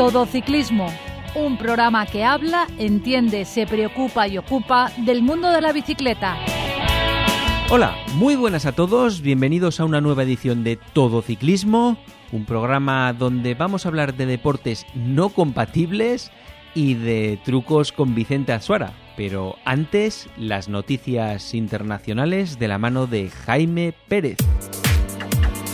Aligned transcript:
Todo 0.00 0.24
Ciclismo, 0.24 0.86
un 1.34 1.58
programa 1.58 2.06
que 2.06 2.24
habla, 2.24 2.66
entiende, 2.78 3.44
se 3.44 3.66
preocupa 3.66 4.26
y 4.26 4.38
ocupa 4.38 4.90
del 4.96 5.20
mundo 5.20 5.50
de 5.50 5.60
la 5.60 5.74
bicicleta. 5.74 6.38
Hola, 7.68 7.94
muy 8.14 8.34
buenas 8.34 8.64
a 8.64 8.72
todos, 8.72 9.20
bienvenidos 9.20 9.78
a 9.78 9.84
una 9.84 10.00
nueva 10.00 10.22
edición 10.22 10.64
de 10.64 10.76
Todo 10.94 11.20
Ciclismo, 11.20 11.98
un 12.32 12.46
programa 12.46 13.12
donde 13.12 13.54
vamos 13.54 13.84
a 13.84 13.90
hablar 13.90 14.14
de 14.14 14.24
deportes 14.24 14.86
no 14.94 15.28
compatibles 15.28 16.32
y 16.74 16.94
de 16.94 17.38
trucos 17.44 17.92
con 17.92 18.14
Vicente 18.14 18.54
Azuara. 18.54 18.94
Pero 19.18 19.56
antes, 19.66 20.30
las 20.38 20.70
noticias 20.70 21.52
internacionales 21.52 22.58
de 22.58 22.68
la 22.68 22.78
mano 22.78 23.06
de 23.06 23.28
Jaime 23.28 23.92
Pérez. 24.08 24.38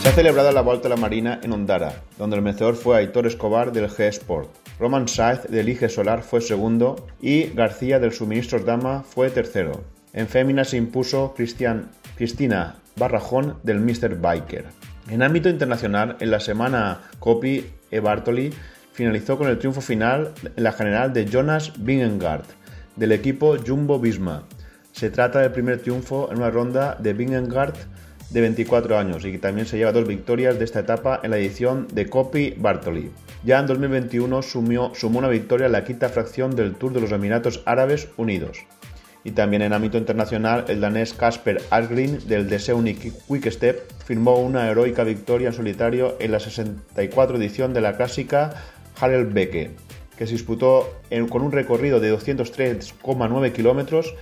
Se 0.07 0.11
ha 0.11 0.15
celebrado 0.15 0.53
la 0.53 0.61
Vuelta 0.61 0.87
a 0.87 0.89
la 0.89 0.95
Marina 0.95 1.41
en 1.43 1.51
Ondara, 1.51 1.91
donde 2.17 2.37
el 2.37 2.41
vencedor 2.41 2.77
fue 2.77 2.95
Aitor 2.95 3.27
Escobar 3.27 3.73
del 3.73 3.89
G-Sport. 3.89 4.49
Roman 4.79 5.09
Saez 5.09 5.43
del 5.49 5.67
IG 5.67 5.89
Solar 5.89 6.23
fue 6.23 6.39
segundo 6.39 7.07
y 7.19 7.47
García 7.47 7.99
del 7.99 8.13
Suministros 8.13 8.63
Dama 8.63 9.03
fue 9.03 9.29
tercero. 9.29 9.83
En 10.13 10.29
fémina 10.29 10.63
se 10.63 10.77
impuso 10.77 11.35
Cristina 11.35 12.75
Barrajón 12.95 13.57
del 13.63 13.81
Mr. 13.81 14.15
Biker. 14.15 14.67
En 15.09 15.23
ámbito 15.23 15.49
internacional, 15.49 16.15
en 16.21 16.31
la 16.31 16.39
semana 16.39 17.01
Copy 17.19 17.65
e 17.91 17.99
Bartoli 17.99 18.53
finalizó 18.93 19.37
con 19.37 19.49
el 19.49 19.59
triunfo 19.59 19.81
final 19.81 20.31
en 20.55 20.63
la 20.63 20.71
general 20.71 21.11
de 21.11 21.25
Jonas 21.25 21.73
Vingegaard 21.79 22.45
del 22.95 23.11
equipo 23.11 23.57
Jumbo 23.57 23.99
Visma. 23.99 24.43
Se 24.93 25.09
trata 25.09 25.39
del 25.39 25.51
primer 25.51 25.81
triunfo 25.81 26.31
en 26.31 26.37
una 26.37 26.49
ronda 26.49 26.95
de 26.97 27.11
Vingegaard 27.11 27.75
de 28.29 28.41
24 28.41 28.97
años 28.97 29.25
y 29.25 29.31
que 29.31 29.39
también 29.39 29.67
se 29.67 29.77
lleva 29.77 29.91
dos 29.91 30.07
victorias 30.07 30.59
de 30.59 30.65
esta 30.65 30.81
etapa 30.81 31.19
en 31.23 31.31
la 31.31 31.37
edición 31.37 31.87
de 31.93 32.07
Copy 32.07 32.55
Bartoli. 32.57 33.11
Ya 33.43 33.59
en 33.59 33.67
2021 33.67 34.41
sumió, 34.41 34.91
sumó 34.95 35.19
una 35.19 35.29
victoria 35.29 35.67
en 35.67 35.71
la 35.71 35.83
quinta 35.83 36.09
fracción 36.09 36.55
del 36.55 36.75
Tour 36.75 36.93
de 36.93 37.01
los 37.01 37.11
Emiratos 37.11 37.61
Árabes 37.65 38.09
Unidos. 38.17 38.59
Y 39.23 39.31
también 39.31 39.61
en 39.61 39.73
ámbito 39.73 39.97
internacional, 39.97 40.65
el 40.67 40.79
danés 40.79 41.13
Casper 41.13 41.61
Asgreen 41.69 42.19
del 42.27 42.47
The 42.47 42.95
Quick 42.95 43.49
Step 43.49 43.91
firmó 44.05 44.39
una 44.39 44.69
heroica 44.69 45.03
victoria 45.03 45.49
en 45.49 45.53
solitario 45.53 46.15
en 46.19 46.31
la 46.31 46.39
64 46.39 47.37
edición 47.37 47.73
de 47.73 47.81
la 47.81 47.97
clásica 47.97 48.53
Harelbeke, 48.99 49.71
que 50.17 50.25
se 50.25 50.33
disputó 50.33 50.93
con 51.29 51.41
un 51.41 51.51
recorrido 51.51 51.99
de 51.99 52.13
203,9 52.15 53.51
kilómetros 53.51 54.15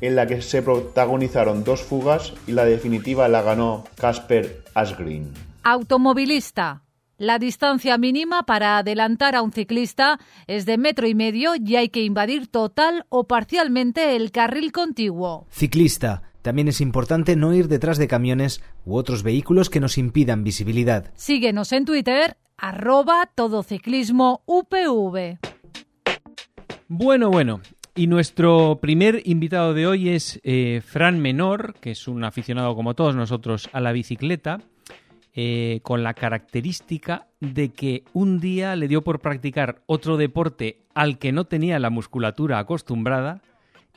en 0.00 0.16
la 0.16 0.26
que 0.26 0.42
se 0.42 0.62
protagonizaron 0.62 1.64
dos 1.64 1.82
fugas 1.82 2.32
y 2.46 2.52
la 2.52 2.64
definitiva 2.64 3.28
la 3.28 3.42
ganó 3.42 3.84
Casper 3.96 4.64
Asgreen. 4.74 5.32
Automovilista. 5.62 6.82
La 7.18 7.40
distancia 7.40 7.98
mínima 7.98 8.44
para 8.44 8.78
adelantar 8.78 9.34
a 9.34 9.42
un 9.42 9.50
ciclista 9.50 10.20
es 10.46 10.66
de 10.66 10.78
metro 10.78 11.08
y 11.08 11.16
medio 11.16 11.54
y 11.56 11.74
hay 11.74 11.88
que 11.88 12.02
invadir 12.02 12.46
total 12.46 13.06
o 13.08 13.24
parcialmente 13.24 14.14
el 14.14 14.30
carril 14.30 14.70
contiguo. 14.70 15.46
Ciclista. 15.50 16.22
También 16.42 16.68
es 16.68 16.80
importante 16.80 17.34
no 17.34 17.52
ir 17.52 17.66
detrás 17.66 17.98
de 17.98 18.06
camiones 18.06 18.62
u 18.86 18.96
otros 18.96 19.24
vehículos 19.24 19.68
que 19.68 19.80
nos 19.80 19.98
impidan 19.98 20.44
visibilidad. 20.44 21.10
Síguenos 21.16 21.72
en 21.72 21.84
Twitter, 21.84 22.36
arroba 22.56 23.28
todociclismo 23.34 24.42
UPV. 24.46 25.38
Bueno, 26.86 27.30
bueno, 27.30 27.60
y 27.98 28.06
nuestro 28.06 28.78
primer 28.80 29.22
invitado 29.24 29.74
de 29.74 29.88
hoy 29.88 30.10
es 30.10 30.38
eh, 30.44 30.82
Fran 30.86 31.18
Menor, 31.18 31.74
que 31.80 31.90
es 31.90 32.06
un 32.06 32.22
aficionado 32.22 32.76
como 32.76 32.94
todos 32.94 33.16
nosotros 33.16 33.68
a 33.72 33.80
la 33.80 33.90
bicicleta, 33.90 34.60
eh, 35.34 35.80
con 35.82 36.04
la 36.04 36.14
característica 36.14 37.26
de 37.40 37.70
que 37.70 38.04
un 38.12 38.38
día 38.38 38.76
le 38.76 38.86
dio 38.86 39.02
por 39.02 39.18
practicar 39.18 39.82
otro 39.86 40.16
deporte 40.16 40.78
al 40.94 41.18
que 41.18 41.32
no 41.32 41.46
tenía 41.46 41.80
la 41.80 41.90
musculatura 41.90 42.60
acostumbrada 42.60 43.42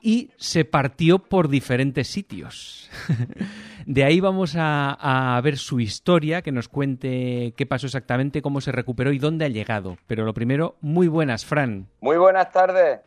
y 0.01 0.31
se 0.37 0.65
partió 0.65 1.19
por 1.19 1.47
diferentes 1.47 2.07
sitios. 2.07 2.89
de 3.85 4.03
ahí 4.03 4.19
vamos 4.19 4.55
a, 4.55 5.35
a, 5.35 5.39
ver 5.41 5.57
su 5.57 5.79
historia, 5.79 6.41
que 6.41 6.51
nos 6.51 6.69
cuente 6.69 7.53
qué 7.55 7.67
pasó 7.67 7.85
exactamente, 7.85 8.41
cómo 8.41 8.61
se 8.61 8.71
recuperó 8.71 9.11
y 9.11 9.19
dónde 9.19 9.45
ha 9.45 9.49
llegado. 9.49 9.97
Pero 10.07 10.25
lo 10.25 10.33
primero, 10.33 10.75
muy 10.81 11.07
buenas, 11.07 11.45
Fran. 11.45 11.85
Muy 12.01 12.17
buenas 12.17 12.51
tardes. 12.51 13.01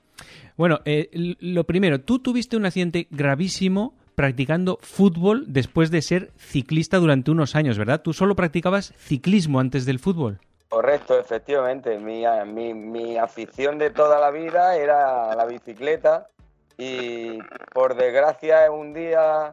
Bueno, 0.56 0.80
eh, 0.84 1.10
lo 1.40 1.64
primero, 1.64 2.00
tú 2.00 2.20
tuviste 2.20 2.56
un 2.56 2.66
accidente 2.66 3.08
gravísimo 3.10 3.94
practicando 4.14 4.78
fútbol 4.80 5.44
después 5.48 5.90
de 5.90 6.00
ser 6.00 6.30
ciclista 6.36 6.98
durante 6.98 7.32
unos 7.32 7.56
años, 7.56 7.76
¿verdad? 7.76 8.02
Tú 8.02 8.12
solo 8.12 8.36
practicabas 8.36 8.94
ciclismo 8.96 9.58
antes 9.58 9.84
del 9.84 9.98
fútbol. 9.98 10.38
Correcto, 10.68 11.18
efectivamente. 11.18 11.98
Mi, 11.98 12.24
mi, 12.46 12.74
mi 12.74 13.16
afición 13.16 13.78
de 13.78 13.90
toda 13.90 14.20
la 14.20 14.30
vida 14.30 14.76
era 14.76 15.34
la 15.34 15.44
bicicleta 15.44 16.28
y 16.76 17.38
por 17.72 17.94
desgracia 17.94 18.70
un 18.70 18.92
día 18.94 19.52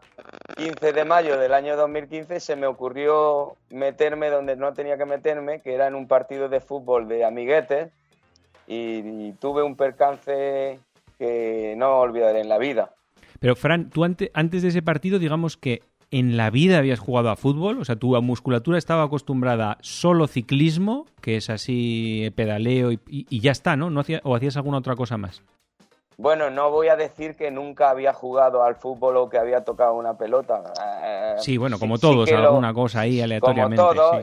15 0.57 0.93
de 0.93 1.05
mayo 1.05 1.37
del 1.37 1.53
año 1.53 1.75
2015 1.75 2.39
se 2.39 2.55
me 2.55 2.65
ocurrió 2.65 3.55
meterme 3.69 4.29
donde 4.29 4.55
no 4.55 4.73
tenía 4.73 4.97
que 4.97 5.05
meterme, 5.05 5.61
que 5.61 5.73
era 5.73 5.87
en 5.87 5.95
un 5.95 6.07
partido 6.07 6.49
de 6.49 6.61
fútbol 6.61 7.07
de 7.07 7.23
amiguetes 7.23 7.91
y, 8.67 9.33
tuve 9.33 9.63
un 9.63 9.75
percance 9.75 10.79
que 11.21 11.75
no 11.77 11.99
olvidaré 11.99 12.41
en 12.41 12.49
la 12.49 12.57
vida. 12.57 12.95
Pero 13.39 13.55
Fran, 13.55 13.91
tú 13.91 14.03
antes, 14.03 14.31
antes 14.33 14.63
de 14.63 14.69
ese 14.69 14.81
partido, 14.81 15.19
digamos 15.19 15.55
que 15.55 15.83
en 16.09 16.35
la 16.35 16.49
vida 16.49 16.79
habías 16.79 16.99
jugado 16.99 17.29
a 17.29 17.35
fútbol, 17.35 17.79
o 17.79 17.85
sea, 17.85 17.95
tu 17.95 18.19
musculatura 18.23 18.79
estaba 18.79 19.03
acostumbrada 19.03 19.77
solo 19.81 20.25
ciclismo, 20.25 21.05
que 21.21 21.37
es 21.37 21.51
así 21.51 22.33
pedaleo 22.35 22.91
y, 22.91 23.39
ya 23.39 23.51
está, 23.51 23.75
¿no? 23.75 23.91
¿No 23.91 24.01
¿O 24.23 24.35
hacías 24.35 24.57
alguna 24.57 24.79
otra 24.79 24.95
cosa 24.95 25.17
más? 25.17 25.43
Bueno, 26.17 26.49
no 26.49 26.71
voy 26.71 26.87
a 26.87 26.95
decir 26.95 27.35
que 27.35 27.51
nunca 27.51 27.91
había 27.91 28.13
jugado 28.13 28.63
al 28.63 28.75
fútbol 28.75 29.17
o 29.17 29.29
que 29.29 29.37
había 29.37 29.63
tocado 29.63 29.93
una 29.93 30.17
pelota. 30.17 30.63
Eh, 31.03 31.35
sí, 31.37 31.57
bueno, 31.57 31.77
como 31.77 31.99
todos, 31.99 32.31
alguna 32.31 32.73
cosa 32.73 33.01
ahí 33.01 33.21
aleatoriamente. 33.21 33.81
Como 33.81 33.93
todo, 33.93 34.21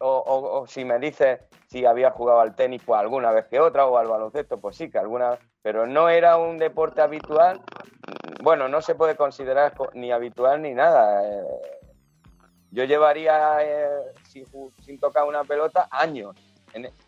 o, 0.00 0.66
si 0.66 0.84
me 0.86 0.98
dices 0.98 1.40
si 1.68 1.84
había 1.84 2.10
jugado 2.10 2.40
al 2.40 2.54
tenis, 2.54 2.82
pues 2.84 2.98
alguna 2.98 3.30
vez 3.30 3.46
que 3.46 3.60
otra, 3.60 3.86
o 3.86 3.98
al 3.98 4.08
baloncesto, 4.08 4.58
pues 4.58 4.76
sí, 4.76 4.90
que 4.90 4.98
alguna 4.98 5.38
pero 5.62 5.86
no 5.86 6.08
era 6.08 6.38
un 6.38 6.56
deporte 6.56 7.02
habitual. 7.02 7.60
Bueno, 8.42 8.68
no 8.68 8.80
se 8.80 8.94
puede 8.94 9.16
considerar 9.16 9.74
ni 9.92 10.10
habitual 10.10 10.62
ni 10.62 10.72
nada. 10.72 11.22
Eh, 11.28 11.42
yo 12.70 12.84
llevaría, 12.84 13.58
eh, 13.62 13.88
sin, 14.80 14.98
tocar 14.98 15.24
una 15.24 15.44
pelota, 15.44 15.88
años 15.90 16.36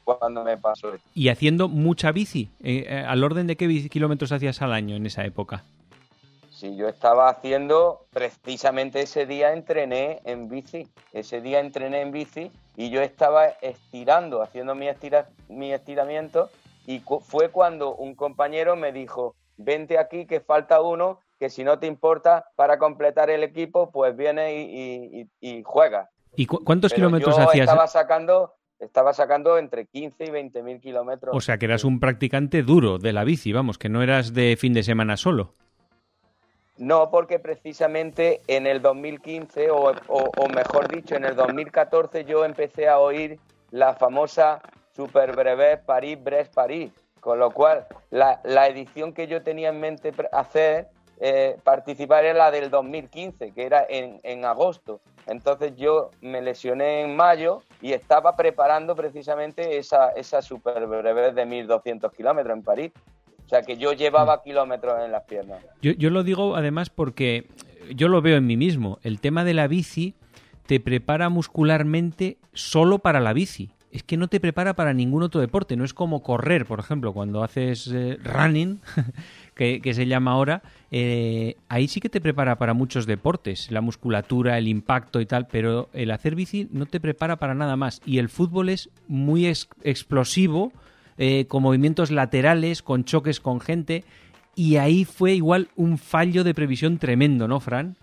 cuando 0.05 0.43
me 0.43 0.57
pasó 0.57 0.91
¿Y 1.15 1.29
haciendo 1.29 1.69
mucha 1.69 2.13
bici? 2.13 2.51
Eh, 2.61 3.05
¿Al 3.07 3.23
orden 3.23 3.47
de 3.47 3.57
qué 3.57 3.89
kilómetros 3.89 4.33
hacías 4.33 4.61
al 4.63 4.73
año 4.73 4.97
en 4.97 5.07
esa 5.07 5.25
época? 5.25 5.65
Sí, 6.61 6.77
yo 6.77 6.89
estaba 6.89 7.31
haciendo, 7.31 8.05
precisamente 8.13 9.01
ese 9.01 9.25
día 9.25 9.55
entrené 9.55 10.21
en 10.27 10.51
bici, 10.51 10.87
ese 11.15 11.41
día 11.41 11.59
entrené 11.59 12.03
en 12.03 12.13
bici 12.13 12.51
y 12.77 12.91
yo 12.91 13.01
estaba 13.01 13.47
estirando, 13.63 14.43
haciendo 14.43 14.75
mi, 14.75 14.87
estira, 14.87 15.31
mi 15.49 15.73
estiramiento 15.73 16.51
y 16.87 17.03
fue 17.23 17.49
cuando 17.49 17.95
un 17.95 18.15
compañero 18.15 18.77
me 18.77 18.93
dijo, 18.93 19.35
vente 19.57 19.99
aquí 19.99 20.27
que 20.27 20.41
falta 20.41 20.83
uno, 20.83 21.21
que 21.39 21.49
si 21.49 21.65
no 21.65 21.79
te 21.79 21.87
importa 21.87 22.45
para 22.57 22.79
completar 22.79 23.31
el 23.31 23.43
equipo, 23.43 23.91
pues 23.91 24.15
viene 24.15 24.61
y, 24.61 25.31
y, 25.41 25.63
juega. 25.63 26.11
¿Y 26.37 26.45
cuántos 26.45 26.93
kilómetros 26.93 27.39
hacías? 27.39 27.71
Estaba 27.71 27.87
sacando 27.87 28.53
estaba 28.79 29.15
sacando 29.15 29.57
entre 29.57 29.87
15 29.87 30.25
y 30.27 30.31
20 30.31 30.63
mil 30.63 30.79
kilómetros. 30.79 31.35
O 31.35 31.41
sea, 31.41 31.57
que 31.57 31.65
eras 31.65 31.85
un 31.85 32.01
practicante 32.01 32.63
duro 32.63 32.99
de 32.99 33.15
la 33.15 33.25
bici, 33.25 33.51
vamos, 33.51 33.79
que 33.79 33.89
no 33.89 34.03
eras 34.03 34.35
de 34.35 34.59
fin 34.59 34.75
de 34.75 34.83
semana 34.83 35.17
solo. 35.17 35.55
No, 36.81 37.11
porque 37.11 37.39
precisamente 37.39 38.41
en 38.47 38.67
el 38.67 38.81
2015, 38.81 39.69
o, 39.71 39.93
mejor 40.49 40.89
dicho, 40.89 41.15
en 41.15 41.27
el 41.27 41.37
2014 41.37 42.25
yo 42.25 42.43
empecé 42.43 42.89
a 42.89 42.99
oír 42.99 43.39
la 43.71 43.93
famosa 43.93 44.63
Super 44.97 45.37
Brevet 45.37 45.85
París-Brest-París, 45.85 46.91
con 47.21 47.39
lo 47.39 47.51
cual 47.51 47.87
la, 48.09 48.41
la 48.45 48.67
edición 48.67 49.13
que 49.13 49.27
yo 49.27 49.43
tenía 49.43 49.69
en 49.69 49.79
mente 49.79 50.11
hacer 50.33 50.89
eh, 51.19 51.59
participar 51.65 52.25
en 52.25 52.39
la 52.39 52.51
del 52.51 52.71
2015, 52.71 53.53
que 53.53 53.67
era 53.67 53.85
en, 53.87 54.19
en, 54.23 54.47
agosto. 54.47 55.03
Entonces 55.27 55.77
yo 55.77 56.09
me 56.23 56.41
lesioné 56.41 57.03
en 57.03 57.15
mayo 57.15 57.61
y 57.83 57.93
estaba 57.93 58.37
preparando 58.37 58.97
precisamente 58.97 59.77
esa, 59.77 60.13
esa 60.13 60.41
super 60.41 60.87
breve 60.87 61.33
de 61.33 61.45
1200 61.45 62.11
kilómetros 62.11 62.57
en 62.57 62.63
París. 62.63 62.93
O 63.51 63.53
sea 63.53 63.63
que 63.63 63.77
yo 63.77 63.93
llevaba 63.93 64.37
mm. 64.37 64.41
kilómetros 64.45 65.05
en 65.05 65.11
las 65.11 65.25
piernas. 65.25 65.59
Yo, 65.83 65.91
yo 65.93 66.11
lo 66.11 66.23
digo 66.23 66.55
además 66.55 66.89
porque 66.89 67.49
yo 67.93 68.07
lo 68.07 68.23
veo 68.23 68.37
en 68.37 68.47
mí 68.47 68.57
mismo. 68.57 69.01
El 69.03 69.19
tema 69.19 69.43
de 69.43 69.55
la 69.55 69.67
bici 69.67 70.15
te 70.67 70.79
prepara 70.79 71.29
muscularmente 71.31 72.39
solo 72.53 73.01
para 73.01 73.19
la 73.19 73.33
bici 73.33 73.71
es 73.91 74.05
que 74.05 74.17
no 74.17 74.29
te 74.29 74.41
prepara 74.41 74.75
para 74.75 74.95
ningún 74.95 75.23
otro 75.23 75.41
deporte. 75.41 75.77
No 75.77 75.85
es 75.85 75.95
como 75.95 76.23
correr, 76.23 76.65
por 76.65 76.79
ejemplo, 76.79 77.13
cuando 77.13 77.43
haces 77.43 77.91
eh, 77.93 78.19
running, 78.23 78.81
que, 79.55 79.81
se 79.93 80.07
llama 80.07 80.33
ahora, 80.33 80.63
eh, 80.91 81.57
ahí 81.69 81.89
sí 81.89 82.01
que 82.01 82.09
te 82.09 82.21
prepara 82.21 82.57
para 82.57 82.73
muchos 82.73 83.07
deportes, 83.07 83.71
la 83.71 83.81
musculatura, 83.81 84.59
el 84.59 84.69
impacto 84.69 85.21
y 85.21 85.27
tal, 85.27 85.49
pero 85.49 85.89
el 85.93 86.13
hacer 86.13 86.35
bici 86.35 86.69
no 86.71 86.87
te 86.87 87.01
prepara 87.01 87.37
para 87.37 87.55
nada 87.55 87.77
más. 87.77 88.01
Y 88.07 88.19
el 88.19 88.29
fútbol 88.29 88.69
es 88.69 88.91
muy 89.09 89.47
explosivo, 89.47 90.73
eh, 91.23 91.47
con 91.47 91.63
movimientos 91.63 92.11
laterales, 92.11 92.83
con 92.83 93.05
choques 93.05 93.41
con 93.41 93.61
gente, 93.61 94.05
y 94.55 94.79
ahí 94.79 95.05
fue 95.05 95.33
igual 95.33 95.69
un 95.77 95.99
fallo 95.99 96.45
de 96.45 96.55
previsión 96.55 96.99
tremendo, 96.99 97.47
¿no, 97.47 97.61
Fran? 97.61 97.95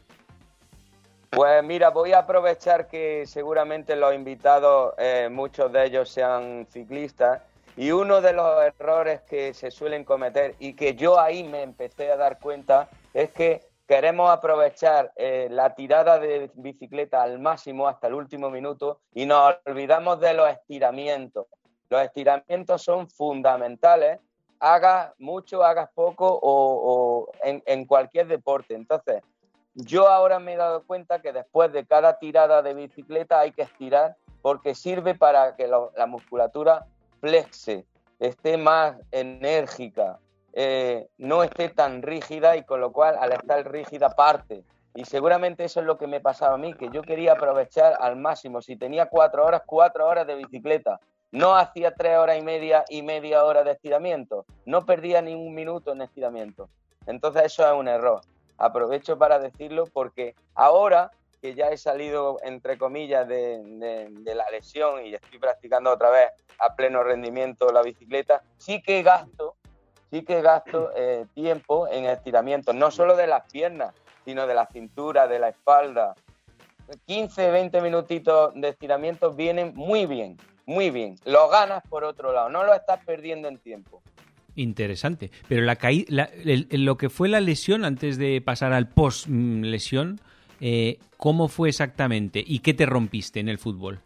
Pues 1.31 1.63
mira, 1.63 1.89
voy 1.89 2.13
a 2.13 2.19
aprovechar 2.19 2.87
que 2.87 3.25
seguramente 3.25 3.95
los 3.95 4.13
invitados, 4.13 4.93
eh, 4.99 5.29
muchos 5.31 5.71
de 5.71 5.87
ellos 5.87 6.09
sean 6.11 6.67
ciclistas, 6.69 7.41
y 7.75 7.89
uno 7.89 8.21
de 8.21 8.33
los 8.33 8.63
errores 8.63 9.21
que 9.21 9.51
se 9.55 9.71
suelen 9.71 10.03
cometer 10.03 10.53
y 10.59 10.73
que 10.73 10.93
yo 10.93 11.19
ahí 11.19 11.43
me 11.43 11.63
empecé 11.63 12.11
a 12.11 12.17
dar 12.17 12.37
cuenta 12.37 12.87
es 13.15 13.31
que 13.31 13.61
queremos 13.87 14.29
aprovechar 14.29 15.11
eh, 15.15 15.47
la 15.49 15.73
tirada 15.73 16.19
de 16.19 16.51
bicicleta 16.53 17.23
al 17.23 17.39
máximo 17.39 17.87
hasta 17.87 18.07
el 18.07 18.13
último 18.13 18.51
minuto 18.51 18.99
y 19.13 19.25
nos 19.25 19.55
olvidamos 19.65 20.19
de 20.19 20.35
los 20.35 20.49
estiramientos. 20.49 21.47
Los 21.89 22.01
estiramientos 22.01 22.81
son 22.81 23.09
fundamentales, 23.09 24.19
hagas 24.59 25.13
mucho, 25.19 25.63
hagas 25.63 25.89
poco 25.93 26.39
o, 26.41 27.31
en, 27.43 27.85
cualquier 27.85 28.27
deporte. 28.27 28.75
Entonces, 28.75 29.23
yo 29.73 30.07
ahora 30.07 30.39
me 30.39 30.53
he 30.53 30.57
dado 30.57 30.83
cuenta 30.83 31.21
que 31.21 31.31
después 31.31 31.71
de 31.71 31.85
cada 31.85 32.19
tirada 32.19 32.61
de 32.61 32.73
bicicleta 32.73 33.39
hay 33.39 33.51
que 33.51 33.61
estirar 33.61 34.15
porque 34.41 34.75
sirve 34.75 35.15
para 35.15 35.55
que 35.55 35.67
la 35.67 36.05
musculatura 36.05 36.85
flexe, 37.19 37.85
esté 38.19 38.57
más 38.57 38.97
enérgica, 39.11 40.19
eh, 40.53 41.07
no 41.19 41.43
esté 41.43 41.69
tan 41.69 42.01
rígida 42.01 42.57
y 42.57 42.63
con 42.63 42.81
lo 42.81 42.91
cual 42.91 43.15
al 43.19 43.31
estar 43.31 43.71
rígida 43.71 44.09
parte. 44.09 44.63
Y 44.95 45.05
seguramente 45.05 45.63
eso 45.63 45.81
es 45.81 45.85
lo 45.85 45.99
que 45.99 46.07
me 46.07 46.19
pasaba 46.19 46.55
a 46.55 46.57
mí, 46.57 46.73
que 46.73 46.89
yo 46.89 47.03
quería 47.03 47.33
aprovechar 47.33 47.95
al 47.99 48.15
máximo. 48.15 48.63
Si 48.63 48.75
tenía 48.75 49.05
cuatro 49.05 49.45
horas, 49.45 49.61
cuatro 49.67 50.07
horas 50.07 50.25
de 50.25 50.33
bicicleta. 50.33 50.99
No 51.31 51.55
hacía 51.55 51.93
tres 51.93 52.17
horas 52.17 52.37
y 52.37 52.41
media 52.41 52.85
y 52.89 53.01
media 53.01 53.43
hora 53.43 53.63
de 53.63 53.71
estiramiento. 53.71 54.45
No 54.65 54.85
perdía 54.85 55.21
ni 55.21 55.33
un 55.33 55.53
minuto 55.53 55.91
en 55.91 56.01
estiramiento. 56.01 56.69
Entonces 57.05 57.43
eso 57.45 57.65
es 57.65 57.73
un 57.73 57.87
error. 57.87 58.21
Aprovecho 58.57 59.17
para 59.17 59.39
decirlo 59.39 59.85
porque 59.85 60.35
ahora 60.55 61.11
que 61.41 61.53
ya 61.53 61.67
he 61.69 61.77
salido, 61.77 62.37
entre 62.43 62.77
comillas, 62.77 63.27
de, 63.27 64.09
la 64.25 64.49
lesión 64.49 65.05
y 65.05 65.13
estoy 65.13 65.39
practicando 65.39 65.91
otra 65.91 66.09
vez 66.09 66.29
a 66.59 66.75
pleno 66.75 67.03
rendimiento 67.03 67.71
la 67.71 67.83
bicicleta, 67.83 68.41
sí 68.57 68.81
que 68.81 69.03
gasto, 69.03 69.55
sí 70.09 70.23
que 70.23 70.41
gasto 70.41 70.91
eh, 70.95 71.25
tiempo 71.33 71.87
en 71.87 72.05
estiramientos, 72.05 72.73
no 72.73 72.89
solo 72.89 73.15
de 73.15 73.27
las 73.27 73.49
piernas, 73.51 73.93
sino 74.25 74.47
de 74.47 74.55
la 74.55 74.65
cintura, 74.67 75.27
de 75.27 75.39
la 75.39 75.49
espalda. 75.49 76.15
15, 77.05 77.51
20 77.51 77.81
minutitos 77.81 78.53
de 78.55 78.69
estiramiento 78.69 79.31
vienen 79.31 79.73
muy 79.75 80.05
bien, 80.05 80.37
muy 80.67 80.91
bien. 80.91 81.15
Lo 81.25 81.49
ganas 81.49 81.81
por 81.89 82.03
otro 82.03 82.31
lado, 82.31 82.49
no 82.49 82.63
lo 82.63 82.75
estás 82.75 83.03
perdiendo 83.03 83.47
en 83.47 83.57
tiempo. 83.57 84.03
Interesante. 84.55 85.31
Pero 85.47 85.61
la, 85.61 85.77
caída, 85.77 86.29
lo 86.71 86.97
que 86.97 87.09
fue 87.09 87.29
la 87.29 87.39
lesión 87.39 87.85
antes 87.85 88.17
de 88.17 88.41
pasar 88.41 88.73
al 88.73 88.89
post 88.89 89.27
lesión, 89.27 90.19
eh, 90.59 90.99
¿cómo 91.17 91.47
fue 91.47 91.69
exactamente 91.69 92.43
y 92.45 92.59
qué 92.59 92.73
te 92.73 92.85
rompiste 92.85 93.39
en 93.39 93.49
el 93.49 93.59
fútbol? 93.59 94.01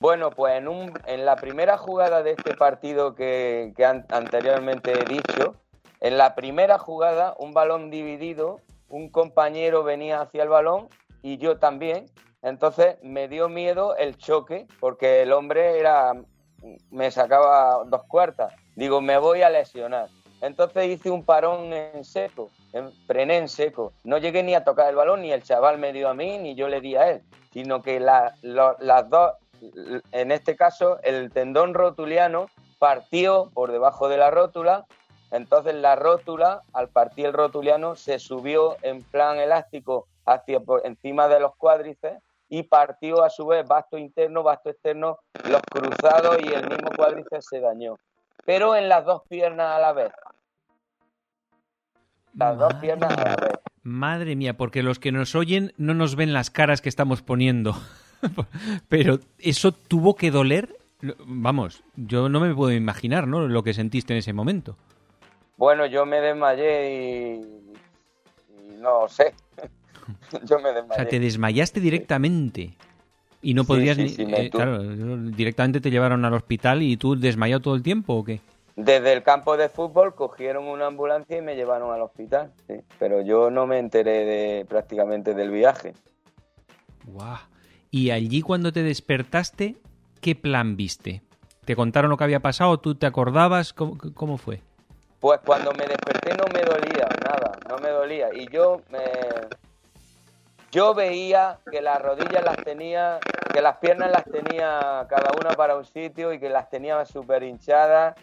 Bueno, 0.00 0.30
pues 0.30 0.62
en, 1.06 1.24
la 1.24 1.36
primera 1.36 1.78
jugada 1.78 2.22
de 2.22 2.32
este 2.32 2.54
partido 2.54 3.14
que, 3.14 3.72
anteriormente 4.10 4.92
he 4.92 5.04
dicho, 5.04 5.54
en 6.00 6.18
la 6.18 6.34
primera 6.34 6.78
jugada, 6.78 7.34
un 7.38 7.54
balón 7.54 7.90
dividido, 7.90 8.60
un 8.88 9.10
compañero 9.10 9.84
venía 9.84 10.20
hacia 10.20 10.42
el 10.42 10.48
balón 10.48 10.88
y 11.22 11.38
yo 11.38 11.58
también. 11.58 12.06
Entonces 12.46 12.96
me 13.02 13.28
dio 13.28 13.48
miedo 13.48 13.96
el 13.96 14.16
choque 14.16 14.66
porque 14.80 15.22
el 15.22 15.32
hombre 15.32 15.78
era 15.78 16.14
me 16.90 17.10
sacaba 17.10 17.84
dos 17.84 18.04
cuartas. 18.04 18.54
Digo, 18.74 19.00
me 19.00 19.18
voy 19.18 19.42
a 19.42 19.50
lesionar. 19.50 20.08
Entonces 20.40 20.88
hice 20.88 21.10
un 21.10 21.24
parón 21.24 21.72
en 21.72 22.04
seco 22.04 22.50
frené 23.06 23.38
en 23.38 23.48
seco. 23.48 23.92
No 24.04 24.18
llegué 24.18 24.42
ni 24.42 24.54
a 24.54 24.64
tocar 24.64 24.88
el 24.88 24.96
balón, 24.96 25.22
ni 25.22 25.32
el 25.32 25.42
chaval 25.42 25.78
me 25.78 25.92
dio 25.92 26.08
a 26.08 26.14
mí, 26.14 26.38
ni 26.38 26.54
yo 26.54 26.68
le 26.68 26.80
di 26.80 26.96
a 26.96 27.10
él, 27.10 27.22
sino 27.52 27.82
que 27.82 28.00
las 28.00 29.10
dos, 29.10 29.32
en 30.12 30.32
este 30.32 30.56
caso, 30.56 30.98
el 31.02 31.30
tendón 31.32 31.74
rotuliano 31.74 32.48
partió 32.78 33.50
por 33.54 33.72
debajo 33.72 34.08
de 34.08 34.18
la 34.18 34.30
rótula, 34.30 34.86
entonces 35.30 35.74
la 35.74 35.96
rótula, 35.96 36.62
al 36.72 36.88
partir 36.88 37.26
el 37.26 37.32
rotuliano, 37.32 37.96
se 37.96 38.18
subió 38.18 38.76
en 38.82 39.02
plan 39.02 39.38
elástico 39.38 40.06
hacia 40.24 40.60
por 40.60 40.86
encima 40.86 41.28
de 41.28 41.40
los 41.40 41.56
cuádriceps 41.56 42.22
y 42.48 42.62
partió 42.62 43.22
a 43.22 43.30
su 43.30 43.46
vez 43.46 43.66
vasto 43.66 43.98
interno, 43.98 44.42
vasto 44.42 44.70
externo, 44.70 45.18
los 45.48 45.62
cruzados 45.62 46.38
y 46.40 46.52
el 46.52 46.68
mismo 46.68 46.90
cuádriceps 46.96 47.46
se 47.46 47.60
dañó. 47.60 47.96
Pero 48.44 48.76
en 48.76 48.88
las 48.88 49.04
dos 49.04 49.22
piernas 49.28 49.72
a 49.72 49.80
la 49.80 49.92
vez. 49.92 50.12
Las 52.34 52.58
dos 52.58 52.74
piernas 52.74 53.16
a 53.16 53.24
la 53.24 53.36
vez. 53.36 53.58
Madre 53.82 54.36
mía, 54.36 54.56
porque 54.56 54.82
los 54.82 54.98
que 54.98 55.12
nos 55.12 55.34
oyen 55.34 55.72
no 55.76 55.94
nos 55.94 56.16
ven 56.16 56.32
las 56.32 56.50
caras 56.50 56.80
que 56.80 56.88
estamos 56.88 57.22
poniendo. 57.22 57.74
Pero 58.88 59.18
eso 59.38 59.72
tuvo 59.72 60.16
que 60.16 60.30
doler. 60.30 60.76
Vamos, 61.26 61.82
yo 61.94 62.28
no 62.28 62.40
me 62.40 62.54
puedo 62.54 62.72
imaginar, 62.72 63.26
¿no? 63.26 63.46
Lo 63.46 63.62
que 63.62 63.74
sentiste 63.74 64.12
en 64.12 64.18
ese 64.18 64.32
momento. 64.32 64.76
Bueno, 65.56 65.86
yo 65.86 66.04
me 66.04 66.20
desmayé 66.20 67.36
y, 67.36 67.66
no 68.78 69.08
sé. 69.08 69.34
yo 70.44 70.58
me 70.58 70.72
desmayé. 70.72 70.92
O 70.92 70.94
sea, 70.94 71.08
te 71.08 71.20
desmayaste 71.20 71.80
directamente. 71.80 72.76
Y 73.42 73.54
no 73.54 73.64
podías 73.64 73.96
ni. 73.96 74.14
Eh, 74.16 74.50
claro, 74.50 74.82
directamente 74.82 75.80
te 75.80 75.90
llevaron 75.90 76.24
al 76.24 76.34
hospital 76.34 76.82
y 76.82 76.96
tú 76.96 77.16
desmayado 77.16 77.60
todo 77.60 77.74
el 77.76 77.82
tiempo 77.82 78.14
o 78.14 78.24
qué? 78.24 78.40
Desde 78.76 79.12
el 79.12 79.22
campo 79.22 79.56
de 79.56 79.68
fútbol 79.68 80.14
cogieron 80.14 80.64
una 80.66 80.86
ambulancia 80.86 81.38
y 81.38 81.42
me 81.42 81.56
llevaron 81.56 81.94
al 81.94 82.02
hospital, 82.02 82.52
pero 82.98 83.22
yo 83.22 83.50
no 83.50 83.66
me 83.66 83.78
enteré 83.78 84.24
de 84.24 84.66
prácticamente 84.66 85.32
del 85.32 85.50
viaje. 85.50 85.94
Guau. 87.06 87.38
Y 87.90 88.10
allí 88.10 88.42
cuando 88.42 88.72
te 88.72 88.82
despertaste, 88.82 89.76
¿qué 90.20 90.34
plan 90.34 90.76
viste? 90.76 91.22
¿Te 91.64 91.74
contaron 91.74 92.10
lo 92.10 92.16
que 92.16 92.24
había 92.24 92.40
pasado? 92.40 92.78
¿Tú 92.78 92.94
te 92.94 93.06
acordabas? 93.06 93.72
¿Cómo, 93.72 94.36
fue? 94.36 94.60
Pues 95.18 95.40
cuando 95.44 95.72
me 95.72 95.86
desperté 95.86 96.36
no 96.36 96.44
me 96.52 96.60
dolía, 96.60 97.08
nada, 97.24 97.58
no 97.68 97.78
me 97.78 97.88
dolía. 97.88 98.28
Y 98.34 98.46
yo 98.52 98.82
me... 98.90 99.00
Yo 100.76 100.92
veía 100.92 101.58
que 101.70 101.80
las 101.80 102.02
rodillas 102.02 102.44
las 102.44 102.56
tenía, 102.58 103.18
que 103.50 103.62
las 103.62 103.78
piernas 103.78 104.10
las 104.10 104.24
tenía 104.24 105.06
cada 105.08 105.32
una 105.40 105.52
para 105.54 105.74
un 105.74 105.86
sitio 105.86 106.34
y 106.34 106.38
que 106.38 106.50
las 106.50 106.68
tenía 106.68 107.02
súper 107.06 107.42
hinchadas 107.44 108.14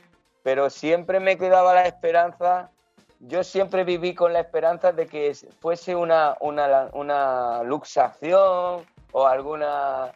pero 0.44 0.70
siempre 0.70 1.20
me 1.22 1.38
quedaba 1.38 1.74
la 1.74 1.86
esperanza, 1.88 2.70
yo 3.22 3.44
siempre 3.44 3.86
viví 3.86 4.14
con 4.14 4.34
la 4.34 4.42
esperanza 4.42 4.92
de 4.92 5.08
que 5.08 5.34
fuese 5.62 5.96
una, 5.96 6.36
una, 6.42 7.64
luxación 7.64 8.86
o 9.14 9.26
alguna 9.26 10.12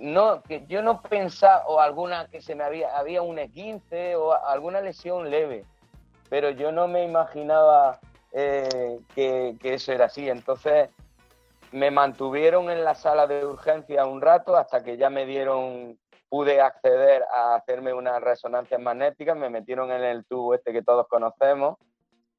no, 0.00 0.42
que 0.42 0.66
yo 0.66 0.82
no 0.82 1.00
pensaba, 1.02 1.64
o 1.68 1.78
alguna 1.78 2.26
que 2.26 2.42
se 2.42 2.56
me 2.56 2.64
había, 2.64 2.98
había 2.98 3.22
un 3.22 3.36
E15 3.36 4.16
o 4.16 4.34
alguna 4.34 4.80
lesión 4.80 5.30
leve, 5.30 5.64
pero 6.28 6.50
yo 6.50 6.72
no 6.72 6.88
me 6.88 7.04
imaginaba 7.04 8.00
eh, 8.32 8.98
que, 9.14 9.54
que, 9.60 9.74
eso 9.74 9.92
era 9.92 10.06
así. 10.06 10.28
Entonces 10.28 10.90
me 11.72 11.90
mantuvieron 11.90 12.70
en 12.70 12.84
la 12.84 12.94
sala 12.94 13.26
de 13.26 13.44
urgencia 13.44 14.06
un 14.06 14.20
rato 14.20 14.56
hasta 14.56 14.82
que 14.82 14.96
ya 14.96 15.10
me 15.10 15.26
dieron 15.26 15.98
pude 16.28 16.60
acceder 16.60 17.24
a 17.34 17.54
hacerme 17.54 17.94
unas 17.94 18.20
resonancias 18.20 18.80
magnéticas, 18.80 19.36
me 19.36 19.48
metieron 19.48 19.90
en 19.90 20.04
el 20.04 20.26
tubo 20.26 20.54
este 20.54 20.72
que 20.72 20.82
todos 20.82 21.06
conocemos 21.08 21.78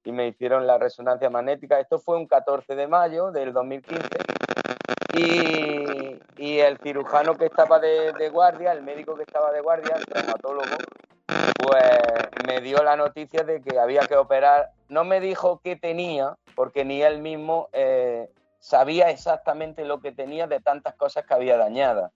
y 0.04 0.12
me 0.12 0.28
hicieron 0.28 0.68
la 0.68 0.78
resonancia 0.78 1.30
magnética. 1.30 1.80
Esto 1.80 2.00
fue 2.00 2.18
un 2.18 2.28
14 2.28 2.76
de 2.76 2.88
mayo 2.88 3.32
del 3.32 3.52
2015 3.52 4.08
y, 5.16 6.60
el 6.60 6.78
cirujano 6.78 7.36
que 7.36 7.46
estaba 7.46 7.80
de, 7.80 8.14
de, 8.14 8.30
guardia, 8.30 8.72
el 8.72 8.84
médico 8.84 9.16
que 9.16 9.24
estaba 9.24 9.52
de 9.52 9.62
guardia, 9.62 9.96
el 9.96 10.06
traumatólogo, 10.06 10.78
pues 11.58 12.00
me 12.46 12.62
dio 12.62 12.84
la 12.84 12.96
noticia 12.96 13.44
de 13.44 13.62
que 13.62 13.80
había 13.80 14.02
que 14.02 14.16
operar. 14.16 14.70
No 14.88 15.04
me 15.04 15.20
dijo 15.20 15.62
qué 15.64 15.76
tenía, 15.76 16.36
porque 16.56 16.86
ni 16.86 17.02
él 17.02 17.22
mismo 17.22 17.70
eh, 17.74 18.30
sabía 18.60 19.10
exactamente 19.10 19.86
lo 19.86 20.00
que 20.00 20.12
tenía 20.12 20.48
de 20.48 20.60
tantas 20.60 20.96
cosas 20.96 21.26
que 21.26 21.34
había 21.34 21.58
dañadas. 21.58 22.12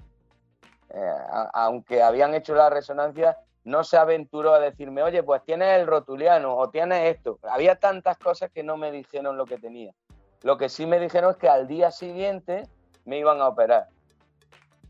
Eh, 0.90 1.12
aunque 1.54 2.04
habían 2.04 2.36
hecho 2.36 2.54
la 2.54 2.70
resonancia, 2.70 3.38
no 3.64 3.84
se 3.84 3.98
aventuró 3.98 4.54
a 4.54 4.60
decirme, 4.60 5.02
oye, 5.04 5.24
pues 5.24 5.44
tienes 5.44 5.80
el 5.80 5.88
rotuliano 5.88 6.56
o 6.56 6.70
tienes 6.70 7.16
esto. 7.16 7.40
Había 7.44 7.76
tantas 7.76 8.18
cosas 8.18 8.52
que 8.52 8.64
no 8.64 8.78
me 8.78 8.92
dijeron 8.92 9.38
lo 9.38 9.46
que 9.46 9.58
tenía. 9.58 9.94
Lo 10.42 10.58
que 10.58 10.70
sí 10.70 10.86
me 10.86 11.00
dijeron 11.00 11.32
es 11.32 11.38
que 11.38 11.48
al 11.48 11.68
día 11.68 11.90
siguiente 11.92 12.68
me 13.06 13.18
iban 13.18 13.42
a 13.42 13.48
operar. 13.48 13.88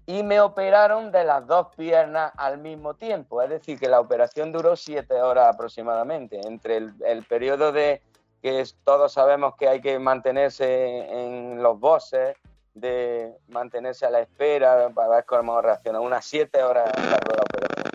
y 0.05 0.21
me 0.21 0.41
operaron 0.41 1.13
de 1.13 1.23
las 1.23 1.47
dos 1.47 1.73
piernas 1.77 2.33
al 2.35 2.57
mismo 2.57 2.93
tiempo. 2.95 3.41
Es 3.41 3.49
decir, 3.49 3.79
que 3.79 3.87
la 3.87 4.01
operación 4.01 4.51
duró 4.51 4.75
siete 4.75 5.21
horas 5.21 5.53
aproximadamente, 5.53 6.41
entre 6.45 6.75
el, 6.75 7.23
periodo 7.29 7.71
de 7.71 8.01
que 8.43 8.61
todos 8.83 9.13
sabemos 9.13 9.55
que 9.55 9.69
hay 9.69 9.79
que 9.79 9.97
mantenerse 9.99 10.99
en 11.09 11.63
los 11.63 11.79
bosses, 11.79 12.35
de 12.73 13.31
mantenerse 13.47 14.05
a 14.05 14.09
la 14.09 14.19
espera 14.19 14.89
para 14.93 15.07
ver 15.07 15.25
cómo 15.25 15.61
reacciona. 15.61 16.01
Unas 16.01 16.25
siete 16.25 16.61
horas 16.61 16.91
la 16.93 17.15
operación. 17.15 17.93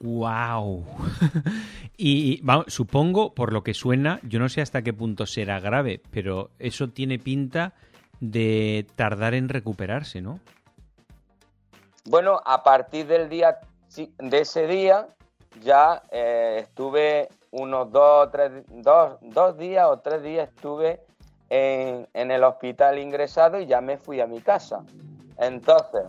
¡Wow! 0.00 0.86
y 1.98 2.40
vamos, 2.40 2.66
supongo, 2.68 3.34
por 3.34 3.52
lo 3.52 3.62
que 3.62 3.74
suena, 3.74 4.18
yo 4.22 4.38
no 4.38 4.48
sé 4.48 4.62
hasta 4.62 4.80
qué 4.80 4.94
punto 4.94 5.26
será 5.26 5.60
grave, 5.60 6.00
pero 6.10 6.48
eso 6.58 6.88
tiene 6.88 7.18
pinta 7.18 7.74
de 8.20 8.86
tardar 8.96 9.34
en 9.34 9.50
recuperarse, 9.50 10.22
¿no? 10.22 10.40
Bueno, 12.06 12.40
a 12.46 12.62
partir 12.62 13.06
del 13.08 13.28
día 13.28 13.58
de 13.94 14.38
ese 14.40 14.66
día 14.66 15.06
ya 15.62 16.02
eh, 16.10 16.60
estuve 16.62 17.28
unos 17.56 17.90
dos, 17.90 18.30
tres, 18.30 18.52
dos, 18.68 19.16
dos 19.22 19.56
días 19.56 19.86
o 19.88 19.98
tres 19.98 20.22
días 20.22 20.48
estuve 20.48 21.00
en, 21.48 22.30
el 22.30 22.44
hospital 22.44 22.98
ingresado 22.98 23.60
y 23.60 23.66
ya 23.66 23.80
me 23.80 23.96
fui 23.96 24.20
a 24.20 24.26
mi 24.26 24.40
casa. 24.40 24.84
Entonces, 25.38 26.04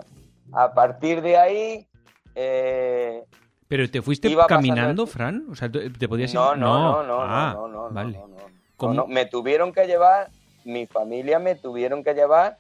a 0.51 0.74
partir 0.74 1.22
de 1.22 1.38
ahí... 1.38 1.88
Eh, 2.36 3.24
¿Pero 3.68 3.89
te 3.89 4.01
fuiste 4.01 4.36
caminando, 4.48 5.08
Fran? 5.08 5.46
O 5.50 5.56
sea, 5.56 5.70
¿te 5.70 6.08
podías 6.08 6.32
ir? 6.32 6.39
No, 6.39 6.56
no, 6.56 7.04
no, 7.04 7.04
no, 7.04 7.22
ah, 7.22 7.54
no, 7.54 7.68
no, 7.68 7.89
vale. 7.89 8.20
no, 8.80 9.08
Me 9.08 9.25
tuvieron 9.25 9.74
que 9.74 9.86
llevar, 9.88 10.30
mi 10.63 10.86
familia 10.86 11.39
me 11.39 11.56
tuvieron 11.56 12.04
que 12.04 12.13
llevar 12.13 12.58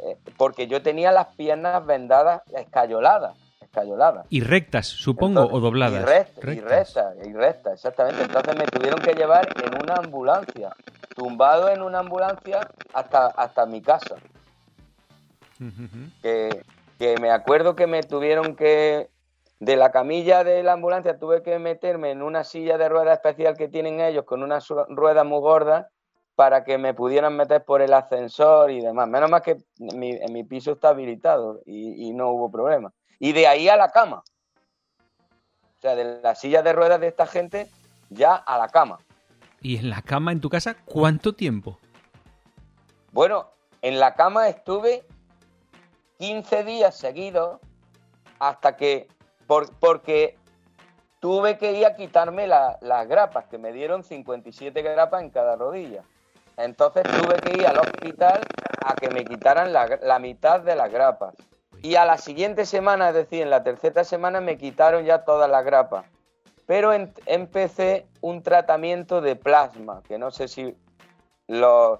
eh, 0.00 0.16
porque 0.36 0.66
yo 0.66 0.82
tenía 0.82 1.12
las 1.12 1.28
piernas 1.34 1.84
vendadas 1.84 2.42
escayoladas. 2.56 3.36
Escayoladas. 3.70 4.26
Y 4.28 4.40
rectas, 4.40 4.86
supongo, 4.86 5.48
o 5.50 5.60
dobladas. 5.60 6.02
Y 6.02 6.04
rectas, 6.04 7.16
y 7.24 7.32
rectas, 7.32 7.74
exactamente. 7.74 8.22
Entonces 8.22 8.56
me 8.56 8.66
tuvieron 8.66 9.00
que 9.00 9.14
llevar 9.14 9.48
en 9.62 9.82
una 9.82 9.94
ambulancia, 9.94 10.74
tumbado 11.14 11.70
en 11.70 11.82
una 11.82 12.00
ambulancia 12.00 12.68
hasta, 12.92 13.26
hasta 13.26 13.66
mi 13.66 13.80
casa. 13.80 14.16
que, 16.22 16.62
que 16.98 17.16
me 17.20 17.30
acuerdo 17.30 17.76
que 17.76 17.86
me 17.86 18.02
tuvieron 18.02 18.56
que 18.56 19.08
de 19.60 19.76
la 19.76 19.90
camilla 19.90 20.42
de 20.42 20.62
la 20.62 20.72
ambulancia 20.72 21.18
tuve 21.18 21.42
que 21.42 21.58
meterme 21.58 22.10
en 22.10 22.22
una 22.22 22.44
silla 22.44 22.78
de 22.78 22.88
ruedas 22.88 23.18
especial 23.18 23.56
que 23.56 23.68
tienen 23.68 24.00
ellos 24.00 24.24
con 24.24 24.42
una 24.42 24.58
rueda 24.88 25.22
muy 25.22 25.40
gorda 25.40 25.90
para 26.34 26.64
que 26.64 26.78
me 26.78 26.94
pudieran 26.94 27.36
meter 27.36 27.62
por 27.62 27.82
el 27.82 27.92
ascensor 27.92 28.70
y 28.70 28.80
demás. 28.80 29.06
Menos 29.06 29.30
mal 29.30 29.42
que 29.42 29.58
mi, 29.76 30.12
en 30.12 30.32
mi 30.32 30.42
piso 30.42 30.72
está 30.72 30.88
habilitado 30.88 31.60
y, 31.66 32.14
no 32.14 32.30
hubo 32.30 32.50
problema. 32.50 32.94
Y 33.20 33.32
de 33.32 33.46
ahí 33.46 33.68
a 33.68 33.76
la 33.76 33.92
cama. 33.92 34.24
O 35.78 35.80
sea, 35.80 35.94
de 35.94 36.20
la 36.20 36.34
silla 36.34 36.62
de 36.62 36.72
ruedas 36.72 37.00
de 37.00 37.06
esta 37.06 37.26
gente 37.28 37.68
ya 38.08 38.34
a 38.34 38.58
la 38.58 38.68
cama. 38.68 38.98
¿Y 39.60 39.76
en 39.76 39.90
la 39.90 40.02
cama 40.02 40.32
en 40.32 40.40
tu 40.40 40.50
casa 40.50 40.74
cuánto 40.84 41.34
tiempo? 41.34 41.78
Bueno, 43.12 43.50
en 43.82 44.00
la 44.00 44.14
cama 44.14 44.48
estuve 44.48 45.04
15 46.18 46.64
días 46.64 46.96
seguidos 46.96 47.60
hasta 48.38 48.76
que, 48.76 49.08
porque 49.46 50.36
tuve 51.20 51.58
que 51.58 51.72
ir 51.72 51.86
a 51.86 51.94
quitarme 51.94 52.46
las 52.46 53.08
grapas, 53.08 53.44
que 53.46 53.58
me 53.58 53.72
dieron 53.72 54.02
57 54.02 54.82
grapas 54.82 55.22
en 55.22 55.30
cada 55.30 55.56
rodilla. 55.56 56.02
Entonces 56.56 57.04
tuve 57.04 57.36
que 57.36 57.58
ir 57.58 57.66
al 57.66 57.78
hospital 57.78 58.40
a 58.84 58.94
que 58.94 59.08
me 59.08 59.24
quitaran 59.24 59.72
la, 59.72 60.18
mitad 60.18 60.60
de 60.60 60.76
las 60.76 60.90
grapas. 60.90 61.34
Y 61.82 61.94
a 61.94 62.04
la 62.04 62.18
siguiente 62.18 62.66
semana, 62.66 63.08
es 63.08 63.14
decir, 63.14 63.42
en 63.42 63.50
la 63.50 63.62
tercera 63.62 64.04
semana, 64.04 64.40
me 64.40 64.58
quitaron 64.58 65.04
ya 65.04 65.24
todas 65.24 65.50
las 65.50 65.64
grapas. 65.64 66.04
Pero 66.66 66.92
empecé 66.92 68.06
un 68.20 68.42
tratamiento 68.42 69.20
de 69.20 69.34
plasma, 69.36 70.02
que 70.06 70.18
no 70.18 70.30
sé 70.30 70.46
si 70.46 70.74
los 71.48 71.98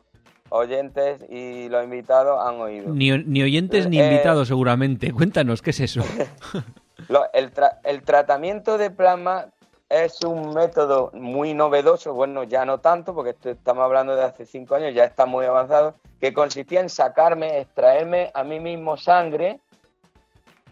oyentes 0.51 1.25
y 1.29 1.69
los 1.69 1.83
invitados 1.83 2.39
han 2.47 2.61
oído. 2.61 2.93
Ni, 2.93 3.43
oyentes 3.43 3.89
ni 3.89 4.01
eh, 4.01 4.05
invitados, 4.05 4.49
seguramente. 4.49 5.13
Cuéntanos, 5.13 5.63
¿qué 5.63 5.71
es 5.71 5.81
eso? 5.81 6.03
el, 7.33 7.53
el 7.85 8.03
tratamiento 8.03 8.79
de 8.79 8.91
plasma 8.91 9.47
es 9.91 10.23
un 10.23 10.55
método 10.55 11.11
muy 11.13 11.53
novedoso, 11.53 12.15
bueno, 12.15 12.45
ya 12.45 12.65
no 12.65 12.79
tanto, 12.79 13.13
porque 13.13 13.35
estamos 13.43 13.85
hablando 13.85 14.15
de 14.15 14.23
hace 14.23 14.47
cinco 14.47 14.77
años, 14.77 14.95
ya 14.95 15.05
está 15.05 15.27
muy 15.27 15.45
avanzado, 15.45 15.97
que 16.21 16.33
consistía 16.33 16.81
en 16.81 16.89
sacarme, 16.89 17.59
extraerme 17.59 18.31
a 18.33 18.45
mí 18.45 18.61
mismo 18.61 18.97
sangre 18.97 19.61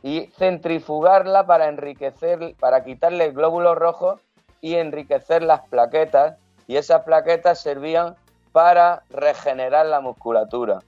y 0.04 0.28
centrifugarla 0.38 1.46
para 1.46 1.68
enriquecer, 1.68 2.54
para 2.60 2.84
quitarle 2.84 3.32
glóbulos 3.32 3.76
rojos 3.76 4.20
y 4.60 4.76
enriquecer 4.76 5.42
las 5.42 5.66
plaquetas, 5.68 6.36
y 6.68 6.76
esas 6.76 7.02
plaquetas 7.02 7.60
servían 7.60 8.14
para 8.52 9.02
regenerar 9.10 9.86
la 9.86 10.00
musculatura. 10.00 10.78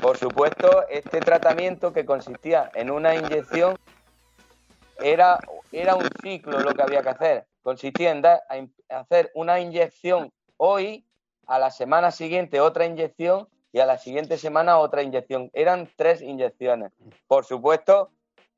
Por 0.00 0.16
supuesto, 0.16 0.86
este 0.88 1.20
tratamiento 1.20 1.92
que 1.92 2.06
consistía 2.06 2.70
en 2.74 2.90
una 2.90 3.14
inyección 3.14 3.78
era, 5.00 5.38
era 5.72 5.94
un 5.96 6.08
ciclo 6.22 6.60
lo 6.60 6.74
que 6.74 6.82
había 6.82 7.02
que 7.02 7.10
hacer. 7.10 7.46
Consistía 7.62 8.10
en 8.50 8.72
hacer 8.88 9.30
una 9.34 9.60
inyección 9.60 10.32
hoy, 10.56 11.04
a 11.46 11.58
la 11.58 11.70
semana 11.70 12.10
siguiente 12.10 12.60
otra 12.60 12.84
inyección 12.84 13.48
y 13.72 13.80
a 13.80 13.86
la 13.86 13.98
siguiente 13.98 14.38
semana 14.38 14.78
otra 14.78 15.02
inyección. 15.02 15.50
Eran 15.54 15.88
tres 15.96 16.20
inyecciones. 16.20 16.92
Por 17.26 17.44
supuesto, 17.44 18.10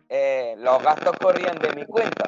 eh, 0.08 0.54
los 0.58 0.82
gastos 0.82 1.16
corrían 1.18 1.58
de 1.58 1.72
mi 1.72 1.86
cuenta 1.86 2.26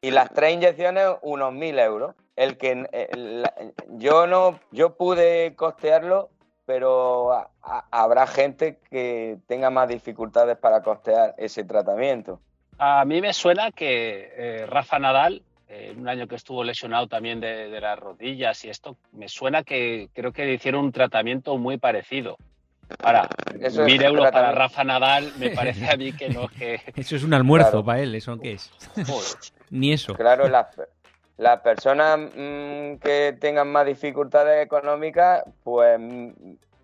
y 0.00 0.10
las 0.10 0.30
tres 0.32 0.52
inyecciones 0.52 1.08
unos 1.22 1.52
mil 1.52 1.78
euros. 1.78 2.14
El 2.36 2.58
que 2.58 2.86
eh, 2.92 3.42
yo 3.90 4.26
no, 4.26 4.60
yo 4.72 4.96
pude 4.96 5.54
costearlo, 5.56 6.30
pero 6.66 7.48
habrá 7.62 8.26
gente 8.26 8.80
que 8.90 9.38
tenga 9.46 9.70
más 9.70 9.88
dificultades 9.88 10.58
para 10.58 10.82
costear 10.82 11.34
ese 11.38 11.64
tratamiento. 11.64 12.40
A 12.78 13.04
mí 13.04 13.20
me 13.20 13.32
suena 13.32 13.70
que 13.70 14.32
eh, 14.36 14.66
Rafa 14.66 14.98
Nadal, 14.98 15.42
en 15.68 16.00
un 16.00 16.08
año 16.08 16.26
que 16.26 16.36
estuvo 16.36 16.62
lesionado 16.64 17.06
también 17.06 17.40
de, 17.40 17.80
las 17.80 17.98
rodillas 17.98 18.64
y 18.64 18.70
esto, 18.70 18.96
me 19.12 19.28
suena 19.28 19.62
que 19.62 20.08
creo 20.12 20.32
que 20.32 20.44
le 20.44 20.54
hicieron 20.54 20.84
un 20.84 20.92
tratamiento 20.92 21.56
muy 21.58 21.78
parecido. 21.78 22.36
Ahora, 23.02 23.28
mil 23.86 24.02
euros 24.02 24.30
para 24.30 24.52
Rafa 24.52 24.84
Nadal 24.84 25.32
me 25.38 25.50
parece 25.56 25.88
a 25.88 25.96
mí 25.96 26.12
que 26.12 26.28
no 26.28 26.48
que... 26.48 26.80
Eso 26.94 27.16
es 27.16 27.24
un 27.24 27.32
almuerzo 27.32 27.84
para 27.84 28.00
él, 28.00 28.14
¿eso 28.14 28.38
qué 28.38 28.52
es? 28.52 28.70
Ni 29.70 29.92
eso. 29.92 30.14
Claro, 30.14 30.48
las 30.48 31.60
personas 31.60 32.18
mm, 32.18 32.96
que 32.96 33.36
tengan 33.40 33.68
más 33.68 33.86
dificultades 33.86 34.64
económicas, 34.64 35.44
pues 35.62 35.98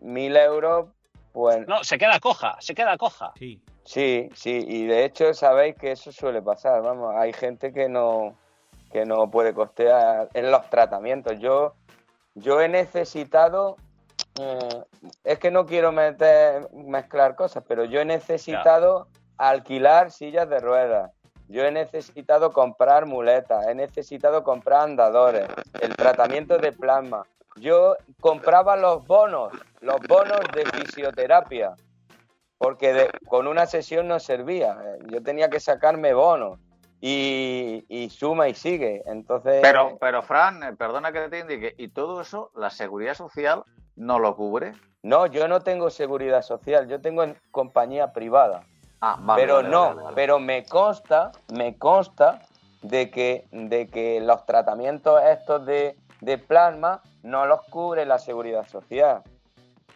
mil 0.00 0.37
euros, 0.37 0.88
pues... 1.32 1.66
No, 1.68 1.85
se 1.85 1.99
queda 1.99 2.18
coja, 2.18 2.56
se 2.61 2.75
queda 2.75 2.97
coja. 2.97 3.32
Sí. 3.38 3.61
Sí, 3.90 4.30
sí, 4.37 4.64
y 4.68 4.87
de 4.87 5.04
hecho 5.04 5.35
sabéis 5.35 5.75
que 5.75 5.90
eso 5.90 6.12
suele 6.12 6.40
pasar, 6.40 6.80
vamos, 6.80 7.12
hay 7.16 7.32
gente 7.32 7.73
que 7.73 7.88
no, 7.88 8.37
que 8.92 9.04
no 9.04 9.28
puede 9.32 9.52
costear 9.52 10.28
en 10.32 10.52
los 10.52 10.70
tratamientos. 10.70 11.40
Yo, 11.40 11.75
yo 12.37 12.61
he 12.61 12.68
necesitado, 12.68 13.75
eh, 14.40 14.85
es 15.25 15.40
que 15.40 15.50
no 15.50 15.66
quiero 15.66 15.90
meter, 15.90 16.73
mezclar 16.73 17.35
cosas, 17.35 17.64
pero 17.66 17.85
yo 17.85 18.00
he 18.00 18.04
necesitado 18.04 19.09
alquilar 19.38 20.12
sillas 20.12 20.49
de 20.49 20.61
ruedas, 20.61 21.11
yo 21.49 21.64
he 21.64 21.73
necesitado 21.73 22.52
comprar 22.52 23.06
muletas, 23.06 23.66
he 23.66 23.75
necesitado 23.75 24.44
comprar 24.44 24.82
andadores, 24.82 25.49
el 25.80 25.97
tratamiento 25.97 26.59
de 26.59 26.70
plasma. 26.70 27.26
Yo 27.56 27.97
compraba 28.20 28.76
los 28.76 29.04
bonos, 29.04 29.52
los 29.80 29.99
bonos 30.06 30.42
de 30.54 30.64
fisioterapia 30.66 31.75
porque 32.61 33.09
con 33.26 33.49
una 33.49 33.64
sesión 33.64 34.07
no 34.07 34.21
servía. 34.21 34.76
Yo 35.07 35.23
tenía 35.23 35.49
que 35.49 35.61
sacarme 35.61 36.12
bonos 36.12 36.59
y, 37.00 38.09
suma 38.11 38.49
y 38.49 38.55
sigue. 38.55 39.02
Entonces. 39.07 39.61
Pero, 39.62 39.97
pero 39.99 40.23
Fran, 40.23 40.62
eh, 40.62 40.76
perdona 40.76 41.11
que 41.11 41.31
te 41.31 41.38
indique, 41.38 41.75
¿y 41.79 41.88
todo 41.88 42.21
eso 42.21 42.50
la 42.55 42.69
seguridad 42.69 43.14
social 43.14 43.64
no 43.97 44.19
lo 44.19 44.37
cubre? 44.37 44.75
No, 45.02 45.25
yo 45.25 45.49
no 45.49 45.61
tengo 45.61 45.88
seguridad 45.88 46.43
social, 46.43 46.87
yo 46.87 47.00
tengo 47.00 47.23
en 47.23 47.35
compañía 47.50 48.12
privada. 48.12 48.64
Ah, 49.00 49.17
vale, 49.19 49.40
pero 49.40 49.62
no, 49.62 50.11
pero 50.14 50.38
me 50.38 50.62
consta, 50.67 51.33
me 51.55 51.79
consta 51.79 52.43
de 52.83 53.11
que, 53.11 53.47
de 53.52 53.87
que 53.87 54.21
los 54.21 54.45
tratamientos 54.45 55.19
estos 55.25 55.64
de, 55.64 55.97
de 56.21 56.37
plasma 56.37 57.00
no 57.23 57.47
los 57.47 57.62
cubre 57.71 58.05
la 58.05 58.19
seguridad 58.19 58.69
social 58.69 59.23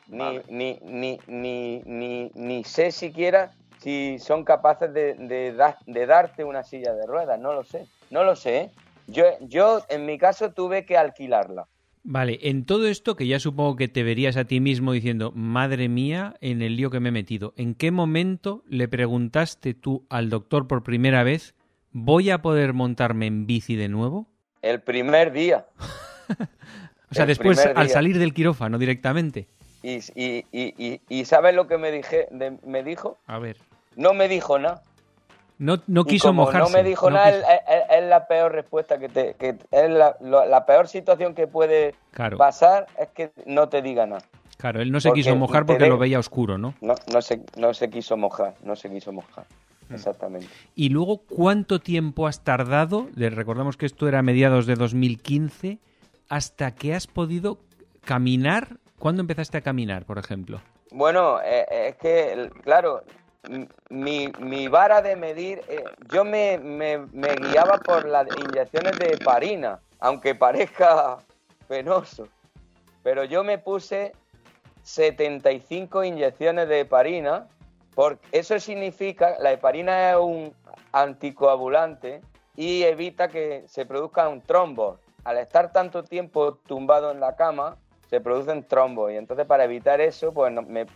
ni, 0.08 0.40
ni, 0.49 0.78
ni, 0.82 1.20
ni, 1.26 1.82
ni, 1.84 2.30
ni 2.34 2.64
sé 2.64 2.92
siquiera 2.92 3.52
si 3.80 4.18
son 4.18 4.44
capaces 4.44 4.92
de, 4.94 5.14
de, 5.14 6.06
darte 6.06 6.44
una 6.44 6.62
silla 6.62 6.94
de 6.94 7.06
ruedas, 7.06 7.38
no 7.38 7.52
lo 7.52 7.64
sé, 7.64 7.87
no 8.11 8.25
lo 8.25 8.34
sé. 8.34 8.56
¿eh? 8.56 8.70
Yo, 9.06 9.25
yo 9.40 9.84
en 9.88 10.06
mi 10.06 10.16
caso 10.18 10.52
tuve 10.52 10.87
que 10.87 10.96
alquilarla, 10.96 11.66
Vale, 12.06 12.38
en 12.42 12.66
todo 12.66 12.87
esto 12.87 13.16
que 13.16 13.26
ya 13.26 13.40
supongo 13.40 13.76
que 13.76 13.88
te 13.88 14.02
verías 14.02 14.37
a 14.37 14.44
ti 14.44 14.61
mismo 14.61 14.92
diciendo, 14.92 15.32
madre 15.34 15.88
mía, 15.88 16.34
en 16.42 16.61
el 16.61 16.76
lío 16.76 16.90
que 16.90 17.00
me 17.00 17.08
he 17.08 17.12
metido, 17.12 17.54
¿en 17.56 17.75
qué 17.75 17.90
momento 17.90 18.62
le 18.68 18.88
preguntaste 18.88 19.73
tú 19.73 20.06
al 20.11 20.28
doctor 20.28 20.66
por 20.68 20.82
primera 20.82 21.23
vez, 21.23 21.54
¿voy 21.92 22.28
a 22.28 22.42
poder 22.42 22.75
montarme 22.75 23.26
en 23.26 23.46
bici 23.46 23.75
de 23.75 23.88
nuevo? 23.88 24.28
El 24.61 24.82
primer 24.82 25.32
día. 25.32 25.64
o 27.11 27.14
sea, 27.14 27.23
El 27.23 27.28
después 27.28 27.64
al 27.75 27.88
salir 27.88 28.18
del 28.18 28.34
quirófano 28.34 28.76
directamente. 28.76 29.49
Y, 29.87 29.97
y, 30.14 30.47
y, 30.50 30.75
y, 30.79 31.00
y 31.11 31.25
¿sabes 31.26 31.55
lo 31.55 31.67
que 31.67 31.76
me, 31.76 31.91
dije, 31.91 32.26
de- 32.31 32.57
me 32.64 32.83
dijo? 32.83 33.19
A 33.26 33.38
ver. 33.38 33.59
No 33.97 34.14
me 34.14 34.29
dijo 34.29 34.59
nada. 34.59 34.83
No, 35.59 35.76
no 35.87 36.00
Y 36.03 36.05
quiso 36.07 36.29
como 36.29 36.43
mojarse. 36.47 36.59
no 36.73 36.76
me 36.76 36.83
dijo 36.83 37.11
no 37.11 37.17
nada, 37.17 37.31
quiso- 37.33 37.47
es, 37.49 37.61
es- 37.69 37.99
es 37.99 38.05
la 38.09 38.26
peor 38.26 38.53
respuesta 38.53 38.99
que 38.99 39.09
te... 39.11 39.35
Que 39.35 39.57
es 39.71 39.91
la, 39.91 40.17
lo- 40.21 40.47
la 40.47 40.64
peor 40.64 40.88
situación 40.88 41.35
que 41.35 41.47
puede 41.47 41.95
Claro, 42.12 42.38
pasar 42.38 42.87
es 42.99 43.09
que 43.11 43.31
no 43.45 43.69
te 43.69 43.83
diga 43.83 44.07
nada. 44.07 44.23
claro, 44.57 44.81
él 44.81 44.91
no 44.91 45.00
se 45.00 45.11
porque 45.11 45.21
quiso 45.21 45.37
mojar 45.37 45.67
porque 45.67 45.85
de- 45.85 45.91
lo 45.91 45.99
veía 45.99 46.19
oscuro, 46.19 46.57
¿no? 46.57 46.75
No, 46.81 46.95
no, 47.12 47.21
se, 47.21 47.43
no 47.57 47.75
se 47.75 47.91
quiso 47.91 48.17
mojar, 48.17 48.55
no 48.62 48.75
se 48.76 48.88
quiso 48.88 49.12
mojar. 49.12 49.45
Mm. 49.91 49.95
Exactamente. 49.97 50.49
Y 50.75 50.88
luego, 50.88 51.19
¿cuánto 51.19 51.79
tiempo 51.79 52.26
has 52.26 52.43
tardado? 52.43 53.09
Le 53.14 53.29
recordamos 53.29 53.76
que 53.76 53.85
esto 53.85 54.09
era 54.09 54.21
a 54.21 54.23
mediados 54.23 54.64
de 54.64 54.76
2015, 54.76 55.79
hasta 56.31 56.75
que 56.75 56.95
has 56.95 57.07
podido 57.07 57.59
caminar. 58.03 58.79
¿Cuándo 59.04 59.20
empezaste 59.20 59.58
a 59.58 59.61
caminar, 59.61 60.06
por 60.06 60.16
ejemplo? 60.16 60.62
Bueno, 60.90 61.38
eh, 61.42 61.66
eh, 61.70 61.88
es 61.88 61.96
que, 61.96 62.50
claro, 62.62 63.04
mi, 63.90 64.68
vara 64.68 65.02
de 65.02 65.14
medir, 65.14 65.61
eh, 65.68 65.84
yo 66.08 66.25
me, 66.25 66.56
me- 66.56 67.37
guiaba 67.37 67.76
por 67.76 68.08
las 68.08 68.26
inyecciones 68.34 68.99
de 68.99 69.12
heparina, 69.12 69.78
aunque 70.00 70.34
parezca 70.34 71.18
penoso. 71.68 72.28
Pero 73.02 73.25
yo 73.25 73.44
me 73.44 73.58
puse 73.58 74.14
75 74.84 76.02
inyecciones 76.02 76.66
de 76.70 76.80
heparina, 76.80 77.46
porque 77.94 78.26
eso 78.32 78.58
significa, 78.58 79.37
la 79.38 79.52
heparina 79.52 80.12
es 80.12 80.16
un 80.16 80.54
anticoagulante 80.92 82.23
y 82.56 82.84
evita 82.84 83.28
que 83.28 83.64
se 83.68 83.84
produzcan 83.84 84.40
trombos. 84.40 84.99
Al 85.25 85.37
estar 85.37 85.73
tanto 85.73 86.04
tiempo 86.04 86.54
tumbado 86.66 87.11
en 87.11 87.20
la 87.20 87.37
cama, 87.37 87.76
se 88.08 88.20
producen 88.20 88.66
trombos 88.66 89.12
y 89.12 89.16
entonces 89.16 89.46
para 89.46 89.64
evitar 89.64 90.00
eso, 90.00 90.32
pues 90.32 90.52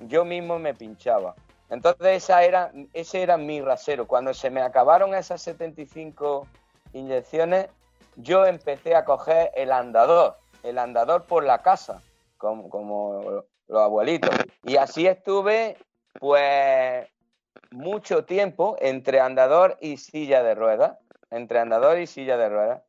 yo 0.06 0.24
mismo 0.24 0.58
me 0.58 0.74
pinchaba. 0.74 1.34
Entonces 1.70 2.24
esa 2.24 2.44
era, 2.44 2.72
ese 2.92 3.22
era 3.22 3.36
mi 3.36 3.60
rasero. 3.60 4.06
Cuando 4.06 4.32
se 4.32 4.50
me 4.50 4.62
acabaron 4.62 5.14
esas 5.14 5.42
75 5.42 6.46
inyecciones, 6.92 7.68
yo 8.16 8.46
empecé 8.46 8.94
a 8.94 9.04
coger 9.04 9.50
el 9.54 9.70
andador, 9.72 10.36
el 10.62 10.78
andador 10.78 11.24
por 11.24 11.44
la 11.44 11.62
casa, 11.62 12.02
como, 12.38 12.68
como 12.70 13.44
los 13.68 13.82
abuelitos. 13.82 14.30
Y 14.64 14.76
así 14.76 15.06
estuve, 15.06 15.76
pues, 16.18 17.06
mucho 17.70 18.24
tiempo 18.24 18.76
entre 18.80 19.20
andador 19.20 19.76
y 19.80 19.98
silla 19.98 20.42
de 20.42 20.54
ruedas, 20.54 20.98
entre 21.30 21.58
andador 21.58 21.98
y 21.98 22.06
silla 22.06 22.36
de 22.38 22.48
ruedas, 22.48 22.82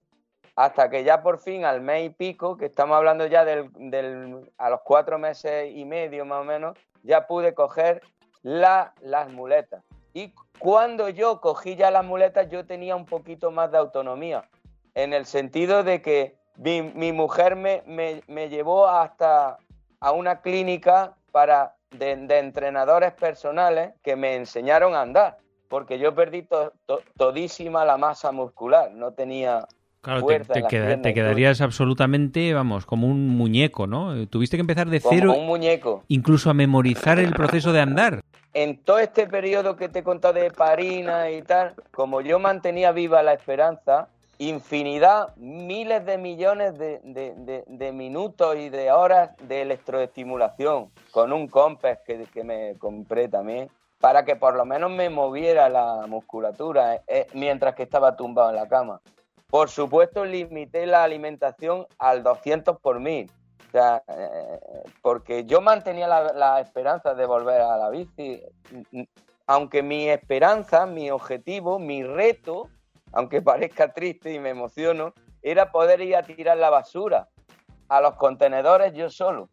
hasta 0.55 0.89
que 0.89 1.03
ya 1.03 1.21
por 1.21 1.39
fin 1.39 1.65
al 1.65 1.81
mes 1.81 2.05
y 2.05 2.09
pico, 2.09 2.57
que 2.57 2.65
estamos 2.65 2.95
hablando 2.97 3.25
ya 3.25 3.45
del, 3.45 3.69
del- 3.75 4.51
a 4.57 4.69
los 4.69 4.81
cuatro 4.81 5.17
meses 5.19 5.71
y 5.73 5.85
medio 5.85 6.25
más 6.25 6.41
o 6.41 6.43
menos, 6.43 6.77
ya 7.03 7.27
pude 7.27 7.53
coger 7.53 8.01
la- 8.43 8.93
las 9.01 9.29
muletas. 9.31 9.83
Y 10.13 10.33
cuando 10.59 11.09
yo 11.09 11.39
cogí 11.39 11.75
ya 11.75 11.91
las 11.91 12.03
muletas, 12.05 12.49
yo 12.49 12.65
tenía 12.65 12.95
un 12.95 13.05
poquito 13.05 13.51
más 13.51 13.71
de 13.71 13.77
autonomía, 13.77 14.43
en 14.95 15.13
el 15.13 15.25
sentido 15.25 15.83
de 15.83 16.01
que 16.01 16.35
mi, 16.57 16.81
mi 16.81 17.11
mujer 17.13 17.55
me, 17.55 17.83
me- 17.85 18.21
me 18.27 18.49
llevó 18.49 18.87
hasta 18.87 19.57
a 20.01 20.11
una 20.11 20.41
clínica 20.41 21.15
para, 21.31 21.75
de, 21.91 22.11
entrenadores 22.39 23.13
personales 23.13 23.93
que 24.03 24.15
me 24.15 24.35
enseñaron 24.35 24.95
a 24.95 25.01
andar, 25.01 25.37
porque 25.69 25.99
yo 25.99 26.13
perdí 26.15 26.41
to- 26.43 26.73
todísima 27.17 27.85
la 27.85 27.97
masa 27.97 28.31
muscular, 28.31 28.91
no 28.91 29.13
tenía 29.13 29.67
Claro, 30.01 30.19
te, 30.19 30.23
fuerza 30.23 30.53
queda- 30.53 30.67
piernas 30.69 31.01
te 31.01 31.09
todo. 31.09 31.13
quedarías 31.13 31.61
absolutamente, 31.61 32.53
vamos, 32.53 32.85
como 32.85 33.07
un 33.07 33.27
muñeco, 33.29 33.85
¿no? 33.87 34.15
Eh, 34.15 34.27
Tuviste 34.27 34.55
que 34.57 34.61
empezar 34.61 34.89
de 34.89 35.01
como 35.01 35.15
cero, 35.15 35.33
un 35.37 35.45
muñeco. 35.45 36.03
incluso 36.07 36.49
a 36.49 36.53
memorizar 36.53 37.19
el 37.19 37.33
proceso 37.33 37.73
de 37.73 37.81
andar. 37.81 38.21
En 38.53 38.77
todo 38.83 38.99
este 38.99 39.27
periodo 39.27 39.75
que 39.75 39.89
te 39.89 39.99
he 39.99 40.03
contado 40.03 40.33
de 40.35 40.51
Parina 40.51 41.29
y 41.29 41.41
tal, 41.41 41.73
como 41.91 42.21
yo 42.21 42.39
mantenía 42.39 42.91
viva 42.91 43.21
la 43.23 43.33
esperanza, 43.33 44.07
infinidad, 44.39 45.35
miles 45.35 46.05
de 46.05 46.17
millones 46.17 46.77
de, 46.79 46.99
de- 47.03 47.33
de- 47.35 47.63
de 47.67 47.91
minutos 47.91 48.55
y 48.55 48.69
de 48.69 48.91
horas 48.91 49.31
de 49.47 49.61
electroestimulación 49.63 50.89
con 51.11 51.33
un 51.33 51.47
compás 51.47 51.99
que, 52.07 52.25
que 52.33 52.43
me 52.43 52.75
compré 52.79 53.27
también, 53.27 53.69
para 53.99 54.23
que 54.23 54.37
por 54.37 54.55
lo 54.55 54.65
menos 54.65 54.89
me 54.91 55.09
moviera 55.09 55.67
la 55.69 56.05
musculatura 56.07 56.95
eh, 56.95 57.01
eh, 57.07 57.27
mientras 57.33 57.75
que 57.75 57.83
estaba 57.83 58.15
tumbado 58.15 58.49
en 58.49 58.55
la 58.55 58.67
cama. 58.67 59.01
Por 59.49 59.69
supuesto, 59.69 60.25
limité 60.25 60.85
la 60.85 61.03
alimentación 61.03 61.87
al 61.97 62.23
200 62.23 62.79
por 62.79 62.99
mil. 62.99 63.29
O 63.67 63.71
sea, 63.71 64.03
eh, 64.07 64.59
porque 65.01 65.45
yo 65.45 65.61
mantenía 65.61 66.07
la, 66.07 66.33
la 66.33 66.59
esperanza 66.59 67.13
de 67.13 67.25
volver 67.25 67.61
a 67.61 67.77
la 67.77 67.89
bici, 67.89 68.41
aunque 69.47 69.83
mi 69.83 70.09
esperanza, 70.09 70.85
mi 70.85 71.11
objetivo, 71.11 71.79
mi 71.79 72.03
reto, 72.03 72.69
aunque 73.11 73.41
parezca 73.43 73.93
triste 73.93 74.33
y 74.33 74.39
me 74.39 74.49
emociono, 74.49 75.13
era 75.41 75.71
poder 75.71 76.01
ir 76.01 76.15
a 76.15 76.23
tirar 76.23 76.57
la 76.57 76.69
basura 76.69 77.27
a 77.89 78.01
los 78.01 78.15
contenedores 78.15 78.93
yo 78.93 79.09
solo. 79.09 79.49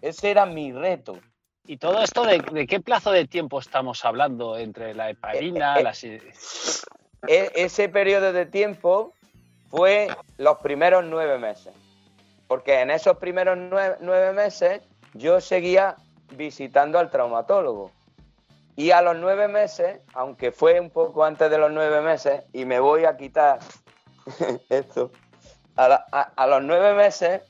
Ese 0.00 0.30
era 0.30 0.46
mi 0.46 0.72
reto. 0.72 1.18
¿Y 1.66 1.78
todo 1.78 2.02
esto 2.02 2.24
de, 2.24 2.38
de 2.52 2.66
qué 2.66 2.80
plazo 2.80 3.10
de 3.10 3.26
tiempo 3.26 3.58
estamos 3.58 4.04
hablando 4.04 4.58
entre 4.58 4.94
la 4.94 5.10
heparina, 5.10 5.76
Eh, 5.76 5.80
eh, 5.80 5.82
las... 5.82 6.04
E- 6.04 6.22
ese 7.26 7.88
periodo 7.88 8.32
de 8.32 8.44
tiempo 8.46 9.14
fue 9.74 10.06
los 10.36 10.58
primeros 10.58 11.04
nueve 11.04 11.36
meses. 11.36 11.74
Porque 12.46 12.80
en 12.80 12.92
esos 12.92 13.16
primeros 13.16 13.58
nueve, 13.58 13.96
nueve 14.00 14.32
meses 14.32 14.82
yo 15.14 15.40
seguía 15.40 15.96
visitando 16.36 17.00
al 17.00 17.10
traumatólogo. 17.10 17.90
Y 18.76 18.92
a 18.92 19.02
los 19.02 19.16
nueve 19.16 19.48
meses, 19.48 20.00
aunque 20.12 20.52
fue 20.52 20.78
un 20.78 20.90
poco 20.90 21.24
antes 21.24 21.50
de 21.50 21.58
los 21.58 21.72
nueve 21.72 22.00
meses, 22.02 22.44
y 22.52 22.64
me 22.64 22.78
voy 22.78 23.04
a 23.04 23.16
quitar 23.16 23.58
esto, 24.68 25.10
a, 25.76 26.46
los 26.46 26.62
nueve 26.62 26.94
meses 26.94 27.42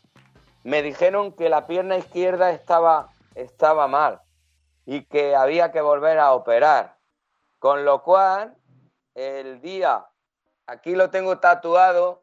me 0.62 0.80
dijeron 0.80 1.32
que 1.32 1.50
la 1.50 1.66
pierna 1.66 1.98
izquierda 1.98 2.52
estaba, 2.52 3.10
estaba 3.34 3.86
mal 3.86 4.22
y 4.86 5.02
que 5.04 5.36
había 5.36 5.72
que 5.72 5.82
volver 5.82 6.18
a 6.18 6.32
operar. 6.32 6.96
Con 7.58 7.84
lo 7.84 8.02
cual, 8.02 8.56
el 9.14 9.60
día, 9.60 10.06
aquí 10.66 10.94
lo 10.94 11.10
tengo 11.10 11.38
tatuado 11.38 12.22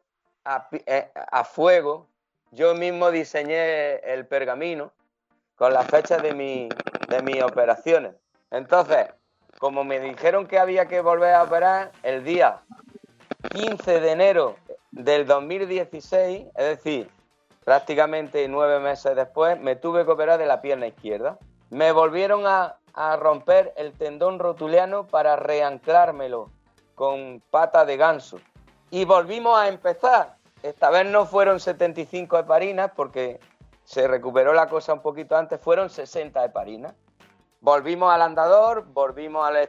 eh, 0.86 1.10
a 1.14 1.44
fuego, 1.44 2.08
yo 2.50 2.74
mismo 2.74 3.10
diseñé 3.10 3.96
el 4.12 4.26
pergamino 4.26 4.92
con 5.56 5.72
las 5.72 5.86
fechas 5.86 6.22
de, 6.22 6.34
mi, 6.34 6.68
de 7.08 7.22
mis 7.22 7.42
operaciones. 7.42 8.14
Entonces, 8.50 9.06
como 9.58 9.84
me 9.84 10.00
dijeron 10.00 10.46
que 10.46 10.58
había 10.58 10.86
que 10.86 11.00
volver 11.00 11.34
a 11.34 11.44
operar, 11.44 11.92
el 12.02 12.24
día 12.24 12.60
15 13.52 14.00
de 14.00 14.10
enero 14.10 14.56
del 14.90 15.26
2016, 15.26 16.48
es 16.54 16.64
decir, 16.64 17.08
prácticamente 17.64 18.46
nueve 18.48 18.80
meses 18.80 19.14
después, 19.14 19.58
me 19.60 19.76
tuve 19.76 20.04
que 20.04 20.10
operar 20.10 20.38
de 20.38 20.46
la 20.46 20.60
pierna 20.60 20.88
izquierda. 20.88 21.38
Me 21.70 21.92
volvieron 21.92 22.46
a, 22.46 22.76
a 22.92 23.16
romper 23.16 23.72
el 23.76 23.92
tendón 23.92 24.38
rotuliano 24.38 25.06
para 25.06 25.36
reanclármelo 25.36 26.50
con 27.02 27.42
pata 27.50 27.84
de 27.84 27.96
ganso. 27.96 28.38
Y 28.92 29.04
volvimos 29.04 29.58
a 29.58 29.66
empezar. 29.66 30.36
Esta 30.62 30.88
vez 30.88 31.04
no 31.04 31.26
fueron 31.26 31.58
75 31.58 32.38
heparinas 32.38 32.92
porque 32.94 33.40
se 33.82 34.06
recuperó 34.06 34.52
la 34.52 34.68
cosa 34.68 34.92
un 34.92 35.02
poquito 35.02 35.36
antes, 35.36 35.60
fueron 35.60 35.90
60 35.90 36.44
heparinas. 36.44 36.94
Volvimos 37.60 38.12
al 38.12 38.22
andador, 38.22 38.84
volvimos 38.92 39.44
a 39.44 39.50
la 39.50 39.68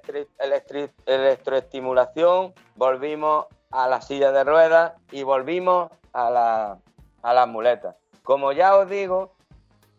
electroestimulación, 1.08 2.54
volvimos 2.76 3.48
a 3.72 3.88
la 3.88 4.00
silla 4.02 4.32
de 4.32 4.44
ruedas 4.44 4.94
y 5.10 5.24
volvimos 5.24 5.90
a, 6.12 6.30
la, 6.30 6.78
a 7.24 7.34
las 7.34 7.48
muletas. 7.48 7.96
Como 8.22 8.52
ya 8.52 8.78
os 8.78 8.88
digo, 8.88 9.34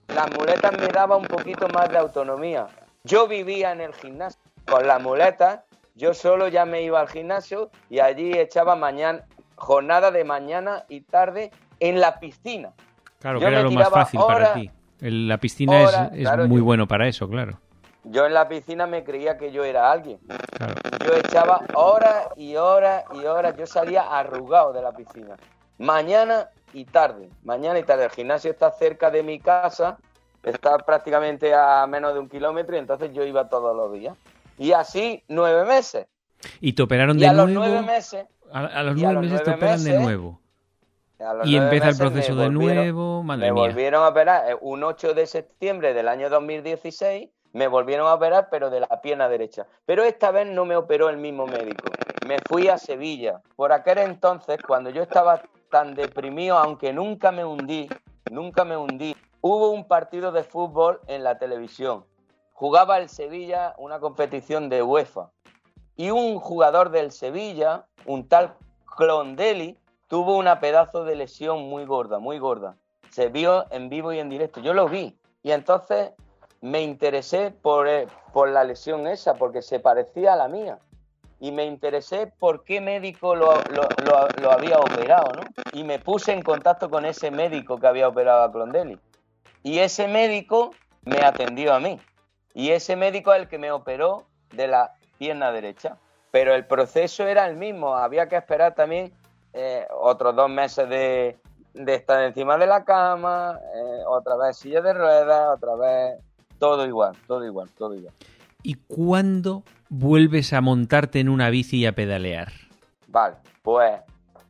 las 0.07 0.31
muletas 0.37 0.71
me 0.79 0.87
daban 0.87 1.23
un 1.23 1.27
poquito 1.27 1.67
más 1.67 1.89
de 1.89 1.99
autonomía. 1.99 2.69
Yo 3.03 3.27
vivía 3.27 3.73
en 3.73 3.81
el 3.81 3.93
gimnasio 3.93 4.41
con 4.71 4.87
las 4.87 5.03
muletas, 5.03 5.65
yo 5.95 6.15
solo 6.15 6.49
ya 6.49 6.65
me 6.65 6.83
iba 6.83 7.01
al 7.01 7.09
gimnasio 7.09 7.71
y 7.89 8.01
allí 8.01 8.33
echaba 8.33 8.77
mañana, 8.77 9.25
jornada 9.57 10.11
de 10.11 10.25
mañana 10.25 10.85
y 10.89 11.03
tarde 11.03 11.51
en 11.81 12.01
la 12.01 12.19
piscina. 12.19 12.73
Claro, 13.21 13.39
Yo 13.41 13.47
que 13.47 13.53
era 13.53 13.63
me 13.63 13.65
lo 13.65 13.71
más 13.71 13.87
tiraba 13.89 14.05
fácil 14.05 14.21
para 14.27 14.55
ti. 14.55 14.71
El- 15.01 15.29
la 15.29 15.39
piscina 15.39 15.83
es- 15.83 15.89
horas, 15.89 16.11
es, 16.13 16.21
claro, 16.23 16.47
muy 16.47 16.59
yo- 16.59 16.65
bueno 16.65 16.87
para 16.87 17.07
eso, 17.09 17.29
claro. 17.29 17.59
Yo 18.05 18.27
en 18.27 18.35
la 18.35 18.47
piscina 18.49 18.87
me 18.87 19.03
creía 19.03 19.39
que 19.39 19.51
yo 19.51 19.65
era 19.65 19.91
alguien. 19.91 20.19
claro. 20.57 20.75
Yo 21.07 21.15
echaba 21.17 21.61
horas 21.75 22.29
y 22.37 22.55
horas 22.57 23.05
y 23.15 23.25
horas. 23.25 23.57
Yo 23.57 23.67
salía 23.67 24.03
arrugado 24.03 24.73
de 24.75 24.83
la 24.83 24.93
piscina. 24.93 25.37
Mañana 25.79 26.49
y 26.75 26.85
tarde. 26.85 27.31
Mañana 27.45 27.79
y 27.79 27.83
tarde. 27.83 28.05
El 28.05 28.11
gimnasio 28.11 28.51
está 28.51 28.71
cerca 28.73 29.11
de 29.11 29.23
mi 29.23 29.41
casa, 29.41 29.97
está 30.43 30.77
prácticamente 30.79 31.55
a 31.55 31.87
menos 31.87 32.13
de 32.15 32.21
un 32.21 32.29
kilómetro 32.29 32.77
y 32.77 32.79
entonces 32.79 33.13
yo 33.15 33.25
iba 33.25 33.49
todos 33.49 33.75
los 33.75 33.93
días. 33.93 34.15
Y 34.59 34.73
así 34.73 35.23
nueve 35.29 35.65
meses. 35.65 36.07
Y 36.61 36.73
te 36.75 36.83
operaron 36.83 37.17
Y 37.17 37.21
de 37.21 37.29
a 37.29 37.33
los 37.33 37.49
nuevo. 37.51 37.75
nueve 37.75 37.83
meses, 37.83 38.27
a, 38.53 38.61
a 38.67 38.83
los 38.83 38.97
a 39.05 39.13
nueve 39.13 39.15
los 39.15 39.23
meses 39.23 39.43
te 39.43 39.51
operan 39.51 39.83
de 39.85 39.99
nuevo. 39.99 40.41
los 41.19 41.47
Y 41.47 41.57
empieza 41.57 41.89
el 41.89 41.97
proceso 41.97 42.35
de 42.35 42.51
nuevo. 42.51 43.23
Madre 43.23 43.47
me 43.47 43.53
mía. 43.53 43.63
volvieron 43.63 44.03
a 44.05 44.09
operar 44.09 44.51
eh, 44.51 44.57
un 44.61 44.85
8 44.85 45.15
de 45.15 45.27
septiembre 45.27 45.95
del 45.95 46.09
año 46.09 46.29
2016, 46.31 47.29
me 47.53 47.67
volvieron 47.69 48.07
a 48.09 48.15
operar, 48.15 48.49
pero 48.51 48.69
de 48.71 48.81
la 48.81 49.01
pierna 49.01 49.29
derecha. 49.29 49.67
Pero 49.87 50.03
esta 50.05 50.31
vez 50.31 50.47
no 50.47 50.65
me 50.65 50.77
operó 50.77 51.09
el 51.09 51.17
mismo 51.17 51.47
médico. 51.47 51.85
Me 52.27 52.39
fui 52.49 52.69
a 52.69 52.79
Sevilla. 52.79 53.41
Por 53.57 53.73
aquel 53.73 53.99
entonces, 53.99 54.59
cuando 54.67 54.91
yo 54.91 55.03
estaba 55.03 55.43
tan 55.71 55.95
deprimido, 55.95 56.59
aunque 56.59 56.93
nunca 56.93 57.33
me 57.33 57.45
hundí, 57.45 57.89
nunca 58.31 58.65
me 58.65 58.77
hundí, 58.77 59.17
hubo 59.41 59.71
un 59.71 59.87
partido 59.87 60.33
de 60.33 60.43
fútbol 60.45 61.01
en 61.07 61.23
la 61.25 61.39
televisión. 61.39 62.05
Jugaba 62.55 62.99
el 62.99 63.09
Sevilla 63.09 63.75
una 63.79 63.99
competición 64.01 64.69
de 64.69 64.83
UEFA. 64.83 65.31
Y 65.97 66.11
un 66.11 66.39
jugador 66.39 66.91
del 66.91 67.13
Sevilla, 67.13 67.87
un 68.07 68.29
tal 68.29 68.55
Clondelli, 68.97 69.77
tuvo 70.09 70.37
una 70.37 70.61
pedazo 70.61 71.05
de 71.05 71.17
lesión 71.17 71.69
muy 71.69 71.85
gorda, 71.85 72.19
muy 72.19 72.39
gorda. 72.39 72.77
Se 73.11 73.29
vio 73.29 73.67
en 73.71 73.89
vivo 73.89 74.13
y 74.13 74.19
en 74.21 74.29
directo. 74.31 74.61
Yo 74.61 74.73
lo 74.73 74.89
vi. 74.89 75.17
Y 75.43 75.51
entonces 75.51 76.11
me 76.61 76.81
interesé 76.83 77.51
por, 77.51 77.89
eh, 77.89 78.07
por 78.33 78.49
la 78.49 78.65
lesión 78.65 79.07
esa, 79.07 79.35
porque 79.35 79.61
se 79.61 79.81
parecía 79.81 80.33
a 80.33 80.37
la 80.37 80.49
mía. 80.49 80.79
Y 81.41 81.51
me 81.53 81.65
interesé 81.67 82.29
por 82.39 82.65
qué 82.65 82.81
médico 82.81 83.35
lo, 83.35 83.53
lo- 83.71 83.89
lo- 84.05 84.29
lo 84.41 84.51
había 84.53 84.79
operado, 84.79 85.33
¿no? 85.33 85.43
Y 85.73 85.83
me 85.85 85.99
puse 85.99 86.33
en 86.33 86.43
contacto 86.43 86.89
con 86.89 87.05
ese 87.05 87.31
médico 87.31 87.79
que 87.79 87.87
había 87.87 88.09
operado 88.09 88.45
a 88.45 88.53
Clondelli. 88.53 88.99
Y 89.63 89.81
ese 89.81 90.07
médico 90.09 90.71
me 91.05 91.19
atendió 91.19 91.75
a 91.75 91.81
mí. 91.81 92.01
Y 92.55 92.71
ese 92.71 92.97
médico 92.97 93.35
es 93.35 93.43
el 93.43 93.49
que 93.49 93.59
me 93.59 93.73
operó 93.73 94.25
de 94.53 94.69
la 94.69 94.95
pierna 95.19 95.51
derecha. 95.53 95.97
Pero 96.31 96.55
el 96.55 96.65
proceso 96.67 97.27
era 97.27 97.47
el 97.47 97.57
mismo. 97.57 97.97
Había 97.97 98.29
que 98.29 98.37
esperar 98.37 98.75
también 98.75 99.13
eh, 99.53 99.87
otros 100.01 100.35
dos 100.35 100.49
meses 100.49 100.89
de, 100.89 101.37
de 101.75 101.95
estar 101.95 102.23
encima 102.23 102.57
de 102.57 102.67
la 102.67 102.85
cama, 102.85 103.59
eh, 103.75 104.03
otra 104.07 104.37
vez 104.37 104.57
silla 104.57 104.81
de 104.81 104.93
ruedas, 104.93 105.57
otra 105.57 105.75
vez 105.77 106.21
todo 106.59 106.87
igual, 106.87 107.17
todo 107.27 107.45
igual, 107.45 107.69
todo 107.77 107.95
igual. 107.95 108.15
¿Y 108.63 108.75
cuándo 108.75 109.65
vuelves 109.91 110.53
a 110.53 110.61
montarte 110.61 111.21
en 111.21 111.29
una 111.29 111.51
bici 111.51 111.79
y 111.79 111.87
a 111.87 111.95
pedalear? 111.95 112.53
Vale, 113.09 113.37
pues 113.63 114.01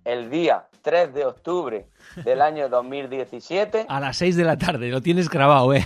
el 0.04 0.30
día 0.30 0.66
3 0.82 1.12
de 1.12 1.24
octubre 1.24 1.86
del 2.24 2.40
año 2.42 2.68
2017, 2.70 3.86
A 3.88 4.00
las 4.00 4.18
6 4.18 4.36
de 4.36 4.44
la 4.44 4.56
tarde, 4.56 4.90
lo 4.90 5.00
tienes 5.00 5.28
grabado, 5.28 5.74
¿eh? 5.74 5.84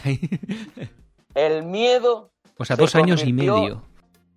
El 1.35 1.65
miedo, 1.65 2.31
o 2.59 2.65
sea, 2.65 2.77
Se 2.77 2.83
dos 2.83 2.95
años 2.95 3.25
y 3.25 3.33
medio. 3.33 3.83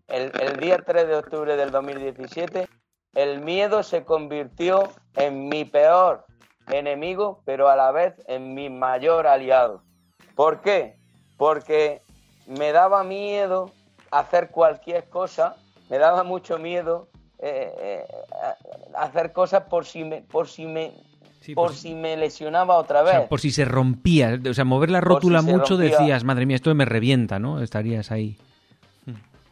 el, 0.07 0.31
el 0.39 0.57
día 0.59 0.77
3 0.85 1.07
de 1.07 1.15
octubre 1.15 1.55
del 1.55 1.71
2017, 1.71 2.67
el 3.15 3.41
miedo 3.41 3.83
se 3.83 4.03
convirtió 4.03 4.91
en 5.15 5.47
mi 5.49 5.65
peor 5.65 6.25
enemigo, 6.71 7.41
pero 7.45 7.69
a 7.69 7.75
la 7.75 7.91
vez 7.91 8.13
en 8.27 8.53
mi 8.53 8.69
mayor 8.69 9.27
aliado. 9.27 9.83
¿Por 10.35 10.61
qué? 10.61 10.95
Porque 11.37 12.01
me 12.45 12.71
daba 12.71 13.03
miedo 13.03 13.71
hacer 14.11 14.49
cualquier 14.51 15.09
cosa, 15.09 15.55
me 15.89 15.97
daba 15.97 16.23
mucho 16.23 16.57
miedo 16.59 17.07
eh, 17.39 17.73
eh, 17.79 18.07
a- 18.95 19.01
hacer 19.03 19.33
cosas 19.33 19.63
por 19.63 19.85
si 19.85 20.03
me, 20.03 20.21
por 20.21 20.47
si 20.47 20.65
me, 20.65 20.93
Sí, 21.41 21.53
por 21.55 21.67
por, 21.67 21.75
si 21.75 21.93
me 21.95 22.15
lesionaba 22.15 22.77
otra 22.77 23.01
o 23.01 23.03
vez. 23.03 23.13
sea, 23.13 23.27
por 23.27 23.39
si 23.41 23.51
se 23.51 23.65
rompía. 23.65 24.39
O 24.49 24.53
sea, 24.53 24.63
mover 24.63 24.89
la 24.91 25.01
rótula 25.01 25.41
si 25.41 25.47
mucho 25.47 25.75
rompía. 25.75 25.97
decías, 25.97 26.23
madre 26.23 26.45
mía, 26.45 26.55
esto 26.55 26.73
me 26.73 26.85
revienta, 26.85 27.39
¿no? 27.39 27.61
Estarías 27.61 28.11
ahí. 28.11 28.37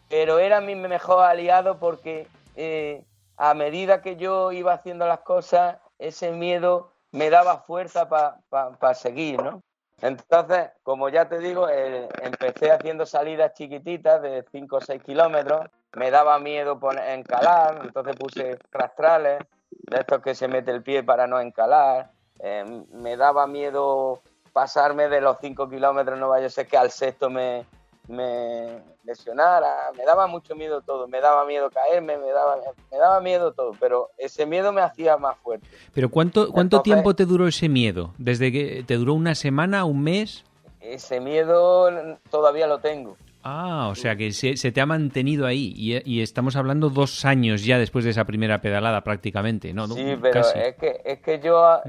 pero 0.08 0.40
era 0.40 0.62
mi 0.62 0.76
mejor 0.76 1.26
aliado 1.26 1.78
porque 1.80 2.28
eh, 2.56 3.04
a 3.38 3.54
medida 3.54 4.02
que 4.02 4.16
yo 4.16 4.52
iba 4.52 4.74
haciendo 4.74 5.08
las 5.08 5.20
cosas, 5.20 5.78
ese 5.98 6.32
miedo 6.32 6.92
me 7.12 7.30
daba 7.30 7.58
fuerza 7.62 8.08
para 8.08 8.94
seguir, 8.94 9.42
¿no? 9.42 9.62
Entonces, 10.02 10.70
como 10.84 11.10
ya 11.10 11.28
te 11.28 11.40
digo, 11.40 11.68
eh, 11.70 12.08
empecé 12.22 12.72
haciendo 12.72 13.06
salidas 13.06 13.54
chiquititas 13.54 14.22
de 14.22 14.46
5 14.52 14.76
o 14.78 14.82
6 14.82 15.04
kilómetros, 15.04 15.68
me 15.94 16.10
daba 16.10 16.40
miedo 16.40 16.80
poner, 16.80 17.20
encalar, 17.20 17.82
entonces 17.84 18.16
puse 18.16 18.58
rastrales, 18.72 19.42
de 19.72 19.98
estos 20.00 20.22
que 20.22 20.36
se 20.36 20.48
mete 20.48 20.72
el 20.72 20.84
pie 20.84 21.04
para 21.04 21.28
no 21.28 21.40
encalar, 21.40 22.12
eh, 22.40 22.64
me 22.94 23.18
daba 23.18 23.48
miedo 23.48 24.22
pasarme 24.54 25.10
de 25.10 25.22
los 25.22 25.38
5 25.42 25.70
kilómetros, 25.70 26.20
no 26.20 26.30
vaya 26.30 26.48
a 26.48 26.50
ser 26.50 26.68
que 26.68 26.78
al 26.78 26.92
sexto 26.92 27.30
me, 27.30 27.66
me 28.08 28.82
lesionara, 29.04 29.92
me 29.96 30.04
daba 30.06 30.28
mucho 30.28 30.56
miedo 30.56 30.82
todo, 30.82 31.08
me 31.08 31.22
daba 31.22 31.46
miedo 31.46 31.70
caerme, 31.70 32.18
me 32.18 32.30
daba, 32.32 32.58
me 32.92 32.98
daba 32.98 33.22
miedo 33.22 33.54
todo, 33.54 33.72
pero 33.80 34.10
ese 34.18 34.46
miedo 34.46 34.72
me 34.72 34.82
hacía 34.82 35.18
más 35.18 35.38
fuerte. 35.38 35.68
Pero 35.94 36.10
¿cuánto, 36.10 36.52
cuánto 36.52 36.78
Entonces- 36.78 36.84
tiempo 36.94 37.16
te 37.16 37.26
duró 37.26 37.48
ese 37.48 37.70
miedo? 37.70 38.14
¿Desde 38.18 38.52
que 38.52 38.84
te 38.86 38.96
duró 38.96 39.14
una 39.14 39.36
semana, 39.36 39.86
un 39.86 40.02
mes? 40.04 40.44
Ese 40.80 41.20
miedo 41.20 41.90
todavía 42.30 42.66
lo 42.68 42.80
tengo. 42.80 43.18
Ah, 43.44 43.88
o 43.90 43.96
sea 43.96 44.16
que 44.18 44.32
se, 44.34 44.58
se 44.58 44.72
te 44.72 44.82
ha 44.82 44.86
mantenido 44.86 45.46
ahí 45.46 45.74
y, 45.76 46.02
y 46.04 46.22
estamos 46.22 46.56
hablando 46.58 46.90
dos 46.90 47.24
años 47.24 47.64
ya 47.64 47.78
después 47.80 48.04
de 48.04 48.12
esa 48.12 48.26
primera 48.26 48.60
pedalada 48.60 49.02
prácticamente, 49.02 49.74
¿no? 49.74 49.88
Sí, 49.88 50.18
pero 50.22 50.42
Casi. 50.42 50.60
es 50.60 50.76
que, 50.76 51.02
es 51.06 51.20
que 51.22 51.40
yo, 51.40 51.66
a- 51.66 51.82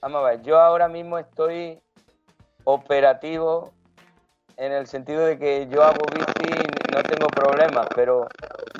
vamos 0.00 0.22
a 0.24 0.30
ver, 0.30 0.42
yo 0.42 0.58
ahora 0.60 0.88
mismo 0.88 1.16
estoy 1.18 1.78
operativo 2.64 3.72
en 4.56 4.72
el 4.72 4.86
sentido 4.86 5.24
de 5.24 5.38
que 5.38 5.68
yo 5.70 5.82
hago 5.82 6.04
bici 6.12 6.52
y 6.52 6.92
no 6.92 7.02
tengo 7.02 7.28
problemas, 7.28 7.88
pero 7.94 8.26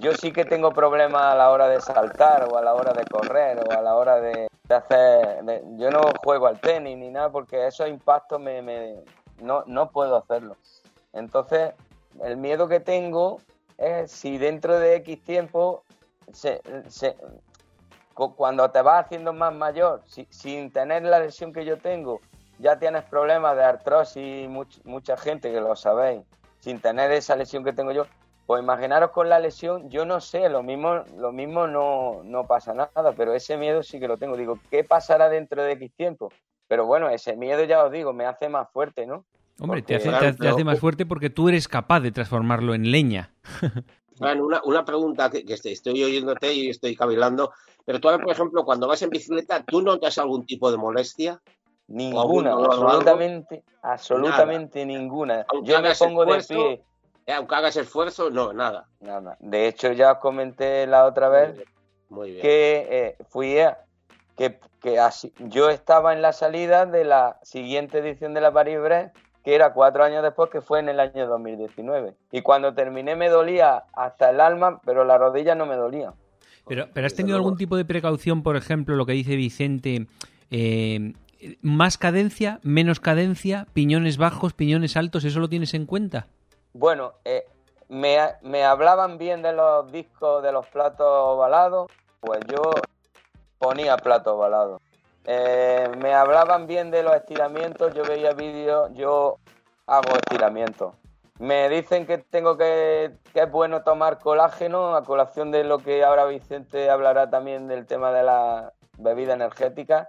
yo 0.02 0.12
sí 0.14 0.32
que 0.32 0.44
tengo 0.44 0.72
problemas 0.72 1.22
a 1.22 1.36
la 1.36 1.50
hora 1.50 1.68
de 1.68 1.80
saltar 1.80 2.48
o 2.50 2.58
a 2.58 2.62
la 2.62 2.74
hora 2.74 2.92
de 2.92 3.04
correr 3.06 3.58
o 3.66 3.70
a 3.72 3.80
la 3.80 3.94
hora 3.94 4.20
de, 4.20 4.48
de 4.68 4.74
hacer... 4.74 5.42
de- 5.44 5.62
yo 5.78 5.90
no 5.90 6.00
juego 6.22 6.48
al 6.48 6.60
tenis 6.60 6.98
ni 6.98 7.08
nada 7.08 7.30
porque 7.30 7.66
esos 7.66 7.88
impactos 7.88 8.40
me, 8.40 8.60
me- 8.62 8.96
no, 9.40 9.62
no 9.66 9.90
puedo 9.90 10.16
hacerlo. 10.16 10.56
Entonces, 11.14 11.72
el 12.24 12.36
miedo 12.36 12.68
que 12.68 12.80
tengo 12.80 13.40
es 13.78 14.10
si 14.10 14.38
dentro 14.38 14.78
de 14.78 14.96
X 14.96 15.22
tiempo 15.24 15.82
se, 16.32 16.60
se- 16.88 17.16
cu- 18.14 18.34
cuando 18.34 18.70
te 18.70 18.82
vas 18.82 19.04
haciendo 19.06 19.32
más 19.32 19.54
mayor, 19.54 20.02
si- 20.06 20.26
sin 20.30 20.70
tener 20.72 21.02
la 21.04 21.18
lesión 21.20 21.52
que 21.52 21.64
yo 21.64 21.78
tengo, 21.78 22.20
ya 22.58 22.78
tienes 22.78 23.04
problemas 23.04 23.56
de 23.56 23.64
artrosis, 23.64 24.48
much- 24.48 24.80
mucha 24.84 25.16
gente 25.16 25.50
que 25.50 25.60
lo 25.60 25.74
sabéis, 25.76 26.22
sin 26.60 26.80
tener 26.80 27.10
esa 27.12 27.36
lesión 27.36 27.64
que 27.64 27.72
tengo 27.72 27.92
yo, 27.92 28.04
pues 28.46 28.62
imaginaros 28.62 29.12
con 29.12 29.28
la 29.28 29.38
lesión, 29.38 29.88
yo 29.90 30.04
no 30.04 30.20
sé, 30.20 30.48
lo 30.48 30.62
mismo, 30.62 31.04
lo 31.16 31.30
mismo 31.32 31.66
no, 31.68 32.22
no 32.24 32.46
pasa 32.46 32.74
nada, 32.74 33.12
pero 33.16 33.32
ese 33.32 33.56
miedo 33.56 33.82
sí 33.82 34.00
que 34.00 34.08
lo 34.08 34.16
tengo. 34.16 34.36
Digo, 34.36 34.58
¿qué 34.70 34.82
pasará 34.82 35.28
dentro 35.28 35.62
de 35.62 35.72
X 35.72 35.92
tiempo? 35.94 36.30
Pero 36.66 36.84
bueno, 36.84 37.08
ese 37.08 37.36
miedo 37.36 37.62
ya 37.64 37.84
os 37.84 37.92
digo, 37.92 38.12
me 38.12 38.26
hace 38.26 38.48
más 38.48 38.68
fuerte, 38.70 39.06
¿no? 39.06 39.24
Hombre, 39.60 39.82
te 39.82 39.94
hace, 39.96 40.08
te 40.08 40.16
hace- 40.16 40.32
te 40.38 40.48
hace 40.48 40.64
más 40.64 40.80
fuerte 40.80 41.06
porque 41.06 41.30
tú 41.30 41.48
eres 41.48 41.68
capaz 41.68 42.00
de 42.00 42.12
transformarlo 42.12 42.74
en 42.74 42.90
leña. 42.90 43.32
Bueno, 44.18 44.44
una, 44.44 44.60
una 44.64 44.84
pregunta 44.84 45.30
que, 45.30 45.46
que 45.46 45.54
estoy, 45.54 45.72
estoy 45.72 46.04
oyéndote 46.04 46.52
y 46.52 46.68
estoy 46.68 46.94
cavilando, 46.94 47.52
pero 47.86 48.00
tú, 48.00 48.08
por 48.22 48.30
ejemplo, 48.30 48.66
cuando 48.66 48.86
vas 48.86 49.00
en 49.00 49.08
bicicleta, 49.08 49.62
¿tú 49.64 49.80
notas 49.80 50.18
algún 50.18 50.44
tipo 50.44 50.70
de 50.70 50.76
molestia? 50.76 51.40
Ninguna, 51.88 52.50
algún 52.50 52.66
absolutamente, 52.66 53.64
absolutamente 53.82 54.84
ninguna. 54.84 55.46
Aunque 55.48 55.70
Yo 55.70 55.80
me 55.80 55.94
pongo 55.94 56.26
de 56.26 56.36
esfuerzo, 56.36 56.54
pie. 56.68 56.84
Eh, 57.26 57.32
aunque 57.32 57.54
hagas 57.54 57.76
esfuerzo, 57.76 58.28
no, 58.28 58.52
nada. 58.52 58.88
Nada. 59.00 59.38
De 59.40 59.66
hecho, 59.68 59.90
ya 59.92 60.12
os 60.12 60.18
comenté 60.18 60.86
la 60.86 61.06
otra 61.06 61.30
vez 61.30 61.56
Muy 62.10 62.32
bien. 62.32 62.42
que 62.42 62.88
eh, 62.90 63.16
fui 63.30 63.58
a, 63.58 63.78
que, 64.36 64.60
que 64.82 64.98
así, 64.98 65.32
yo 65.38 65.70
estaba 65.70 66.12
en 66.12 66.20
la 66.20 66.34
salida 66.34 66.84
de 66.84 67.04
la 67.04 67.38
siguiente 67.42 68.00
edición 68.00 68.34
de 68.34 68.42
la 68.42 68.52
Paris-Brest, 68.52 69.16
que 69.44 69.54
era 69.54 69.72
cuatro 69.72 70.04
años 70.04 70.22
después, 70.22 70.50
que 70.50 70.60
fue 70.60 70.80
en 70.80 70.88
el 70.88 71.00
año 71.00 71.26
2019. 71.26 72.14
Y 72.32 72.42
cuando 72.42 72.74
terminé 72.74 73.16
me 73.16 73.28
dolía 73.28 73.84
hasta 73.94 74.30
el 74.30 74.40
alma, 74.40 74.80
pero 74.84 75.04
la 75.04 75.18
rodilla 75.18 75.54
no 75.54 75.66
me 75.66 75.76
dolía. 75.76 76.12
Pero, 76.66 76.88
pero 76.92 77.06
¿has 77.06 77.14
tenido 77.14 77.36
algún 77.36 77.56
tipo 77.56 77.76
de 77.76 77.84
precaución, 77.84 78.42
por 78.42 78.56
ejemplo, 78.56 78.94
lo 78.96 79.06
que 79.06 79.12
dice 79.12 79.34
Vicente, 79.36 80.06
eh, 80.50 81.14
más 81.62 81.98
cadencia, 81.98 82.60
menos 82.62 83.00
cadencia, 83.00 83.66
piñones 83.72 84.18
bajos, 84.18 84.52
piñones 84.52 84.96
altos, 84.96 85.24
¿eso 85.24 85.40
lo 85.40 85.48
tienes 85.48 85.74
en 85.74 85.86
cuenta? 85.86 86.26
Bueno, 86.72 87.14
eh, 87.24 87.44
me, 87.88 88.18
me 88.42 88.64
hablaban 88.64 89.18
bien 89.18 89.42
de 89.42 89.52
los 89.52 89.90
discos 89.90 90.42
de 90.42 90.52
los 90.52 90.66
platos 90.66 91.06
ovalados, 91.06 91.90
pues 92.20 92.40
yo 92.52 92.70
ponía 93.58 93.96
platos 93.96 94.34
ovalados. 94.34 94.80
Eh, 95.24 95.88
me 95.98 96.14
hablaban 96.14 96.66
bien 96.66 96.90
de 96.90 97.02
los 97.02 97.14
estiramientos, 97.14 97.94
yo 97.94 98.04
veía 98.04 98.32
vídeos, 98.32 98.90
yo 98.94 99.38
hago 99.86 100.16
estiramientos. 100.16 100.94
Me 101.38 101.68
dicen 101.68 102.06
que 102.06 102.18
tengo 102.18 102.56
que, 102.56 103.16
que 103.32 103.40
es 103.40 103.50
bueno 103.50 103.82
tomar 103.82 104.18
colágeno, 104.18 104.94
a 104.94 105.04
colación 105.04 105.50
de 105.50 105.64
lo 105.64 105.78
que 105.78 106.04
ahora 106.04 106.26
Vicente 106.26 106.90
hablará 106.90 107.30
también 107.30 107.66
del 107.66 107.86
tema 107.86 108.12
de 108.12 108.22
la 108.22 108.72
bebida 108.98 109.34
energética. 109.34 110.06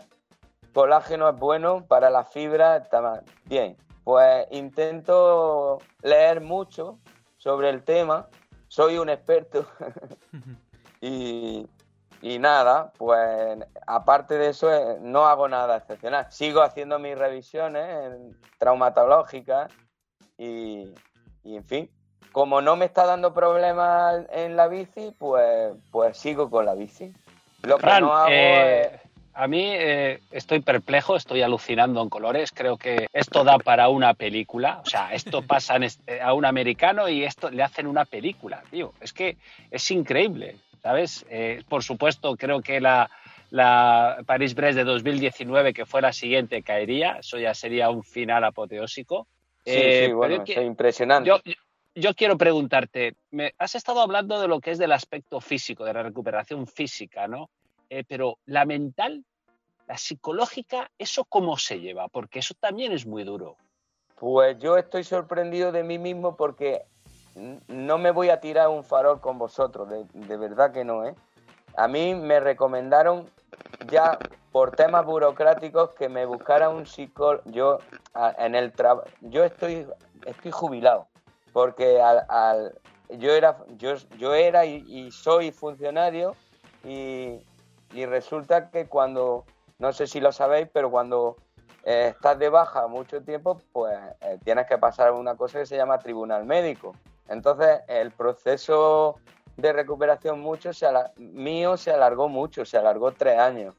colágeno 0.74 1.30
es 1.30 1.36
bueno 1.36 1.86
para 1.88 2.10
la 2.10 2.24
fibra, 2.26 2.78
está 2.78 3.24
bien. 3.46 3.78
Pues 4.04 4.48
intento 4.52 5.78
leer 6.02 6.42
mucho 6.42 7.00
sobre 7.38 7.70
el 7.70 7.84
tema, 7.84 8.28
soy 8.68 8.98
un 8.98 9.10
experto 9.10 9.66
y, 11.02 11.68
y 12.22 12.40
nada, 12.40 12.92
pues 12.98 13.58
aparte 13.88 14.38
de 14.38 14.50
eso 14.50 14.72
eh, 14.72 14.98
no 15.02 15.26
hago 15.26 15.48
nada 15.48 15.78
excepcional. 15.78 16.28
Sigo 16.30 16.62
haciendo 16.62 17.00
mis 17.00 17.18
revisiones 17.18 18.14
traumatológicas 18.58 19.72
y, 20.38 20.94
y 21.44 21.56
en 21.56 21.64
fin, 21.66 21.90
como 22.32 22.62
no 22.62 22.76
me 22.76 22.86
está 22.86 23.06
dando 23.06 23.34
problemas 23.34 24.26
en 24.32 24.56
la 24.56 24.68
bici, 24.68 25.14
pues, 25.18 25.74
pues 25.92 26.18
sigo 26.18 26.50
con 26.50 26.66
la 26.66 26.76
bici. 26.76 27.14
Lo 27.64 27.78
que 27.78 27.86
no 28.00 28.14
hago 28.14 28.30
eh, 28.32 29.00
A 29.34 29.48
mí 29.48 29.64
eh, 29.64 30.20
estoy 30.32 30.62
perplejo, 30.62 31.16
estoy 31.16 31.42
alucinando 31.42 32.02
en 32.02 32.10
colores. 32.10 32.52
Creo 32.52 32.78
que 32.78 33.08
esto 33.14 33.44
da 33.44 33.58
para 33.60 33.90
una 33.90 34.14
película. 34.14 34.82
O 34.84 34.90
sea, 34.90 35.14
esto 35.14 35.42
pasa 35.42 35.76
eh, 35.78 36.22
a 36.22 36.34
un 36.34 36.46
americano 36.46 37.08
y 37.10 37.24
esto 37.24 37.50
le 37.50 37.64
hacen 37.64 37.86
una 37.86 38.06
película, 38.06 38.64
tío. 38.72 38.94
Es 39.02 39.14
que 39.14 39.38
es 39.70 39.92
increíble, 39.92 40.56
¿sabes? 40.82 41.26
por 41.70 41.84
supuesto, 41.84 42.36
creo 42.36 42.62
que 42.62 42.80
la, 42.80 43.10
la 43.50 44.24
Paris-Brest 44.26 44.78
de 44.78 44.84
2019, 44.84 45.74
que 45.74 45.86
fue 45.86 46.02
la 46.02 46.14
siguiente, 46.14 46.64
caería. 46.64 47.18
Eso 47.20 47.38
ya 47.38 47.54
sería 47.54 47.90
un 47.90 48.04
final 48.04 48.44
apoteósico. 48.44 49.28
Sí, 49.66 49.80
sí, 50.06 50.12
bueno, 50.12 50.44
es 50.46 50.58
impresionante 50.58 51.32
yo 51.96 52.14
quiero 52.14 52.38
preguntarte, 52.38 53.16
me, 53.32 53.54
has 53.58 53.76
estado 53.76 54.02
hablando 54.02 54.40
de 54.40 54.48
lo 54.48 54.60
que 54.60 54.72
es 54.72 54.78
del 54.78 54.92
aspecto 54.92 55.42
físico, 55.42 55.84
de 55.84 55.94
la 55.94 56.04
recuperación 56.04 56.68
física, 56.68 57.28
¿no? 57.28 57.50
Eh, 57.90 58.04
pero 58.08 58.38
la 58.46 58.66
mental, 58.66 59.26
la 59.88 59.98
psicológica, 59.98 60.90
¿eso 60.98 61.26
cómo 61.26 61.58
se 61.58 61.80
lleva? 61.80 62.08
Porque 62.08 62.40
eso 62.40 62.54
también 62.60 62.94
es 62.94 63.06
muy 63.06 63.24
duro. 63.24 63.58
Pues 64.16 64.58
yo 64.60 64.78
estoy 64.78 65.04
sorprendido 65.04 65.72
de 65.72 65.84
mí 65.84 65.98
mismo 65.98 66.38
porque 66.38 66.84
no 67.68 67.98
me 67.98 68.12
voy 68.12 68.30
a 68.30 68.40
tirar 68.40 68.70
un 68.70 68.84
farol 68.84 69.20
con 69.20 69.38
vosotros, 69.38 69.90
de, 69.90 70.38
verdad 70.38 70.72
que 70.72 70.84
no, 70.84 71.06
¿eh? 71.06 71.16
A 71.78 71.88
mí 71.88 72.16
me 72.16 72.40
recomendaron 72.40 73.30
ya 73.88 74.20
por 74.52 74.72
temas 74.72 75.06
burocráticos 75.06 75.92
que 75.92 76.10
me 76.10 76.26
buscara 76.26 76.70
un 76.70 76.86
psicólogo. 76.86 77.44
Yo 77.46 77.80
en 78.38 78.56
el 78.56 78.74
trabajo, 78.74 79.08
yo 79.22 79.46
estoy, 79.46 79.88
estoy 80.26 80.52
jubilado 80.52 81.08
porque 81.54 82.02
al, 82.02 82.74
yo 83.10 83.34
era, 83.34 83.58
yo, 83.78 83.96
yo 84.18 84.34
era 84.34 84.66
y, 84.66 85.12
soy 85.12 85.52
funcionario 85.52 86.36
y, 86.84 87.40
resulta 87.94 88.70
que 88.70 88.88
cuando, 88.88 89.46
no 89.78 89.92
sé 89.92 90.08
si 90.08 90.22
lo 90.22 90.32
sabéis, 90.32 90.70
pero 90.72 90.90
cuando 90.90 91.36
eh, 91.84 92.14
estás 92.16 92.40
de 92.40 92.50
baja 92.50 92.88
mucho 92.88 93.22
tiempo, 93.22 93.62
pues 93.74 93.98
eh, 94.22 94.40
tienes 94.44 94.66
que 94.66 94.78
pasar 94.78 95.12
una 95.12 95.36
cosa 95.36 95.60
que 95.60 95.66
se 95.66 95.76
llama 95.76 96.00
tribunal 96.00 96.46
médico. 96.46 96.96
Entonces, 97.32 97.80
el 97.88 98.12
proceso 98.12 99.16
de 99.56 99.74
recuperación 99.74 100.42
mucho 100.42 100.74
se 100.74 100.88
mío 101.18 101.78
se 101.78 101.92
alargó 101.92 102.28
mucho, 102.28 102.66
se 102.66 102.78
alargó 102.78 103.12
tres 103.12 103.40
años. 103.40 103.76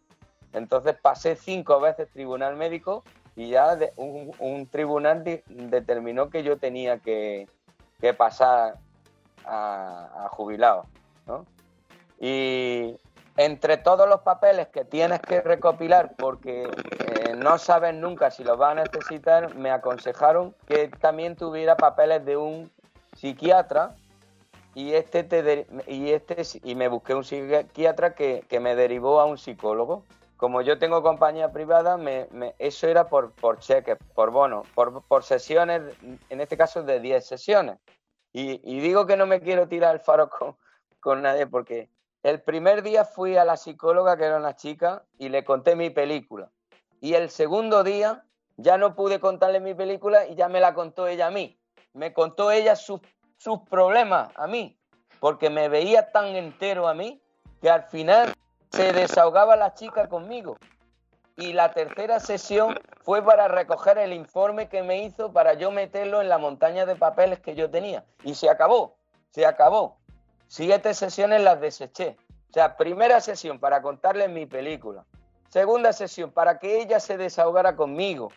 Entonces 0.53 0.97
pasé 1.01 1.37
cinco 1.37 1.81
veces 1.81 2.09
tribunal 2.11 2.57
médico 2.57 3.03
y 3.37 3.51
ya 3.51 3.79
un, 3.97 4.67
tribunal 4.69 5.25
determinó 5.49 6.29
que 6.31 6.43
yo 6.43 6.59
tenía 6.59 6.99
que, 6.99 7.49
que 8.01 8.13
pasar 8.15 8.79
a, 9.45 10.29
jubilado. 10.31 10.87
Y 12.21 12.97
entre 13.37 13.79
todos 13.79 14.09
los 14.09 14.21
papeles 14.21 14.69
que 14.69 14.85
tienes 14.85 15.21
que 15.21 15.41
recopilar 15.41 16.15
porque 16.17 16.65
eh, 16.65 17.35
no 17.35 17.59
sabes 17.59 17.95
nunca 17.95 18.31
si 18.31 18.45
los 18.45 18.59
vas 18.59 18.73
a 18.73 18.83
necesitar, 18.83 19.55
me 19.55 19.71
aconsejaron 19.71 20.55
que 20.67 20.89
también 20.89 21.35
tuviera 21.35 21.77
papeles 21.77 22.25
de 22.25 22.37
un 22.37 22.71
psiquiatra 23.17 23.97
y 24.75 24.95
este 24.95 25.25
te 25.25 25.67
y 25.87 26.11
este 26.11 26.43
y 26.63 26.75
me 26.75 26.89
busqué 26.89 27.15
un 27.15 27.25
psiquiatra 27.25 28.15
que, 28.15 28.47
me 28.61 28.75
derivó 28.75 29.21
a 29.21 29.27
un 29.27 29.39
psicólogo. 29.39 30.05
Como 30.37 30.61
yo 30.61 30.79
tengo 30.79 31.03
compañía 31.03 31.53
privada, 31.53 31.99
eso 32.59 32.89
era 32.89 33.09
por, 33.09 33.31
por 33.33 33.61
cheques, 33.61 33.97
por 34.15 34.33
bonos, 34.33 34.67
por, 34.75 35.03
por 35.03 35.23
sesiones, 35.23 35.83
en 36.31 36.41
este 36.41 36.57
caso 36.57 36.83
de 36.83 36.99
10 36.99 37.25
sesiones. 37.25 37.79
Y, 38.33 38.81
digo 38.81 39.07
que 39.07 39.17
no 39.17 39.27
me 39.27 39.41
quiero 39.41 39.69
tirar 39.69 39.95
el 39.95 40.01
faro 40.01 40.31
con, 41.01 41.23
nadie 41.23 41.47
porque 41.47 41.91
el 42.23 42.41
primer 42.41 42.83
día 42.83 43.05
fui 43.05 43.37
a 43.37 43.45
la 43.45 43.57
psicóloga, 43.57 44.17
que 44.17 44.25
era 44.25 44.39
una 44.39 44.57
chica, 44.57 45.05
y 45.19 45.29
le 45.29 45.45
conté 45.45 45.77
mi 45.77 45.91
película. 45.91 46.51
Y 47.01 47.15
el 47.15 47.31
segundo 47.31 47.85
día 47.85 48.25
ya 48.57 48.79
no 48.79 48.95
pude 48.95 49.21
contarle 49.21 49.61
mi 49.61 49.75
película 49.75 50.27
y 50.27 50.35
ya 50.35 50.49
me 50.49 50.61
la 50.61 50.73
contó 50.75 51.07
ella 51.07 51.27
a 51.27 51.31
mí. 51.31 51.59
Me 51.95 52.13
contó 52.13 52.51
ella 52.51 52.77
sus, 52.77 53.01
problemas 53.69 54.31
a 54.37 54.47
mí, 54.47 54.79
porque 55.21 55.51
me 55.51 55.69
veía 55.69 56.13
tan 56.13 56.27
entero 56.37 56.89
a 56.89 56.95
mí 56.95 57.21
que 57.61 57.71
al 57.71 57.85
final 57.85 58.35
se 58.71 58.93
desahogaba 58.93 59.57
la 59.57 59.75
chica 59.75 60.09
conmigo 60.09 60.57
y 61.37 61.53
la 61.53 61.73
tercera 61.73 62.21
sesión 62.21 62.79
fue 63.03 63.23
para 63.23 63.49
recoger 63.49 63.99
el 63.99 64.13
informe 64.13 64.69
que 64.69 64.83
me 64.83 65.03
hizo 65.03 65.33
para 65.33 65.55
yo 65.55 65.71
meterlo 65.71 66.21
en 66.21 66.29
la 66.29 66.39
montaña 66.39 66.87
de 66.87 66.97
papeles 66.97 67.41
que 67.41 67.55
yo 67.55 67.71
tenía. 67.71 68.05
Y 68.23 68.35
se 68.35 68.49
acabó, 68.49 68.97
se 69.31 69.47
acabó. 69.47 69.99
Siete 70.47 70.95
sesiones 70.95 71.43
las 71.43 71.61
deseché. 71.61 72.17
O 72.51 72.53
sea, 72.53 72.77
primera 72.77 73.21
sesión 73.21 73.59
para 73.59 73.81
contarle 73.81 74.29
mi 74.29 74.47
película. 74.47 75.05
Segunda 75.49 75.93
sesión 75.93 76.31
para 76.31 76.59
que 76.59 76.81
ella 76.81 77.01
se 77.01 77.17
desahogara 77.17 77.77
conmigo. 77.77 78.31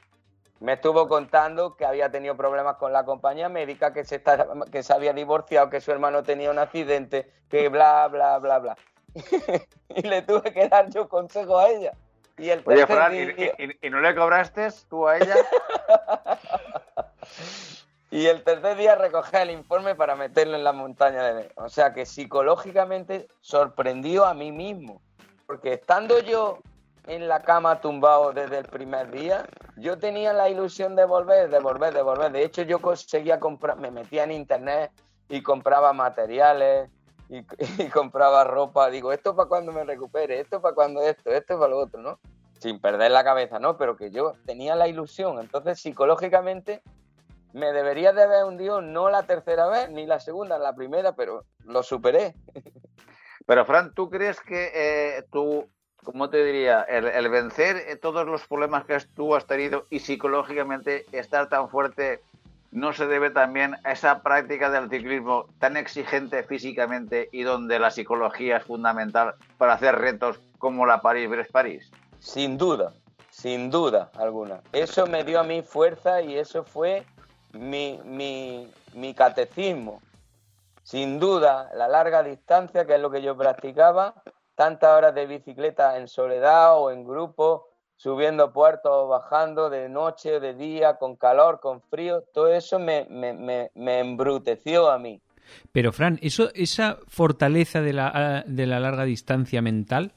Me 0.65 0.73
estuvo 0.73 1.07
contando 1.07 1.75
que 1.75 1.85
había 1.85 2.09
tenido 2.09 2.35
problemas 2.35 2.77
con 2.77 2.91
la 2.91 3.05
compañía 3.05 3.49
médica, 3.49 3.93
que 3.93 4.03
se, 4.03 4.23
que 4.71 4.81
se 4.81 4.93
había 4.93 5.13
divorciado, 5.13 5.69
que 5.69 5.79
su 5.79 5.91
hermano 5.91 6.23
tenía 6.23 6.49
un 6.49 6.57
accidente, 6.57 7.31
que 7.51 7.69
bla, 7.69 8.07
bla, 8.07 8.39
bla, 8.39 8.57
bla. 8.57 8.77
y 9.89 10.01
le 10.01 10.23
tuve 10.23 10.51
que 10.51 10.67
dar 10.67 10.89
yo 10.89 11.07
consejo 11.07 11.59
a 11.59 11.69
ella. 11.69 11.91
Y 12.39 12.49
el 12.49 12.63
Oye, 12.65 12.87
Fran, 12.87 13.13
¿y, 13.13 13.89
no 13.91 14.01
le 14.01 14.15
cobraste 14.15 14.67
tú 14.89 15.07
a 15.07 15.17
ella? 15.17 15.35
y 18.09 18.25
el 18.25 18.43
tercer 18.43 18.75
día 18.75 18.95
recogí 18.95 19.37
el 19.37 19.51
informe 19.51 19.93
para 19.93 20.15
meterlo 20.15 20.55
en 20.55 20.63
la 20.63 20.73
montaña 20.73 21.31
de... 21.31 21.51
O 21.57 21.69
sea 21.69 21.93
que 21.93 22.07
psicológicamente 22.07 23.27
sorprendió 23.39 24.25
a 24.25 24.33
mí 24.33 24.51
mismo. 24.51 24.99
Porque 25.45 25.73
estando 25.73 26.19
yo 26.21 26.57
en 27.07 27.27
la 27.27 27.41
cama 27.41 27.81
tumbado 27.81 28.33
desde 28.33 28.59
el 28.59 28.65
primer 28.65 29.11
día, 29.11 29.45
yo 29.77 29.97
tenía 29.97 30.33
la 30.33 30.49
ilusión 30.49 30.95
de 30.95 31.05
volver, 31.05 31.49
de 31.49 31.59
volver, 31.59 31.93
de 31.93 32.01
volver. 32.01 32.31
De 32.31 32.43
hecho, 32.43 32.63
yo 32.63 32.79
conseguía 32.79 33.39
comprar, 33.39 33.77
me 33.77 33.91
metía 33.91 34.23
en 34.23 34.31
internet 34.31 34.91
y 35.29 35.41
compraba 35.41 35.93
materiales, 35.93 36.89
y, 37.29 37.43
compraba 37.93 38.43
ropa. 38.43 38.89
Digo, 38.89 39.11
esto 39.11 39.35
para 39.35 39.49
cuando 39.49 39.71
me 39.71 39.83
recupere, 39.83 40.39
esto 40.39 40.61
para 40.61 40.75
cuando 40.75 41.01
esto, 41.01 41.31
esto 41.31 41.57
para 41.59 41.71
lo 41.71 41.79
otro, 41.79 42.01
¿no? 42.01 42.19
Sin 42.59 42.79
perder 42.79 43.11
la 43.11 43.23
cabeza, 43.23 43.59
¿no? 43.59 43.77
Pero 43.77 43.97
que 43.97 44.11
yo 44.11 44.33
tenía 44.45 44.75
la 44.75 44.87
ilusión. 44.87 45.39
Entonces, 45.39 45.79
psicológicamente, 45.79 46.81
me 47.53 47.71
debería 47.71 48.13
de 48.13 48.23
haber 48.23 48.45
hundido 48.45 48.81
no 48.81 49.09
la 49.09 49.23
tercera 49.23 49.67
vez, 49.67 49.89
ni 49.89 50.05
la 50.05 50.19
segunda, 50.19 50.57
la 50.57 50.75
primera, 50.75 51.13
pero 51.13 51.45
lo 51.63 51.83
superé. 51.83 52.35
Pero, 53.47 53.63
Fran, 53.63 53.93
¿tú 53.93 54.09
crees 54.09 54.41
que 54.41 54.71
eh, 54.73 55.23
tú, 55.31 55.69
¿cómo 56.03 56.29
te 56.29 56.43
diría? 56.43 56.81
El, 56.81 57.29
vencer 57.29 57.99
todos 58.01 58.25
los 58.25 58.45
problemas 58.47 58.85
que 58.85 58.97
tú 59.15 59.35
has 59.35 59.45
tenido 59.45 59.85
y 59.89 59.99
psicológicamente 59.99 61.05
estar 61.11 61.49
tan 61.49 61.69
fuerte 61.69 62.21
no 62.71 62.91
se 62.93 63.07
debe 63.07 63.29
también 63.29 63.77
a 63.83 63.93
esa 63.93 64.21
práctica 64.21 64.69
del 64.69 64.89
ciclismo 64.89 65.47
tan 65.59 65.77
exigente 65.77 66.43
físicamente 66.43 67.29
y 67.31 67.43
donde 67.43 67.79
la 67.79 67.89
psicología 67.89 68.57
es 68.57 68.65
fundamental 68.65 69.35
para 69.57 69.73
hacer 69.73 69.95
retos 69.95 70.39
como 70.57 70.85
la 70.85 71.01
París-Brest-París? 71.01 71.89
Sin 72.19 72.57
duda, 72.57 72.93
sin 73.29 73.71
duda 73.71 74.11
alguna. 74.15 74.61
Eso 74.73 75.07
me 75.07 75.23
dio 75.23 75.39
a 75.39 75.43
mí 75.43 75.61
fuerza 75.61 76.21
y 76.21 76.37
eso 76.37 76.63
fue 76.63 77.05
mi 77.53 79.13
catecismo. 79.15 80.01
Sin 80.85 81.19
duda, 81.19 81.71
la 81.73 81.87
larga 81.87 82.21
distancia, 82.21 82.85
que 82.85 82.93
es 82.93 83.01
lo 83.01 83.09
que 83.09 83.23
yo 83.23 83.35
practicaba, 83.35 84.13
tantas 84.55 84.89
horas 84.89 85.13
de 85.13 85.27
bicicleta 85.27 85.97
en 85.97 86.07
soledad 86.07 86.77
o 86.77 86.91
en 86.91 87.05
grupo, 87.05 87.67
subiendo 87.97 88.51
puertos, 88.51 89.09
bajando 89.09 89.69
de 89.69 89.89
noche, 89.89 90.39
de 90.39 90.53
día, 90.53 90.95
con 90.95 91.15
calor, 91.15 91.59
con 91.59 91.81
frío, 91.81 92.23
todo 92.33 92.53
eso 92.53 92.79
me, 92.79 93.05
me, 93.09 93.99
embruteció 93.99 94.89
a 94.89 94.97
mí. 94.97 95.21
Pero 95.71 95.91
Fran, 95.91 96.19
eso, 96.21 96.49
esa 96.55 96.97
fortaleza 97.07 97.81
de 97.81 97.93
la, 97.93 98.43
de 98.47 98.65
la 98.65 98.79
larga 98.79 99.05
distancia 99.05 99.61
mental, 99.61 100.11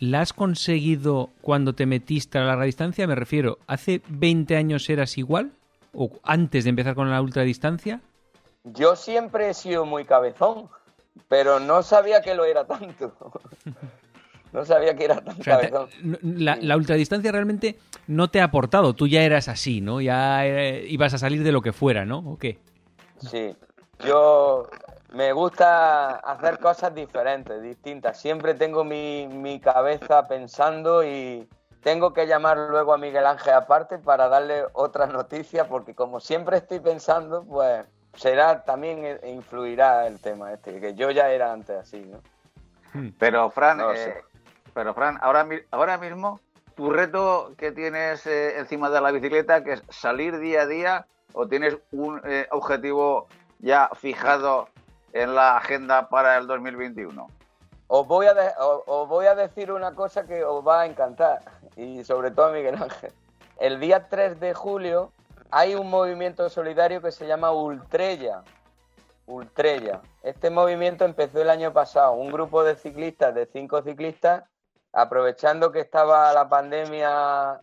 ¿la 0.00 0.20
has 0.20 0.32
conseguido 0.32 1.30
cuando 1.42 1.74
te 1.74 1.86
metiste 1.86 2.38
a 2.38 2.42
la 2.42 2.48
larga 2.48 2.64
distancia? 2.64 3.06
Me 3.06 3.14
refiero, 3.14 3.58
¿hace 3.66 4.00
20 4.08 4.56
años 4.56 4.88
eras 4.88 5.18
igual? 5.18 5.52
¿O 5.94 6.10
antes 6.22 6.64
de 6.64 6.70
empezar 6.70 6.94
con 6.94 7.10
la 7.10 7.20
ultradistancia? 7.20 8.00
Yo 8.64 8.96
siempre 8.96 9.50
he 9.50 9.54
sido 9.54 9.84
muy 9.84 10.04
cabezón, 10.04 10.68
pero 11.28 11.60
no 11.60 11.82
sabía 11.82 12.20
que 12.22 12.34
lo 12.34 12.44
era 12.44 12.64
tanto. 12.66 13.14
no 14.52 14.64
sabía 14.64 14.94
que 14.94 15.04
era 15.06 15.20
tan 15.20 15.40
O 15.40 15.42
sea, 15.42 15.60
te- 15.60 15.70
cabezón. 15.70 15.88
n- 16.02 16.18
la, 16.22 16.56
la 16.56 16.76
ultradistancia 16.76 17.32
realmente 17.32 17.78
no 18.06 18.30
te 18.30 18.40
ha 18.40 18.44
aportado. 18.44 18.94
Tú 18.94 19.06
ya 19.06 19.22
eras 19.22 19.48
así, 19.48 19.80
¿no? 19.80 20.00
Ya 20.00 20.46
eh, 20.46 20.86
ibas 20.88 21.14
a 21.14 21.18
salir 21.18 21.42
de 21.42 21.52
lo 21.52 21.62
que 21.62 21.72
fuera, 21.72 22.04
¿no? 22.04 22.18
¿O 22.18 22.38
qué? 22.38 22.58
Sí, 23.18 23.54
yo 24.04 24.68
me 25.14 25.32
gusta 25.32 26.16
hacer 26.16 26.58
cosas 26.58 26.94
diferentes, 26.94 27.62
distintas. 27.62 28.20
Siempre 28.20 28.54
tengo 28.54 28.84
mi, 28.84 29.28
mi 29.28 29.60
cabeza 29.60 30.26
pensando 30.26 31.04
y 31.04 31.48
tengo 31.82 32.12
que 32.12 32.26
llamar 32.26 32.58
luego 32.70 32.92
a 32.94 32.98
Miguel 32.98 33.26
Ángel 33.26 33.54
aparte 33.54 33.98
para 33.98 34.28
darle 34.28 34.64
otras 34.72 35.12
noticias 35.12 35.66
porque 35.68 35.94
como 35.94 36.20
siempre 36.20 36.56
estoy 36.58 36.80
pensando, 36.80 37.44
pues 37.44 37.84
será 38.14 38.62
también 38.64 39.04
eh, 39.04 39.20
influirá 39.24 40.06
el 40.06 40.20
tema 40.20 40.52
este, 40.52 40.80
que 40.80 40.94
yo 40.94 41.10
ya 41.10 41.30
era 41.30 41.52
antes 41.52 41.76
así, 41.78 42.00
¿no? 42.00 42.20
Pero 43.18 43.50
Fran, 43.50 43.78
No 43.78 43.92
eh, 43.92 43.96
sé. 43.96 44.24
pero 44.74 44.92
Fran, 44.94 45.18
ahora, 45.22 45.46
ahora 45.70 45.96
mismo 45.98 46.40
tu 46.74 46.90
reto 46.90 47.52
que 47.56 47.72
tienes 47.72 48.26
eh, 48.26 48.58
encima 48.58 48.90
de 48.90 49.00
la 49.00 49.10
bicicleta, 49.10 49.62
que 49.64 49.74
es 49.74 49.82
salir 49.88 50.38
día 50.38 50.62
a 50.62 50.66
día, 50.66 51.06
o 51.34 51.46
tienes 51.48 51.76
un 51.92 52.20
eh, 52.24 52.46
objetivo 52.50 53.28
ya 53.60 53.88
fijado 53.94 54.68
en 55.12 55.34
la 55.34 55.56
agenda 55.56 56.08
para 56.08 56.36
el 56.38 56.46
2021. 56.46 57.26
Os 57.88 58.06
voy, 58.06 58.26
a 58.26 58.34
de- 58.34 58.52
o- 58.58 58.82
os 58.86 59.08
voy 59.08 59.26
a 59.26 59.34
decir 59.34 59.70
una 59.72 59.94
cosa 59.94 60.26
que 60.26 60.44
os 60.44 60.66
va 60.66 60.82
a 60.82 60.86
encantar, 60.86 61.40
y 61.76 62.04
sobre 62.04 62.30
todo 62.30 62.46
a 62.46 62.52
Miguel 62.52 62.74
Ángel. 62.82 63.12
El 63.58 63.78
día 63.80 64.08
3 64.08 64.40
de 64.40 64.54
julio 64.54 65.12
hay 65.52 65.74
un 65.74 65.90
movimiento 65.90 66.48
solidario 66.48 67.02
que 67.02 67.12
se 67.12 67.26
llama 67.26 67.52
Ultrella. 67.52 68.42
Ultrella. 69.26 70.00
Este 70.22 70.48
movimiento 70.48 71.04
empezó 71.04 71.42
el 71.42 71.50
año 71.50 71.74
pasado. 71.74 72.12
Un 72.14 72.32
grupo 72.32 72.64
de 72.64 72.74
ciclistas, 72.74 73.34
de 73.34 73.44
cinco 73.44 73.82
ciclistas, 73.82 74.44
aprovechando 74.94 75.70
que 75.70 75.80
estaba 75.80 76.32
la 76.32 76.48
pandemia, 76.48 77.60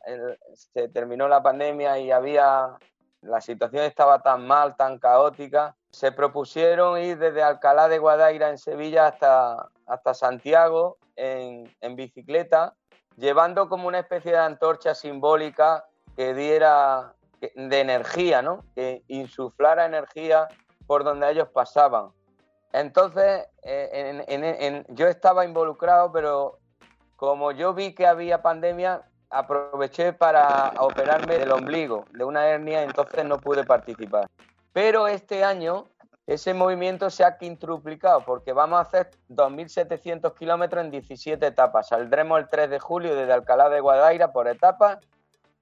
se 0.54 0.88
terminó 0.90 1.28
la 1.28 1.42
pandemia 1.42 1.98
y 1.98 2.12
había 2.12 2.78
la 3.22 3.42
situación 3.42 3.84
estaba 3.84 4.22
tan 4.22 4.46
mal, 4.46 4.76
tan 4.78 5.00
caótica, 5.00 5.76
se 5.90 6.12
propusieron 6.12 7.00
ir 7.00 7.18
desde 7.18 7.42
Alcalá 7.42 7.90
de 7.90 7.98
Guadaira 7.98 8.50
en 8.50 8.60
Sevilla 8.60 9.08
hasta, 9.08 9.68
hasta 9.88 10.14
Santiago 10.14 10.98
en, 11.16 11.76
en 11.82 11.96
bicicleta, 11.96 12.76
llevando 13.18 13.68
como 13.68 13.88
una 13.88 14.00
especie 14.00 14.32
de 14.32 14.38
antorcha 14.38 14.94
simbólica 14.94 15.86
que 16.16 16.34
diera 16.34 17.16
de 17.56 17.80
energía, 17.80 18.42
¿no? 18.42 18.66
Que 18.76 19.04
insuflara 19.08 19.86
energía 19.86 20.48
por 20.88 21.04
donde 21.04 21.30
ellos 21.30 21.50
pasaban. 21.50 22.10
Entonces, 22.74 23.48
eh, 23.64 24.84
yo 24.90 25.08
estaba 25.08 25.46
involucrado, 25.46 26.12
pero 26.12 26.60
como 27.16 27.52
yo 27.52 27.74
vi 27.74 27.94
que 27.94 28.08
había 28.08 28.42
pandemia, 28.42 29.04
aproveché 29.30 30.14
para 30.14 30.74
operarme 30.80 31.38
del 31.38 31.52
ombligo, 31.52 32.06
de 32.12 32.24
una 32.24 32.48
hernia, 32.48 32.84
entonces 32.84 33.26
no 33.26 33.40
pude 33.40 33.64
participar. 33.64 34.30
Pero 34.74 35.08
este 35.08 35.44
año 35.44 35.86
ese 36.30 36.54
movimiento 36.54 37.10
se 37.10 37.24
ha 37.24 37.40
quintuplicado 37.40 38.24
porque 38.24 38.54
vamos 38.54 38.78
a 38.78 38.82
hacer 38.84 39.10
2.700 39.30 40.36
kilómetros 40.36 40.86
en 40.86 40.92
17 40.92 41.44
etapas. 41.44 41.88
Saldremos 41.88 42.40
el 42.40 42.50
3 42.50 42.70
de 42.70 42.80
julio 42.80 43.16
desde 43.16 43.34
Alcalá 43.34 43.68
de 43.70 43.80
Guadaira 43.80 44.32
por 44.32 44.48
etapas 44.48 45.00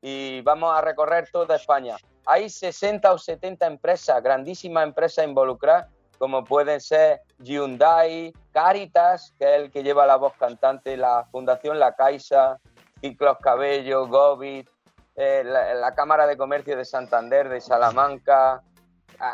y 0.01 0.41
vamos 0.41 0.75
a 0.75 0.81
recorrer 0.81 1.29
toda 1.31 1.55
España. 1.55 1.97
Hay 2.25 2.49
60 2.49 3.11
o 3.11 3.17
70 3.17 3.65
empresas, 3.65 4.21
grandísimas 4.21 4.83
empresas 4.83 5.25
involucradas, 5.25 5.87
como 6.17 6.43
pueden 6.43 6.81
ser 6.81 7.21
Hyundai, 7.39 8.33
Caritas, 8.51 9.33
que 9.37 9.45
es 9.45 9.61
el 9.61 9.71
que 9.71 9.83
lleva 9.83 10.05
la 10.05 10.15
voz 10.15 10.33
cantante, 10.37 10.97
la 10.97 11.25
Fundación 11.31 11.79
La 11.79 11.95
Caixa, 11.95 12.57
Ciclos 13.01 13.37
Cabello, 13.41 14.07
Gobit, 14.07 14.67
eh, 15.15 15.43
la, 15.45 15.73
la 15.75 15.93
Cámara 15.93 16.25
de 16.25 16.37
Comercio 16.37 16.75
de 16.75 16.85
Santander, 16.85 17.49
de 17.49 17.61
Salamanca, 17.61 18.63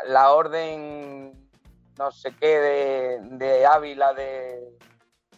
la 0.06 0.32
Orden 0.32 1.44
no 1.98 2.10
sé 2.10 2.34
qué 2.40 2.58
de, 2.58 3.18
de 3.36 3.66
Ávila, 3.66 4.12
de 4.14 4.76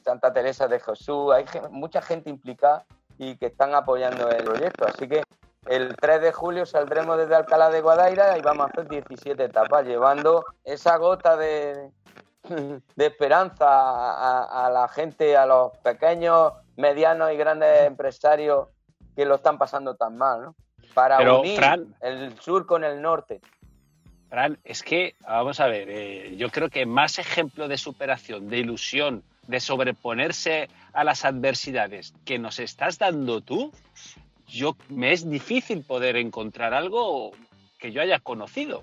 Santa 0.05 0.33
Teresa 0.33 0.67
de 0.69 0.81
Jesús. 0.81 1.33
Hay 1.33 1.45
mucha 1.71 2.01
gente 2.01 2.31
implicada 2.31 2.87
y 3.19 3.37
que 3.37 3.47
están 3.47 3.75
apoyando 3.75 4.29
el 4.31 4.45
proyecto. 4.45 4.87
Así 4.87 5.09
que 5.09 5.23
el 5.67 5.97
3 5.97 6.21
de 6.21 6.33
julio 6.33 6.67
saldremos 6.67 7.19
desde 7.19 7.35
Alcalá 7.35 7.71
de 7.71 7.81
Guadaira 7.81 8.39
y 8.39 8.43
vamos 8.43 8.67
a 8.67 8.71
hacer 8.71 8.89
17 8.89 9.43
etapas, 9.45 9.85
llevando 9.87 10.45
esa 10.65 10.97
gota 10.97 11.37
de, 11.37 11.91
de 12.95 13.07
esperanza 13.07 14.67
a, 14.67 14.71
la 14.71 14.89
gente, 14.89 15.37
a 15.37 15.47
los 15.47 15.77
pequeños, 15.79 16.53
medianos 16.77 17.33
y 17.33 17.37
grandes 17.37 17.83
empresarios 17.87 18.69
que 19.15 19.25
lo 19.25 19.37
están 19.37 19.59
pasando 19.59 19.95
tan 19.97 20.17
mal, 20.17 20.43
¿no? 20.43 20.55
Para 20.95 21.19
Pero, 21.19 21.41
unir 21.41 21.59
Fran- 21.59 21.95
el 22.01 22.39
sur 22.41 22.67
con 22.67 22.85
el 22.85 23.03
norte. 23.03 23.41
Fran, 24.29 24.59
es 24.65 24.83
que, 24.83 25.15
vamos 25.21 25.61
a 25.61 25.67
ver, 25.67 25.89
eh, 25.91 26.37
yo 26.37 26.51
creo 26.51 26.69
que 26.69 26.85
más 26.87 27.19
ejemplo 27.19 27.69
de 27.69 27.77
superación, 27.79 28.49
de 28.49 28.59
ilusión, 28.59 29.23
de 29.47 29.61
sobreponerse 29.61 30.69
a 30.97 31.05
las 31.05 31.25
adversidades 31.27 32.15
que 32.25 32.39
nos 32.39 32.59
estás 32.59 32.99
dando 32.99 33.43
tú, 33.43 33.71
yo 34.49 34.77
me 34.89 35.13
es 35.13 35.29
difícil 35.29 35.83
poder 35.85 36.17
encontrar 36.17 36.73
algo 36.73 37.33
que 37.79 37.93
yo 37.93 38.01
haya 38.01 38.19
conocido. 38.19 38.79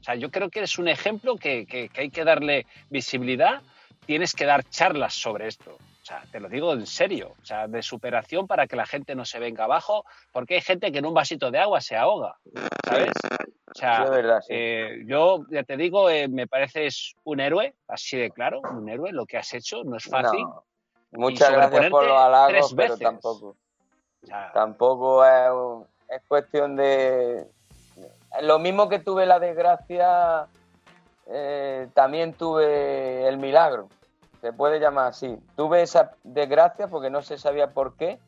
O 0.00 0.04
sea, 0.04 0.14
yo 0.14 0.30
creo 0.30 0.48
que 0.48 0.60
eres 0.60 0.78
un 0.78 0.86
ejemplo 0.88 1.34
que, 1.36 1.66
que- 1.66 1.88
que 1.88 2.00
hay 2.02 2.10
que 2.10 2.22
darle 2.24 2.66
visibilidad, 2.90 3.62
tienes 4.06 4.32
que 4.32 4.44
dar 4.46 4.62
charlas 4.68 5.14
sobre 5.14 5.48
esto. 5.48 5.72
O 5.72 6.04
sea, 6.06 6.22
te 6.30 6.38
lo 6.38 6.48
digo 6.48 6.72
en 6.72 6.86
serio, 6.86 7.34
o 7.42 7.44
sea, 7.44 7.66
de 7.66 7.82
superación 7.82 8.46
para 8.46 8.68
que 8.68 8.76
la 8.76 8.86
gente 8.86 9.16
no 9.16 9.24
se 9.24 9.40
venga 9.40 9.64
abajo, 9.64 10.04
porque 10.30 10.54
hay 10.54 10.60
gente 10.60 10.92
que 10.92 10.98
en 10.98 11.06
un 11.06 11.14
vasito 11.14 11.50
de 11.50 11.58
agua 11.58 11.80
se 11.80 11.96
ahoga, 11.96 12.36
¿sabes? 12.86 13.10
O 13.74 13.74
sea, 13.74 13.96
Sí, 13.96 14.02
es 14.04 14.10
verdad, 14.10 14.40
sí. 14.42 14.46
eh, 14.50 15.02
yo 15.06 15.44
ya 15.50 15.64
te 15.64 15.76
digo, 15.76 16.08
eh, 16.08 16.28
me 16.28 16.46
pareces 16.46 17.14
un 17.24 17.40
héroe, 17.40 17.74
así 17.88 18.16
de 18.16 18.30
claro, 18.30 18.60
un 18.60 18.88
héroe, 18.88 19.10
lo 19.10 19.26
que 19.26 19.36
has 19.38 19.52
hecho 19.54 19.82
no 19.82 19.96
es 19.96 20.04
fácil. 20.04 20.42
No. 20.42 20.62
Muchas 21.12 21.50
gracias 21.52 21.90
por 21.90 22.04
los 22.04 22.16
halagos, 22.18 22.74
pero 22.74 22.96
tampoco. 22.98 23.56
Tampoco 24.52 25.24
es, 25.24 26.22
cuestión 26.28 26.76
de. 26.76 27.46
Lo 28.42 28.58
mismo 28.58 28.88
que 28.88 28.98
tuve 28.98 29.24
la 29.24 29.38
desgracia, 29.38 30.46
eh, 31.26 31.88
también 31.94 32.34
tuve 32.34 33.26
el 33.28 33.38
milagro. 33.38 33.88
Se 34.40 34.52
puede 34.52 34.78
llamar 34.78 35.06
así. 35.08 35.38
Tuve 35.56 35.82
esa 35.82 36.12
desgracia 36.22 36.88
porque 36.88 37.08
no 37.10 37.22
se 37.22 37.38
sabía 37.38 37.70
por 37.72 37.96
qué. 37.96 38.18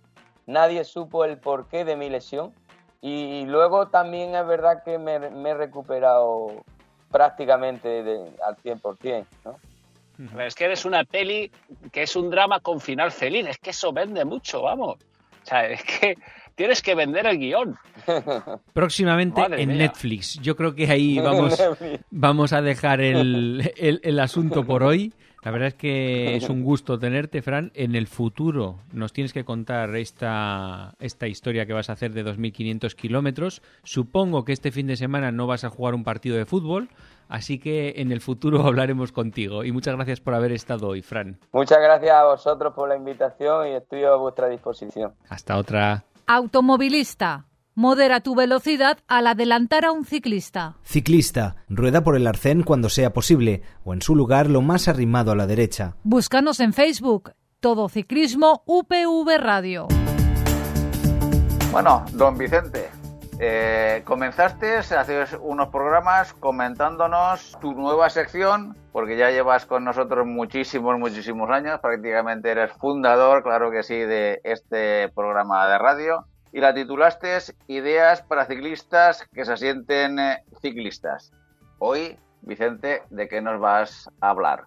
Nadie 0.47 0.85
supo 0.85 1.25
el 1.25 1.39
porqué 1.39 1.85
de 1.85 1.97
mi 1.97 2.09
lesión. 2.09 2.55
Y 3.01 3.45
luego 3.45 3.89
también 3.89 4.35
es 4.35 4.47
verdad 4.47 4.83
que 4.83 4.99
me, 4.99 5.19
me 5.31 5.51
he 5.51 5.55
recuperado 5.55 6.49
prácticamente 7.11 8.03
de- 8.03 8.33
al 8.45 8.57
100%. 8.57 9.27
¿no? 9.45 9.57
Es 10.47 10.55
que 10.55 10.65
eres 10.65 10.85
una 10.85 11.05
peli 11.05 11.51
que 11.93 12.03
es 12.03 12.17
un 12.17 12.31
drama 12.31 12.61
con 12.61 12.81
final 12.81 13.11
feliz, 13.13 13.47
es 13.49 13.59
que 13.59 13.71
eso 13.71 13.93
vende 13.93 14.25
mucho, 14.25 14.63
vamos. 14.63 14.97
O 14.97 15.47
sea, 15.47 15.67
es 15.67 15.83
que 15.85 16.17
tienes 16.55 16.83
que 16.83 16.95
vender 16.95 17.27
el 17.27 17.39
guion. 17.39 17.77
Próximamente 18.73 19.41
Madre 19.41 19.63
en 19.63 19.69
mía. 19.71 19.79
Netflix. 19.79 20.39
Yo 20.41 20.57
creo 20.57 20.75
que 20.75 20.91
ahí 20.91 21.19
vamos, 21.23 21.61
vamos 22.11 22.53
a 22.53 22.61
dejar 22.63 23.01
el, 23.01 23.73
el- 23.77 24.01
el 24.03 24.21
asunto 24.21 24.65
por 24.65 24.83
hoy. 24.83 25.13
La 25.43 25.53
verdad 25.53 25.69
es 25.69 25.75
que 25.75 26.37
es 26.37 26.49
un 26.49 26.63
gusto 26.63 26.99
tenerte, 26.99 27.43
Fran. 27.43 27.71
En 27.75 27.95
el 27.95 28.07
futuro 28.07 28.81
nos 28.93 29.13
tienes 29.13 29.33
que 29.33 29.45
contar 29.45 29.95
esta, 29.97 30.95
esta 30.99 31.29
historia 31.29 31.65
que 31.65 31.73
vas 31.73 31.91
a 31.91 31.93
hacer 31.93 32.13
de 32.13 32.25
2.500 32.25 32.95
kilómetros. 32.95 33.63
Supongo 33.85 34.45
que 34.45 34.53
este 34.53 34.73
fin 34.73 34.89
de 34.89 34.97
semana 34.97 35.31
no 35.31 35.47
vas 35.47 35.65
a 35.65 35.71
jugar 35.71 35.95
un 35.95 36.05
partido 36.05 36.37
de 36.37 36.45
fútbol, 36.45 36.89
así 37.29 37.59
que 37.59 37.95
en 37.99 38.11
el 38.11 38.21
futuro 38.21 38.63
hablaremos 38.67 39.13
contigo. 39.13 39.65
Y 39.65 39.73
muchas 39.73 39.95
gracias 39.95 40.21
por 40.21 40.35
haber 40.35 40.53
estado 40.53 40.89
hoy, 40.89 41.03
Fran. 41.03 41.39
Muchas 41.53 41.79
gracias 41.79 42.13
a 42.13 42.25
vosotros 42.25 42.75
por 42.75 42.89
la 42.89 42.97
invitación 42.97 43.69
y 43.69 43.73
estoy 43.73 44.05
a 44.05 44.15
vuestra 44.17 44.49
disposición. 44.49 45.13
Hasta 45.29 45.57
otra. 45.57 46.05
Automovilista. 46.27 47.48
Modera 47.79 48.19
tu 48.19 48.35
velocidad 48.35 48.99
al 49.07 49.29
adelantar 49.29 49.85
a 49.85 49.93
un 49.93 50.05
ciclista. 50.05 50.75
Ciclista, 50.83 51.55
rueda 51.69 52.03
por 52.03 52.17
el 52.17 52.27
arcén 52.27 52.65
cuando 52.65 52.89
sea 52.89 53.13
posible, 53.13 53.63
o 53.85 53.95
en 53.95 54.03
su 54.03 54.17
lugar 54.17 54.51
lo 54.51 54.63
más 54.63 54.89
arrimado 54.89 55.31
a 55.31 55.37
la 55.37 55.47
derecha. 55.47 55.95
Búscanos 56.03 56.59
en 56.59 56.73
Facebook. 56.73 57.35
Todo 57.61 57.89
Ciclismo 57.89 58.65
UPV 58.67 59.39
Radio. 59.39 59.87
Bueno, 61.71 62.05
don 62.15 62.37
Vicente, 62.37 62.89
eh, 63.39 64.03
comenzaste 64.05 64.79
hace 64.79 65.37
unos 65.41 65.69
programas 65.69 66.33
comentándonos 66.33 67.57
tu 67.61 67.75
nueva 67.75 68.11
sección, 68.11 68.77
porque 68.91 69.17
ya 69.17 69.31
llevas 69.31 69.67
con 69.67 69.85
nosotros 69.85 70.27
muchísimos, 70.27 70.99
muchísimos 70.99 71.49
años, 71.49 71.79
prácticamente 71.79 72.51
eres 72.51 72.73
fundador, 72.73 73.45
claro 73.45 73.71
que 73.71 73.85
sí, 73.85 73.95
de 73.95 74.41
este 74.43 75.11
programa 75.11 75.69
de 75.69 75.79
radio, 75.79 76.27
y 76.53 76.61
la 76.61 76.75
titulaste 76.75 77.39
Ideas 77.67 78.23
para 78.23 78.47
ciclistas 78.47 79.27
que 79.33 79.45
se 79.45 79.57
sienten 79.57 80.19
eh, 80.19 80.45
ciclistas. 80.61 81.33
Hoy, 81.79 82.19
Vicente, 82.43 83.03
¿de 83.11 83.29
qué 83.29 83.41
nos 83.41 83.61
vas 83.61 84.09
a 84.21 84.31
hablar? 84.31 84.65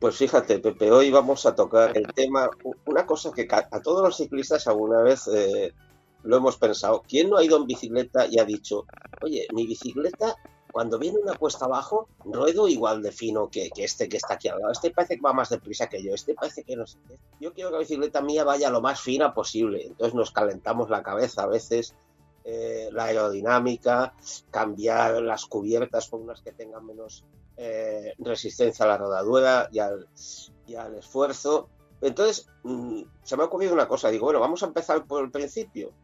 Pues 0.00 0.16
fíjate, 0.16 0.58
Pepe, 0.58 0.90
hoy 0.90 1.10
vamos 1.10 1.44
a 1.44 1.54
tocar 1.54 1.96
el 1.96 2.06
tema, 2.14 2.48
una 2.86 3.04
cosa 3.04 3.30
que 3.32 3.46
a 3.50 3.80
todos 3.80 4.02
los 4.02 4.16
ciclistas 4.16 4.66
alguna 4.66 5.02
vez 5.02 5.28
eh, 5.28 5.74
lo 6.22 6.38
hemos 6.38 6.56
pensado. 6.56 7.02
¿Quién 7.06 7.30
no 7.30 7.36
ha 7.36 7.44
ido 7.44 7.58
en 7.58 7.66
bicicleta 7.66 8.26
y 8.26 8.38
ha 8.38 8.44
dicho, 8.44 8.86
oye, 9.22 9.46
mi 9.52 9.66
bicicleta 9.66 10.34
cuando 10.76 10.98
viene 10.98 11.18
una 11.18 11.32
cuesta 11.38 11.64
abajo, 11.64 12.06
ruedo 12.22 12.68
igual 12.68 13.00
de 13.00 13.10
fino 13.10 13.48
que, 13.48 13.70
este 13.78 14.10
que 14.10 14.18
está 14.18 14.34
aquí 14.34 14.48
al 14.48 14.58
lado. 14.58 14.72
Este 14.72 14.90
parece 14.90 15.14
que 15.14 15.22
va 15.22 15.32
más 15.32 15.48
deprisa 15.48 15.88
que 15.88 16.02
yo, 16.02 16.12
este 16.12 16.34
parece 16.34 16.64
que 16.64 16.76
no 16.76 16.86
sé 16.86 16.98
qué. 17.08 17.18
Yo 17.40 17.54
quiero 17.54 17.70
que 17.70 17.76
la 17.76 17.78
bicicleta 17.78 18.20
mía 18.20 18.44
vaya 18.44 18.68
lo 18.68 18.82
más 18.82 19.00
fina 19.00 19.32
posible. 19.32 19.86
Entonces 19.86 20.14
nos 20.14 20.32
calentamos 20.32 20.90
la 20.90 21.02
cabeza 21.02 21.44
a 21.44 21.46
veces, 21.46 21.96
eh, 22.44 22.90
la 22.92 23.04
aerodinámica, 23.04 24.12
cambiar 24.50 25.22
las 25.22 25.46
cubiertas 25.46 26.08
por 26.08 26.20
unas 26.20 26.42
que 26.42 26.52
tengan 26.52 26.84
menos 26.84 27.24
eh, 27.56 28.12
resistencia 28.18 28.84
a 28.84 28.88
la 28.88 28.98
rodadura 28.98 29.70
y 29.72 29.78
al, 29.78 30.94
esfuerzo. 30.98 31.70
Entonces, 32.02 32.50
mm, 32.64 33.00
se 33.22 33.36
me 33.38 33.44
ha 33.44 33.46
ocurrido 33.46 33.72
una 33.72 33.88
cosa, 33.88 34.10
digo, 34.10 34.26
bueno, 34.26 34.40
vamos 34.40 34.62
a 34.62 34.66
empezar 34.66 35.06
por 35.06 35.24
el 35.24 35.30
principio. 35.30 35.94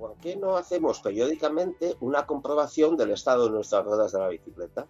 ¿Por 0.00 0.16
qué 0.16 0.34
no 0.34 0.56
hacemos 0.56 1.00
periódicamente 1.00 1.94
una 2.00 2.24
comprobación 2.24 2.96
del 2.96 3.10
estado 3.10 3.44
de 3.44 3.50
nuestras 3.50 3.84
ruedas 3.84 4.12
de 4.12 4.18
la 4.18 4.28
bicicleta? 4.28 4.86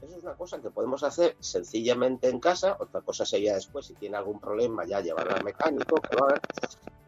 Eso 0.00 0.16
es 0.16 0.22
una 0.22 0.36
cosa 0.36 0.60
que 0.60 0.70
podemos 0.70 1.02
hacer 1.02 1.36
sencillamente 1.40 2.28
en 2.28 2.38
casa, 2.38 2.76
otra 2.78 3.00
cosa 3.00 3.26
sería 3.26 3.54
después, 3.54 3.86
si 3.86 3.94
tiene 3.94 4.16
algún 4.16 4.38
problema, 4.38 4.84
ya 4.84 5.00
llevarlo 5.00 5.34
al 5.34 5.42
mecánico, 5.42 5.96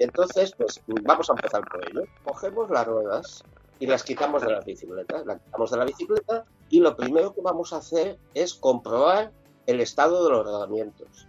Entonces, 0.01 0.53
pues 0.57 0.83
vamos 1.05 1.31
a 1.31 1.35
empezar 1.35 1.63
por 1.69 1.89
ello. 1.89 2.03
Cogemos 2.25 2.69
las 2.71 2.87
ruedas 2.89 3.45
y 3.79 3.87
las 3.87 4.03
quitamos 4.03 4.43
de 4.43 4.51
las 4.51 4.65
bicicletas. 4.65 5.25
Las 5.25 5.41
quitamos 5.41 5.71
de 5.71 5.77
la 5.77 5.85
bicicleta 5.85 6.45
y 6.71 6.81
lo 6.81 6.97
primero 6.97 7.35
que 7.35 7.41
vamos 7.41 7.73
a 7.73 7.77
hacer 7.77 8.19
es 8.35 8.55
comprobar 8.55 9.31
el 9.67 9.81
estado 9.81 10.25
de 10.25 10.31
los 10.31 10.45
rodamientos. 10.45 11.29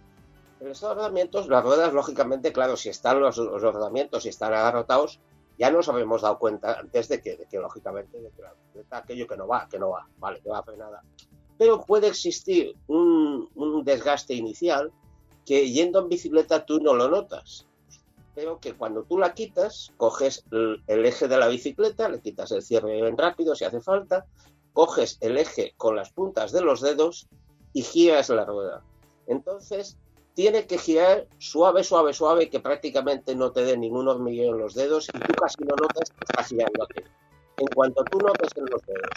El 0.58 0.72
estado 0.72 0.94
de 0.94 0.96
los 0.96 1.04
rodamientos, 1.04 1.48
las 1.48 1.62
ruedas, 1.62 1.92
lógicamente, 1.92 2.52
claro, 2.52 2.76
si 2.76 2.88
están 2.88 3.20
los, 3.20 3.36
rodamientos, 3.36 4.24
si 4.24 4.28
están 4.28 4.54
agarrotados, 4.54 5.20
ya 5.58 5.70
nos 5.70 5.88
habremos 5.88 6.22
dado 6.22 6.38
cuenta 6.38 6.78
antes 6.78 7.08
de 7.08 7.20
que, 7.20 7.46
lógicamente, 7.58 8.20
de 8.20 8.30
que 8.30 8.84
aquello 8.90 9.26
que 9.26 9.36
no 9.36 9.46
va, 9.46 9.68
que 9.68 9.78
no 9.78 9.90
va, 9.90 10.08
vale, 10.18 10.40
que 10.40 10.48
va 10.48 10.62
frenada. 10.62 11.02
Pero 11.58 11.80
puede 11.80 12.08
existir 12.08 12.76
un, 12.86 13.48
un 13.54 13.84
desgaste 13.84 14.34
inicial 14.34 14.92
que 15.44 15.70
yendo 15.70 16.00
en 16.00 16.08
bicicleta 16.08 16.66
tú 16.66 16.80
no 16.80 16.94
lo 16.94 17.08
notas 17.08 17.66
pero 18.36 18.60
que 18.60 18.74
cuando 18.74 19.02
tú 19.04 19.16
la 19.18 19.32
quitas, 19.32 19.94
coges 19.96 20.44
el 20.50 21.06
eje 21.06 21.26
de 21.26 21.38
la 21.38 21.48
bicicleta, 21.48 22.10
le 22.10 22.20
quitas 22.20 22.52
el 22.52 22.60
cierre 22.60 23.00
bien 23.00 23.16
rápido 23.16 23.54
si 23.54 23.64
hace 23.64 23.80
falta, 23.80 24.26
coges 24.74 25.16
el 25.22 25.38
eje 25.38 25.72
con 25.78 25.96
las 25.96 26.12
puntas 26.12 26.52
de 26.52 26.60
los 26.60 26.82
dedos 26.82 27.28
y 27.72 27.80
giras 27.80 28.28
la 28.28 28.44
rueda. 28.44 28.82
Entonces, 29.26 29.96
tiene 30.36 30.66
que 30.66 30.76
girar 30.76 31.26
suave, 31.38 31.82
suave, 31.82 32.12
suave, 32.12 32.50
que 32.50 32.60
prácticamente 32.60 33.34
no 33.34 33.52
te 33.52 33.64
dé 33.64 33.74
ningún 33.78 34.06
hormigueo 34.06 34.52
en 34.52 34.60
los 34.60 34.74
dedos 34.74 35.08
y 35.08 35.18
tú 35.18 35.32
casi 35.32 35.64
no 35.64 35.74
notas 35.74 36.10
que 36.10 36.24
está 36.28 36.44
girando 36.44 36.84
aquí. 36.84 37.02
En 37.56 37.66
cuanto 37.68 38.04
tú 38.04 38.18
notes 38.18 38.50
en 38.54 38.66
los 38.66 38.82
dedos 38.82 39.10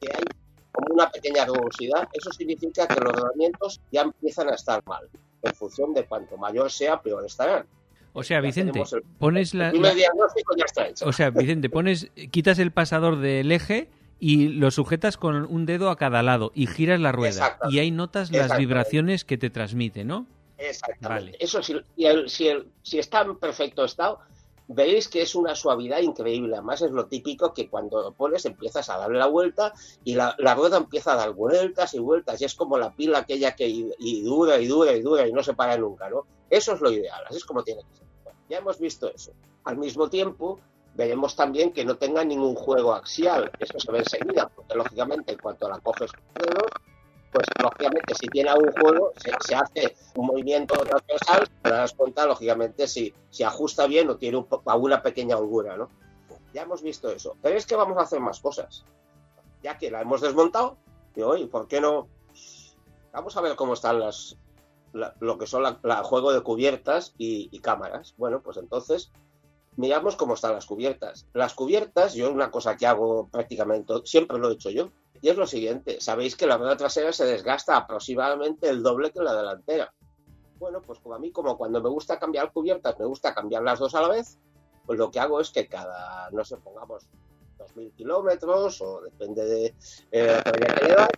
que 0.00 0.08
hay 0.10 0.24
como 0.72 0.94
una 0.94 1.10
pequeña 1.10 1.44
rugosidad, 1.44 2.08
eso 2.14 2.32
significa 2.32 2.86
que 2.86 2.98
los 2.98 3.12
rodamientos 3.12 3.78
ya 3.92 4.00
empiezan 4.00 4.48
a 4.48 4.54
estar 4.54 4.82
mal. 4.86 5.06
En 5.42 5.54
función 5.54 5.92
de 5.92 6.06
cuanto 6.06 6.38
mayor 6.38 6.72
sea, 6.72 6.98
peor 7.02 7.26
estarán. 7.26 7.66
O 8.14 8.22
sea, 8.22 8.40
Vicente, 8.40 8.82
pones 9.18 9.52
la, 9.52 9.70
O 11.04 11.12
sea, 11.12 11.28
Vicente, 11.28 11.68
pones, 11.68 12.10
quitas 12.30 12.58
el 12.58 12.72
pasador 12.72 13.18
del 13.18 13.52
eje 13.52 13.90
y 14.18 14.48
lo 14.48 14.70
sujetas 14.70 15.18
con 15.18 15.44
un 15.44 15.66
dedo 15.66 15.90
a 15.90 15.96
cada 15.96 16.22
lado 16.22 16.52
y 16.54 16.68
giras 16.68 17.00
la 17.00 17.12
rueda 17.12 17.58
y 17.70 17.80
ahí 17.80 17.90
notas 17.90 18.32
las 18.32 18.56
vibraciones 18.56 19.26
que 19.26 19.36
te 19.36 19.50
transmite, 19.50 20.04
¿no? 20.04 20.26
Exactamente. 20.58 21.42
Eso 21.42 21.62
si, 21.62 21.74
si, 22.82 22.98
está 22.98 23.22
en 23.22 23.38
perfecto 23.38 23.84
estado, 23.84 24.18
veréis 24.66 25.08
que 25.08 25.22
es 25.22 25.34
una 25.34 25.54
suavidad 25.54 26.00
increíble. 26.00 26.56
Además 26.56 26.82
es 26.82 26.90
lo 26.90 27.06
típico 27.06 27.54
que 27.54 27.68
cuando 27.68 28.02
lo 28.02 28.12
pones 28.12 28.44
empiezas 28.44 28.88
a 28.90 28.98
darle 28.98 29.18
la 29.18 29.26
vuelta 29.26 29.72
y 30.04 30.14
la, 30.14 30.36
rueda 30.54 30.76
empieza 30.76 31.12
a 31.12 31.16
dar 31.16 31.32
vueltas 31.32 31.94
y 31.94 31.98
vueltas 31.98 32.40
y 32.40 32.44
es 32.44 32.54
como 32.54 32.76
la 32.76 32.94
pila 32.94 33.18
aquella 33.18 33.56
que 33.56 33.68
y 33.68 34.22
dura 34.22 34.58
y 34.58 34.66
dura 34.66 34.92
y 34.92 35.00
dura 35.00 35.26
y 35.26 35.32
no 35.32 35.42
se 35.42 35.54
para 35.54 35.78
nunca, 35.78 36.10
¿no? 36.10 36.26
Eso 36.50 36.74
es 36.74 36.80
lo 36.80 36.90
ideal, 36.90 37.22
así 37.26 37.36
es 37.36 37.44
como 37.44 37.62
tiene 37.62 37.82
que 37.82 37.96
ser. 37.96 38.06
ya 38.48 38.58
hemos 38.58 38.78
visto 38.78 39.12
eso. 39.12 39.32
Al 39.64 39.76
mismo 39.76 40.08
tiempo, 40.08 40.58
veremos 40.94 41.36
también 41.36 41.72
que 41.72 41.84
no 41.84 41.96
tenga 41.96 42.24
ningún 42.24 42.54
juego 42.54 42.94
axial. 42.94 43.50
Eso 43.58 43.78
se 43.78 43.92
ve 43.92 43.98
enseguida, 43.98 44.48
porque 44.48 44.74
lógicamente 44.74 45.32
en 45.32 45.38
cuanto 45.38 45.68
la 45.68 45.78
coges 45.78 46.10
con 46.12 46.22
dedos, 46.34 46.70
pues 47.32 47.46
lógicamente 47.62 48.14
si 48.14 48.26
tiene 48.28 48.50
algún 48.50 48.72
juego, 48.72 49.12
se, 49.16 49.54
hace 49.54 49.96
un 50.14 50.26
movimiento 50.26 50.74
transversal, 50.76 51.48
te 51.62 51.70
das 51.70 51.92
cuenta, 51.92 52.26
lógicamente, 52.26 52.86
si, 52.86 53.12
si 53.30 53.44
ajusta 53.44 53.86
bien 53.86 54.08
o 54.08 54.16
tiene 54.16 54.44
alguna 54.66 55.02
pequeña 55.02 55.36
holgura, 55.36 55.76
¿no? 55.76 55.88
Ya 56.52 56.62
hemos 56.62 56.82
visto 56.82 57.10
eso. 57.10 57.36
Pero 57.42 57.56
es 57.56 57.66
que 57.66 57.76
vamos 57.76 57.98
a 57.98 58.02
hacer 58.02 58.20
más 58.20 58.40
cosas. 58.40 58.84
Ya 59.62 59.76
que 59.76 59.90
la 59.90 60.00
hemos 60.00 60.20
desmontado, 60.20 60.78
digo, 61.14 61.30
oye, 61.30 61.46
¿por 61.46 61.68
qué 61.68 61.80
no? 61.80 62.08
Vamos 63.12 63.36
a 63.36 63.40
ver 63.40 63.56
cómo 63.56 63.74
están 63.74 64.00
las, 64.00 64.36
lo 64.92 65.38
que 65.38 65.46
son 65.46 65.62
la, 65.62 66.04
juego 66.04 66.32
de 66.32 66.42
cubiertas 66.42 67.14
y, 67.18 67.58
cámaras. 67.60 68.14
Bueno, 68.16 68.40
pues 68.42 68.56
entonces 68.56 69.12
miramos 69.76 70.16
cómo 70.16 70.34
están 70.34 70.52
las 70.52 70.66
cubiertas. 70.66 71.26
Las 71.32 71.54
cubiertas, 71.54 72.14
yo 72.14 72.30
una 72.30 72.50
cosa 72.50 72.76
que 72.76 72.86
hago 72.86 73.28
prácticamente, 73.28 73.94
siempre 74.04 74.38
lo 74.38 74.50
he 74.50 74.54
hecho 74.54 74.70
yo, 74.70 74.90
y 75.20 75.28
es 75.28 75.36
lo 75.36 75.46
siguiente, 75.46 76.00
sabéis 76.00 76.36
que 76.36 76.46
la 76.46 76.56
rueda 76.56 76.76
trasera 76.76 77.12
se 77.12 77.24
desgasta 77.24 77.76
aproximadamente 77.76 78.68
el 78.68 78.82
doble 78.82 79.10
que 79.10 79.20
la 79.20 79.34
delantera. 79.34 79.92
Bueno, 80.58 80.82
pues 80.82 80.98
como 81.00 81.14
a 81.14 81.18
mí, 81.18 81.30
como 81.30 81.56
cuando 81.56 81.80
me 81.80 81.88
gusta 81.88 82.18
cambiar 82.18 82.52
cubiertas, 82.52 82.98
me 82.98 83.06
gusta 83.06 83.34
cambiar 83.34 83.62
las 83.62 83.78
dos 83.78 83.94
a 83.94 84.02
la 84.02 84.08
vez, 84.08 84.38
pues 84.86 84.98
lo 84.98 85.10
que 85.10 85.20
hago 85.20 85.40
es 85.40 85.50
que 85.50 85.68
cada, 85.68 86.30
no 86.30 86.44
sé, 86.44 86.56
pongamos 86.56 87.08
2.000 87.58 87.94
kilómetros 87.94 88.80
o 88.80 89.00
depende 89.02 89.44
de 89.44 89.74
eh, 90.12 90.40
la 90.96 91.08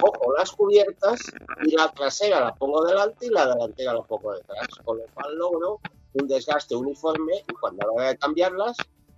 cojo 0.00 0.32
las 0.36 0.50
cubiertas 0.52 1.20
y 1.64 1.76
la 1.76 1.90
trasera 1.92 2.40
la 2.40 2.54
pongo 2.54 2.84
delante 2.84 3.26
y 3.26 3.30
la 3.30 3.46
delantera 3.46 3.94
la 3.94 4.02
pongo 4.02 4.32
detrás, 4.34 4.68
con 4.84 4.98
lo 4.98 5.04
cual 5.14 5.36
logro 5.36 5.80
un 6.14 6.28
desgaste 6.28 6.74
uniforme 6.74 7.44
y 7.48 7.54
cuando 7.54 7.82
a 7.82 7.86
la 7.86 7.92
hora 7.92 8.08
de 8.08 8.18
cambiarlas, 8.18 8.76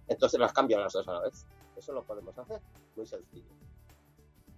entonces 0.08 0.38
las 0.38 0.52
cambio 0.52 0.78
las 0.78 0.92
dos 0.92 1.06
a 1.08 1.12
la 1.12 1.20
vez. 1.20 1.46
Eso 1.76 1.92
lo 1.92 2.04
podemos 2.04 2.36
hacer, 2.38 2.60
muy 2.96 3.06
sencillo. 3.06 3.48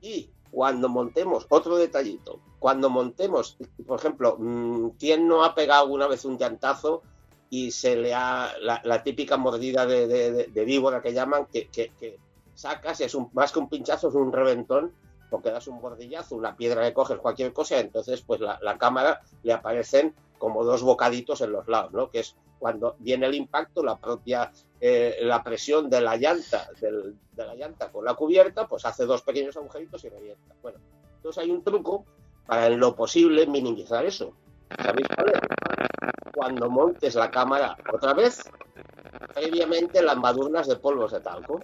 Y 0.06 0.30
cuando 0.52 0.88
montemos, 0.88 1.46
otro 1.48 1.76
detallito, 1.76 2.38
cuando 2.60 2.88
montemos, 2.88 3.58
por 3.84 3.98
ejemplo, 3.98 4.36
mm, 4.38 4.90
¿quién 5.00 5.26
no 5.26 5.42
ha 5.42 5.52
pegado 5.52 5.82
alguna 5.82 6.06
vez 6.06 6.24
un 6.24 6.38
llantazo 6.38 7.02
y 7.50 7.72
se 7.72 7.96
le 7.96 8.14
ha 8.14 8.52
la, 8.60 9.02
típica 9.02 9.36
mordida 9.36 9.84
de, 9.84 10.64
víbora 10.64 11.02
que 11.02 11.12
llaman, 11.12 11.46
que, 11.46 11.68
que, 11.68 12.18
sacas 12.54 13.00
y 13.00 13.04
es 13.04 13.16
un, 13.16 13.30
más 13.32 13.50
que 13.50 13.58
un 13.58 13.68
pinchazo, 13.68 14.08
es 14.08 14.14
un 14.14 14.32
reventón, 14.32 14.92
porque 15.28 15.50
das 15.50 15.66
un 15.66 15.80
bordillazo, 15.80 16.36
una 16.36 16.56
piedra 16.56 16.84
que 16.84 16.94
coges, 16.94 17.18
cualquier 17.18 17.52
cosa, 17.52 17.80
entonces 17.80 18.22
pues 18.22 18.40
la, 18.40 18.78
cámara 18.78 19.22
le 19.42 19.52
aparecen 19.52 20.14
como 20.38 20.64
dos 20.64 20.82
bocaditos 20.82 21.40
en 21.40 21.52
los 21.52 21.68
lados, 21.68 21.92
¿no? 21.92 22.10
Que 22.10 22.20
es 22.20 22.36
cuando 22.58 22.96
viene 22.98 23.26
el 23.26 23.34
impacto, 23.34 23.82
la 23.82 23.98
propia 23.98 24.50
eh, 24.78 25.18
la 25.22 25.42
presión 25.42 25.88
de 25.88 26.02
la 26.02 26.16
llanta, 26.16 26.68
de 26.80 27.14
la 27.44 27.54
llanta 27.54 27.90
con 27.90 28.04
la 28.04 28.14
cubierta, 28.14 28.68
pues 28.68 28.84
hace 28.84 29.06
dos 29.06 29.22
pequeños 29.22 29.56
agujeritos 29.56 30.04
y 30.04 30.10
revienta. 30.10 30.54
Bueno, 30.60 30.78
entonces 31.16 31.42
hay 31.42 31.50
un 31.50 31.64
truco 31.64 32.04
para 32.46 32.66
en 32.66 32.78
lo 32.78 32.94
posible 32.94 33.46
minimizar 33.46 34.04
eso. 34.04 34.32
¿Sabéis 34.82 35.08
cuál 35.14 35.30
es? 35.30 35.40
Cuando 36.34 36.68
montes 36.68 37.14
la 37.14 37.30
cámara 37.30 37.76
otra 37.90 38.12
vez, 38.12 38.42
previamente 39.34 40.02
lambadurnas 40.02 40.66
de 40.66 40.76
polvos 40.76 41.12
de 41.12 41.20
talco. 41.20 41.60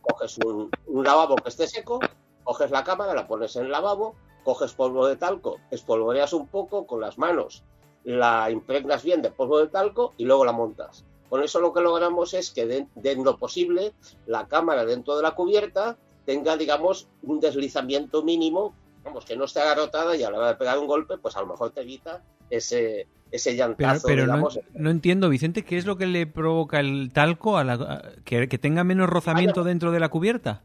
Coges, 0.00 0.38
un, 0.38 0.70
lavabo 1.04 1.36
que 1.36 1.50
esté 1.50 1.66
seco, 1.66 2.00
coges 2.44 2.70
la 2.70 2.82
cámara, 2.82 3.14
la 3.14 3.26
pones 3.26 3.54
en 3.56 3.66
el 3.66 3.70
lavabo, 3.70 4.16
coges 4.44 4.74
polvo 4.74 5.06
de 5.06 5.16
talco, 5.16 5.58
espolvoreas 5.70 6.32
un 6.32 6.46
poco 6.46 6.86
con 6.86 7.00
las 7.00 7.18
manos, 7.18 7.64
la 8.04 8.50
impregnas 8.50 9.02
bien 9.02 9.22
de 9.22 9.30
polvo 9.30 9.58
de 9.58 9.68
talco 9.68 10.12
y 10.16 10.24
luego 10.24 10.44
la 10.44 10.52
montas. 10.52 11.04
Con 11.28 11.42
eso 11.42 11.60
lo 11.60 11.72
que 11.72 11.80
logramos 11.80 12.34
es 12.34 12.50
que 12.50 12.66
de, 12.66 13.16
lo 13.16 13.38
posible 13.38 13.92
la 14.26 14.46
cámara 14.46 14.84
dentro 14.84 15.16
de 15.16 15.22
la 15.22 15.34
cubierta 15.34 15.96
tenga, 16.26 16.56
digamos, 16.56 17.08
un 17.22 17.40
deslizamiento 17.40 18.22
mínimo 18.22 18.74
vamos, 19.04 19.24
que 19.24 19.36
no 19.36 19.44
esté 19.44 19.60
agarrotada 19.60 20.16
y 20.16 20.22
a 20.22 20.30
la 20.30 20.38
hora 20.38 20.48
de 20.48 20.54
pegar 20.54 20.78
un 20.78 20.86
golpe, 20.86 21.18
pues 21.18 21.36
a 21.36 21.40
lo 21.40 21.46
mejor 21.46 21.72
te 21.72 21.82
evita 21.82 22.22
ese, 22.50 23.06
ese 23.30 23.54
llantazo. 23.54 24.06
Pero, 24.06 24.26
no, 24.26 24.90
entiendo, 24.90 25.28
Vicente, 25.28 25.64
¿qué 25.64 25.76
es 25.76 25.86
lo 25.86 25.96
que 25.96 26.06
le 26.06 26.26
provoca 26.26 26.80
el 26.80 27.10
talco 27.12 27.58
a 27.58 27.64
la, 27.64 28.12
que, 28.24 28.46
tenga 28.46 28.84
menos 28.84 29.08
rozamiento 29.08 29.64
dentro 29.64 29.92
de 29.92 30.00
la 30.00 30.08
cubierta? 30.08 30.62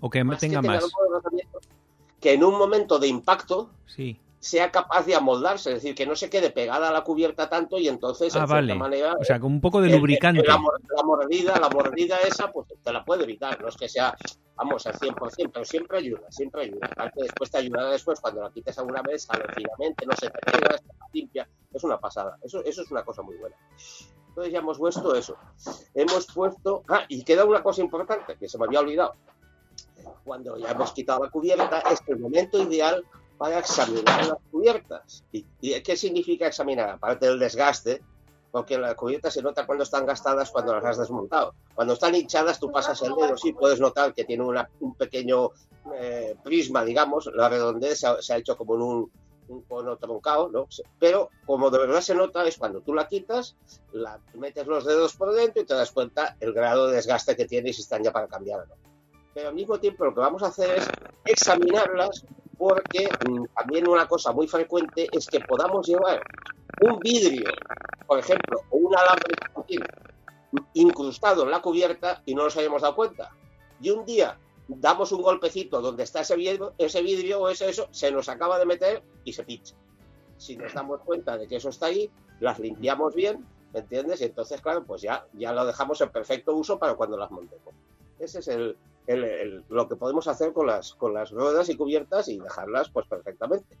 ¿O 0.00 0.10
que 0.10 0.24
tenga 0.38 0.62
más? 0.62 0.84
Que 2.20 2.32
en 2.32 2.44
un 2.44 2.58
momento 2.58 2.98
de 2.98 3.08
impacto 3.08 3.70
sí. 3.86 4.18
sea 4.40 4.70
capaz 4.70 5.06
de 5.06 5.14
amoldarse, 5.14 5.70
es 5.70 5.76
decir, 5.76 5.94
que 5.94 6.06
no 6.06 6.16
se 6.16 6.28
quede 6.30 6.50
pegada 6.50 6.88
a 6.88 6.92
la 6.92 7.02
cubierta 7.02 7.48
tanto 7.48 7.78
y 7.78 7.88
entonces, 7.88 8.34
ah, 8.36 8.46
vale. 8.46 8.74
manera... 8.74 9.14
O 9.20 9.24
sea, 9.24 9.38
con 9.38 9.52
un 9.52 9.60
poco 9.60 9.80
de 9.80 9.90
lubricante. 9.90 10.42
la, 10.44 10.58
mordida, 11.04 11.58
la 11.58 11.68
mordida 11.68 12.16
esa, 12.26 12.50
pues 12.50 12.66
te 12.82 12.92
la 12.92 13.04
puede 13.04 13.24
evitar, 13.24 13.60
no 13.60 13.68
es 13.68 13.76
que 13.76 13.88
sea 13.88 14.16
vamos, 14.58 14.86
al 14.86 14.94
100%, 14.94 15.50
pero 15.52 15.64
siempre 15.64 15.98
ayuda, 15.98 16.30
siempre 16.30 16.62
ayuda. 16.62 16.86
Aparte, 16.90 17.22
después 17.22 17.50
te 17.50 17.58
ayudará 17.58 17.90
después 17.90 18.20
cuando 18.20 18.42
la 18.42 18.50
quites 18.50 18.76
alguna 18.78 19.02
vez, 19.02 19.22
sale 19.22 19.44
finamente, 19.54 20.04
no 20.04 20.12
se 20.16 20.28
te 20.28 20.38
pega, 20.40 20.74
está 20.74 20.94
limpia. 21.12 21.48
Es 21.72 21.84
una 21.84 21.98
pasada. 21.98 22.36
Eso, 22.42 22.62
eso 22.64 22.82
es 22.82 22.90
una 22.90 23.04
cosa 23.04 23.22
muy 23.22 23.36
buena. 23.36 23.56
Entonces 24.28 24.52
ya 24.52 24.58
hemos 24.58 24.78
puesto 24.78 25.14
eso. 25.14 25.36
Hemos 25.94 26.26
puesto... 26.26 26.82
Ah, 26.88 27.04
y 27.08 27.22
queda 27.24 27.44
una 27.44 27.62
cosa 27.62 27.82
importante 27.82 28.36
que 28.36 28.48
se 28.48 28.58
me 28.58 28.64
había 28.66 28.80
olvidado. 28.80 29.14
Cuando 30.24 30.56
ya 30.56 30.70
hemos 30.70 30.92
quitado 30.92 31.24
la 31.24 31.30
cubierta, 31.30 31.80
es 31.80 32.00
el 32.06 32.18
momento 32.18 32.62
ideal 32.62 33.04
para 33.36 33.58
examinar 33.58 34.26
las 34.26 34.38
cubiertas. 34.50 35.24
¿Y, 35.32 35.46
y 35.60 35.80
qué 35.82 35.96
significa 35.96 36.46
examinar? 36.46 36.90
Aparte 36.90 37.26
del 37.26 37.38
desgaste, 37.38 38.02
porque 38.50 38.78
las 38.78 38.94
cubiertas 38.94 39.34
se 39.34 39.42
nota 39.42 39.66
cuando 39.66 39.84
están 39.84 40.06
gastadas 40.06 40.50
cuando 40.50 40.74
las 40.74 40.84
has 40.84 40.98
desmontado. 40.98 41.54
Cuando 41.74 41.94
están 41.94 42.14
hinchadas, 42.14 42.58
tú 42.58 42.70
pasas 42.70 43.00
el 43.02 43.14
dedo, 43.14 43.36
sí 43.36 43.52
puedes 43.52 43.80
notar 43.80 44.14
que 44.14 44.24
tiene 44.24 44.44
una, 44.44 44.68
un 44.80 44.94
pequeño 44.94 45.50
eh, 45.94 46.34
prisma, 46.42 46.84
digamos, 46.84 47.30
la 47.34 47.48
redondez 47.48 48.00
se 48.00 48.06
ha, 48.06 48.22
se 48.22 48.32
ha 48.32 48.36
hecho 48.36 48.56
como 48.56 48.74
en 48.74 48.82
un, 48.82 49.10
un, 49.48 49.62
cono 49.62 49.96
troncado, 49.96 50.48
¿no? 50.48 50.66
Pero 50.98 51.30
como 51.46 51.70
de 51.70 51.78
verdad 51.78 52.00
se 52.00 52.14
nota 52.14 52.46
es 52.46 52.56
cuando 52.56 52.80
tú 52.80 52.94
la 52.94 53.06
quitas, 53.06 53.56
la 53.92 54.18
metes 54.34 54.66
los 54.66 54.84
dedos 54.84 55.14
por 55.14 55.32
dentro 55.32 55.62
y 55.62 55.66
te 55.66 55.74
das 55.74 55.92
cuenta 55.92 56.36
el 56.40 56.52
grado 56.52 56.88
de 56.88 56.96
desgaste 56.96 57.36
que 57.36 57.46
tiene 57.46 57.70
y 57.70 57.72
si 57.72 57.82
están 57.82 58.02
ya 58.02 58.12
para 58.12 58.28
cambiar 58.28 58.60
o 58.60 58.66
no. 58.66 58.87
Pero 59.38 59.50
al 59.50 59.54
mismo 59.54 59.78
tiempo 59.78 60.04
lo 60.04 60.12
que 60.12 60.18
vamos 60.18 60.42
a 60.42 60.48
hacer 60.48 60.78
es 60.78 60.88
examinarlas 61.24 62.26
porque 62.58 63.08
mmm, 63.24 63.44
también 63.56 63.86
una 63.88 64.08
cosa 64.08 64.32
muy 64.32 64.48
frecuente 64.48 65.06
es 65.12 65.28
que 65.28 65.38
podamos 65.38 65.86
llevar 65.86 66.20
un 66.80 66.98
vidrio, 66.98 67.48
por 68.04 68.18
ejemplo, 68.18 68.62
o 68.70 68.78
un 68.78 68.96
alambre 68.96 69.36
incrustado 70.74 71.44
en 71.44 71.52
la 71.52 71.62
cubierta 71.62 72.20
y 72.26 72.34
no 72.34 72.42
nos 72.42 72.56
hayamos 72.56 72.82
dado 72.82 72.96
cuenta. 72.96 73.30
Y 73.80 73.90
un 73.90 74.04
día 74.04 74.36
damos 74.66 75.12
un 75.12 75.22
golpecito 75.22 75.80
donde 75.80 76.02
está 76.02 76.22
ese 76.22 76.34
vidrio, 76.34 77.40
o 77.40 77.48
ese 77.48 77.70
eso, 77.70 77.86
se 77.92 78.10
nos 78.10 78.28
acaba 78.28 78.58
de 78.58 78.66
meter 78.66 79.04
y 79.22 79.34
se 79.34 79.44
pincha. 79.44 79.76
Si 80.36 80.56
nos 80.56 80.74
damos 80.74 81.02
cuenta 81.02 81.38
de 81.38 81.46
que 81.46 81.54
eso 81.54 81.68
está 81.68 81.86
ahí, 81.86 82.10
las 82.40 82.58
limpiamos 82.58 83.14
bien, 83.14 83.46
¿me 83.72 83.78
entiendes? 83.78 84.20
Y 84.20 84.24
entonces, 84.24 84.60
claro, 84.60 84.82
pues 84.82 85.00
ya, 85.00 85.28
ya 85.34 85.52
lo 85.52 85.64
dejamos 85.64 86.00
en 86.00 86.08
perfecto 86.08 86.56
uso 86.56 86.76
para 86.76 86.94
cuando 86.94 87.16
las 87.16 87.30
montemos. 87.30 87.72
Ese 88.18 88.40
es 88.40 88.48
el, 88.48 88.76
el, 89.06 89.24
el, 89.24 89.64
lo 89.68 89.88
que 89.88 89.96
podemos 89.96 90.26
hacer 90.28 90.52
con 90.52 90.66
las, 90.66 90.94
con 90.94 91.14
las 91.14 91.30
ruedas 91.30 91.68
y 91.68 91.76
cubiertas 91.76 92.28
y 92.28 92.38
dejarlas 92.38 92.90
pues 92.90 93.06
perfectamente. 93.06 93.76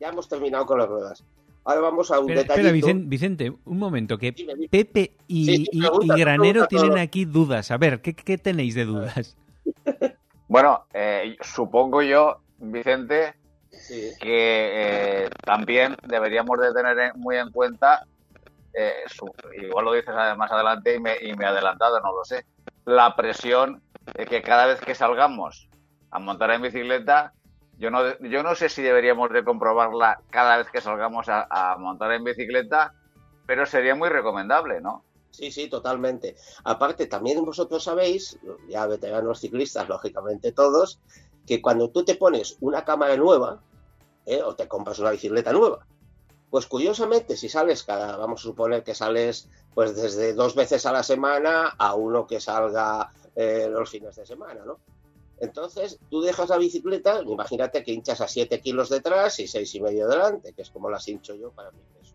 Ya 0.00 0.08
hemos 0.08 0.28
terminado 0.28 0.66
con 0.66 0.78
las 0.78 0.88
ruedas. 0.88 1.24
Ahora 1.64 1.80
vamos 1.82 2.10
a 2.10 2.18
un 2.20 2.30
espera, 2.30 2.42
detallito. 2.42 2.68
Espera, 2.68 2.72
Vicente, 2.72 3.08
Vicente, 3.08 3.52
un 3.64 3.78
momento, 3.78 4.16
que 4.16 4.32
Dime, 4.32 4.54
dime. 4.54 4.68
Pepe 4.68 5.12
y, 5.26 5.44
Sí, 5.44 5.56
sí, 5.56 5.68
y- 5.72 5.80
pregunta, 5.80 6.16
y 6.16 6.20
Granero 6.20 6.52
pregunta 6.52 6.68
tienen 6.68 6.90
todo. 6.90 7.00
aquí 7.00 7.24
dudas. 7.26 7.70
A 7.70 7.76
ver, 7.76 8.00
¿qué, 8.00 8.14
qué 8.14 8.38
tenéis 8.38 8.74
de 8.74 8.84
dudas? 8.84 9.36
Bueno, 10.50 10.86
eh, 10.94 11.36
supongo 11.42 12.00
yo, 12.00 12.38
Vicente, 12.56 13.34
Sí. 13.70 14.12
que 14.18 15.24
eh, 15.24 15.30
también 15.44 15.94
deberíamos 16.08 16.58
de 16.58 16.72
tener 16.72 16.98
en- 16.98 17.20
muy 17.20 17.36
en 17.36 17.50
cuenta, 17.52 18.06
eh, 18.72 18.92
su- 19.08 19.30
igual 19.62 19.84
lo 19.84 19.92
dices 19.92 20.14
más 20.38 20.50
adelante 20.50 20.94
y 20.96 21.00
me, 21.00 21.16
y 21.20 21.34
me 21.34 21.44
he 21.44 21.48
adelantado, 21.48 22.00
no 22.00 22.14
lo 22.16 22.24
sé, 22.24 22.46
la 22.88 23.14
presión 23.16 23.82
eh, 24.14 24.24
que 24.24 24.40
cada 24.40 24.64
vez 24.64 24.80
que 24.80 24.94
salgamos 24.94 25.68
a 26.10 26.18
montar 26.18 26.50
en 26.52 26.62
bicicleta, 26.62 27.34
yo 27.76 27.90
no, 27.90 28.18
yo 28.20 28.42
no 28.42 28.54
sé 28.54 28.70
si 28.70 28.80
deberíamos 28.80 29.30
de 29.30 29.44
comprobarla 29.44 30.22
cada 30.30 30.56
vez 30.56 30.70
que 30.70 30.80
salgamos 30.80 31.28
a, 31.28 31.46
a 31.50 31.76
montar 31.76 32.12
en 32.12 32.24
bicicleta, 32.24 32.94
pero 33.46 33.66
sería 33.66 33.94
muy 33.94 34.08
recomendable, 34.08 34.80
¿no? 34.80 35.04
Sí, 35.30 35.50
sí, 35.50 35.68
totalmente. 35.68 36.36
Aparte, 36.64 37.06
también 37.06 37.44
vosotros 37.44 37.84
sabéis, 37.84 38.38
ya 38.70 38.86
veteranos 38.86 39.40
ciclistas, 39.40 39.86
lógicamente 39.90 40.52
todos, 40.52 40.98
que 41.46 41.60
cuando 41.60 41.90
tú 41.90 42.06
te 42.06 42.14
pones 42.14 42.56
una 42.60 42.86
cámara 42.86 43.16
nueva, 43.18 43.60
¿eh? 44.24 44.40
o 44.42 44.56
te 44.56 44.66
compras 44.66 44.98
una 44.98 45.10
bicicleta 45.10 45.52
nueva, 45.52 45.86
pues 46.50 46.66
curiosamente, 46.66 47.36
si 47.36 47.48
sales 47.48 47.82
cada, 47.82 48.16
vamos 48.16 48.40
a 48.40 48.44
suponer 48.44 48.82
que 48.82 48.94
sales 48.94 49.48
pues 49.74 49.94
desde 49.94 50.32
dos 50.34 50.54
veces 50.54 50.86
a 50.86 50.92
la 50.92 51.02
semana 51.02 51.74
a 51.78 51.94
uno 51.94 52.26
que 52.26 52.40
salga 52.40 53.12
eh, 53.36 53.68
los 53.70 53.90
fines 53.90 54.16
de 54.16 54.26
semana, 54.26 54.64
¿no? 54.64 54.78
Entonces, 55.40 56.00
tú 56.10 56.20
dejas 56.20 56.48
la 56.48 56.58
bicicleta, 56.58 57.22
imagínate 57.22 57.84
que 57.84 57.92
hinchas 57.92 58.20
a 58.20 58.26
7 58.26 58.60
kilos 58.60 58.88
detrás 58.88 59.38
y 59.38 59.46
seis 59.46 59.72
y 59.74 59.80
medio 59.80 60.08
delante, 60.08 60.52
que 60.52 60.62
es 60.62 60.70
como 60.70 60.90
las 60.90 61.06
hincho 61.06 61.34
yo 61.36 61.52
para 61.52 61.70
mi 61.70 61.80
peso. 61.96 62.14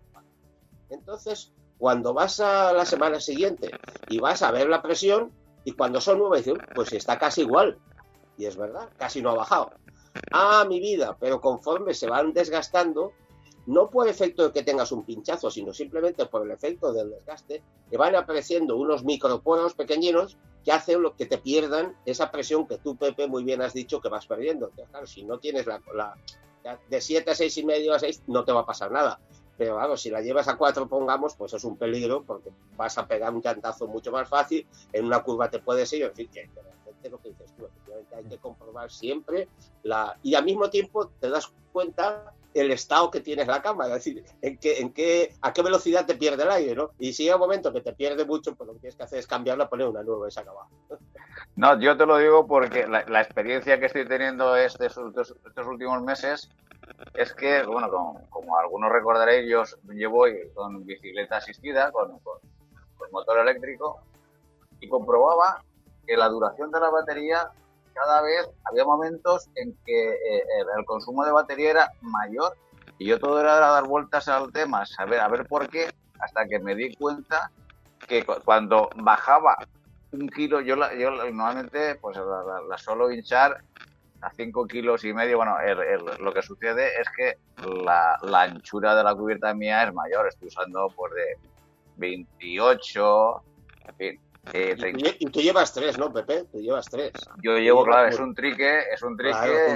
Entonces, 0.89 1.53
cuando 1.77 2.13
vas 2.13 2.39
a 2.41 2.73
la 2.73 2.85
semana 2.85 3.21
siguiente 3.21 3.71
y 4.09 4.19
vas 4.19 4.41
a 4.41 4.51
ver 4.51 4.67
la 4.67 4.81
presión, 4.81 5.31
y 5.65 5.71
cuando 5.71 6.01
son 6.01 6.19
nueve, 6.19 6.43
pues 6.75 6.91
está 6.93 7.17
casi 7.17 7.41
igual. 7.41 7.77
Y 8.37 8.45
es 8.45 8.57
verdad, 8.57 8.89
casi 8.97 9.21
no 9.21 9.29
ha 9.31 9.35
bajado. 9.35 9.71
Ah, 10.31 10.65
mi 10.67 10.79
vida, 10.79 11.17
pero 11.19 11.39
conforme 11.39 11.93
se 11.93 12.07
van 12.07 12.33
desgastando, 12.33 13.13
no 13.65 13.89
por 13.89 14.07
efecto 14.07 14.43
de 14.43 14.51
que 14.51 14.63
tengas 14.63 14.91
un 14.91 15.03
pinchazo, 15.03 15.49
sino 15.49 15.73
simplemente 15.73 16.25
por 16.25 16.43
el 16.45 16.51
efecto 16.51 16.91
del 16.91 17.11
desgaste, 17.11 17.63
te 17.89 17.97
van 17.97 18.15
apareciendo 18.15 18.75
unos 18.75 19.03
microporos 19.03 19.73
pequeñinos 19.73 20.37
que 20.63 20.71
hacen 20.71 21.01
lo 21.01 21.15
que 21.15 21.25
te 21.25 21.37
pierdan 21.37 21.95
esa 22.05 22.31
presión 22.31 22.67
que 22.67 22.77
tú, 22.77 22.95
Pepe, 22.95 23.27
muy 23.27 23.43
bien 23.43 23.61
has 23.61 23.73
dicho 23.73 24.01
que 24.01 24.09
vas 24.09 24.27
perdiendo. 24.27 24.69
Claro, 24.69 25.07
si 25.07 25.23
no 25.23 25.39
tienes 25.39 25.65
la, 25.65 25.81
de 26.89 27.01
7 27.01 27.31
a 27.31 27.35
6 27.35 27.57
y 27.57 27.65
medio 27.65 27.93
a 27.93 27.99
6, 27.99 28.23
no 28.27 28.43
te 28.43 28.51
va 28.51 28.61
a 28.61 28.65
pasar 28.65 28.91
nada. 28.91 29.19
Pero 29.57 29.75
claro, 29.75 29.97
si 29.97 30.09
la 30.09 30.21
llevas 30.21 30.47
a 30.47 30.57
4, 30.57 30.87
pongamos, 30.87 31.35
pues 31.35 31.53
es 31.53 31.63
un 31.63 31.77
peligro 31.77 32.23
porque 32.23 32.49
vas 32.75 32.97
a 32.97 33.07
pegar 33.07 33.33
un 33.33 33.41
llantazo 33.41 33.87
mucho 33.87 34.11
más 34.11 34.27
fácil, 34.27 34.65
en 34.91 35.05
una 35.05 35.21
curva 35.21 35.49
te 35.49 35.59
puedes 35.59 35.91
ir, 35.93 36.03
en 36.03 36.13
fin, 36.13 36.29
que 36.31 36.49
realmente 36.55 37.09
lo 37.09 37.19
que 37.19 37.29
dices 37.29 37.53
tú, 37.55 37.65
efectivamente 37.65 38.15
hay 38.15 38.23
que 38.25 38.37
comprobar 38.37 38.91
siempre 38.91 39.47
la... 39.83 40.17
Y 40.23 40.33
al 40.35 40.45
mismo 40.45 40.69
tiempo 40.69 41.11
te 41.19 41.29
das 41.29 41.53
cuenta 41.71 42.33
el 42.53 42.71
estado 42.71 43.09
que 43.11 43.21
tienes 43.21 43.47
la 43.47 43.61
cámara, 43.61 43.95
es 43.95 44.03
decir, 44.03 44.23
en 44.41 44.57
qué, 44.93 45.33
a 45.41 45.53
qué 45.53 45.61
velocidad 45.61 46.05
te 46.05 46.15
pierde 46.15 46.43
el 46.43 46.51
aire, 46.51 46.75
¿no? 46.75 46.91
Y 46.99 47.13
si 47.13 47.23
llega 47.23 47.35
un 47.35 47.41
momento 47.41 47.73
que 47.73 47.81
te 47.81 47.93
pierde 47.93 48.25
mucho, 48.25 48.55
pues 48.55 48.67
lo 48.67 48.73
que 48.73 48.79
tienes 48.81 48.95
que 48.95 49.03
hacer 49.03 49.19
es 49.19 49.27
cambiarla, 49.27 49.69
poner 49.69 49.87
una 49.87 50.03
nueva 50.03 50.27
y 50.27 50.31
se 50.31 50.39
acaba. 50.39 50.67
No, 51.55 51.79
yo 51.79 51.97
te 51.97 52.05
lo 52.05 52.17
digo 52.17 52.47
porque 52.47 52.87
la, 52.87 53.21
experiencia 53.21 53.79
que 53.79 53.87
estoy 53.87 54.07
teniendo 54.07 54.55
este- 54.55 54.87
estos, 54.87 55.35
últimos 55.67 56.01
meses 56.01 56.49
es 57.13 57.33
que, 57.33 57.63
bueno, 57.63 57.89
como, 58.29 58.57
algunos 58.57 58.91
recordaréis, 58.91 59.49
yo 59.49 59.63
llevo 59.93 60.25
con 60.53 60.85
bicicleta 60.85 61.37
asistida, 61.37 61.91
con 61.91 62.19
motor 63.11 63.39
eléctrico, 63.39 64.01
y 64.79 64.89
comprobaba 64.89 65.63
que 66.05 66.17
la 66.17 66.27
duración 66.27 66.71
de 66.71 66.79
la 66.79 66.89
batería 66.89 67.51
cada 67.93 68.21
vez 68.21 68.47
había 68.65 68.85
momentos 68.85 69.49
en 69.55 69.77
que 69.85 70.11
eh, 70.11 70.43
el, 70.59 70.67
el 70.79 70.85
consumo 70.85 71.25
de 71.25 71.31
batería 71.31 71.71
era 71.71 71.89
mayor 72.01 72.57
y 72.97 73.07
yo 73.07 73.19
todo 73.19 73.39
era 73.41 73.55
dar 73.57 73.85
vueltas 73.85 74.27
al 74.27 74.51
tema, 74.51 74.85
saber 74.85 75.19
a 75.19 75.29
ver 75.29 75.45
por 75.47 75.69
qué, 75.69 75.91
hasta 76.19 76.47
que 76.47 76.59
me 76.59 76.75
di 76.75 76.95
cuenta 76.95 77.51
que 78.07 78.25
cu- 78.25 78.41
cuando 78.45 78.91
bajaba 78.95 79.57
un 80.11 80.29
kilo, 80.29 80.61
yo, 80.61 80.75
la, 80.75 80.93
yo 80.95 81.11
normalmente 81.11 81.95
pues 82.01 82.17
la, 82.17 82.77
suelo 82.77 83.11
hinchar 83.11 83.57
a 84.21 84.31
5 84.33 84.67
kilos 84.67 85.03
y 85.05 85.13
medio. 85.13 85.37
Bueno, 85.37 85.59
el- 85.61 86.01
lo 86.19 86.33
que 86.33 86.41
sucede 86.41 86.87
es 87.01 87.07
que 87.15 87.35
la, 87.59 88.17
la 88.23 88.41
anchura 88.43 88.95
de 88.95 89.03
la 89.03 89.15
cubierta 89.15 89.53
mía 89.53 89.83
es 89.83 89.93
mayor, 89.93 90.27
estoy 90.27 90.47
usando 90.47 90.91
pues 90.95 91.11
de 91.13 91.35
28, 91.95 93.43
en 93.87 93.95
fin. 93.95 94.21
Eh, 94.51 94.75
Y 94.77 94.81
tú, 94.81 94.97
lle- 94.97 95.15
y 95.19 95.25
tú 95.27 95.39
llevas 95.41 95.73
tres, 95.73 95.97
¿no, 95.97 96.11
Pepe? 96.11 96.43
Tú 96.51 96.59
llevas 96.59 96.87
tres. 96.89 97.11
yo 97.41 97.57
llevo, 97.57 97.85
claro, 97.85 98.09
es 98.09 98.19
un 98.19 98.35
trique, 98.35 98.79
es 98.91 99.01
un 99.01 99.15
trique, 99.15 99.31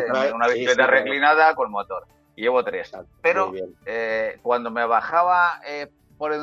Claro, 0.05 0.35
una 0.35 0.47
bicicleta 0.47 0.85
sí, 0.85 0.91
reclinada 0.91 1.55
con 1.55 1.71
motor. 1.71 2.05
Y 2.35 2.41
llevo 2.41 2.63
tres. 2.63 2.91
Pero 3.21 3.53
eh, 3.85 4.37
cuando 4.41 4.69
me 4.69 4.85
bajaba 4.85 5.61
eh, 5.65 5.87
por 6.17 6.33
eh, 6.33 6.39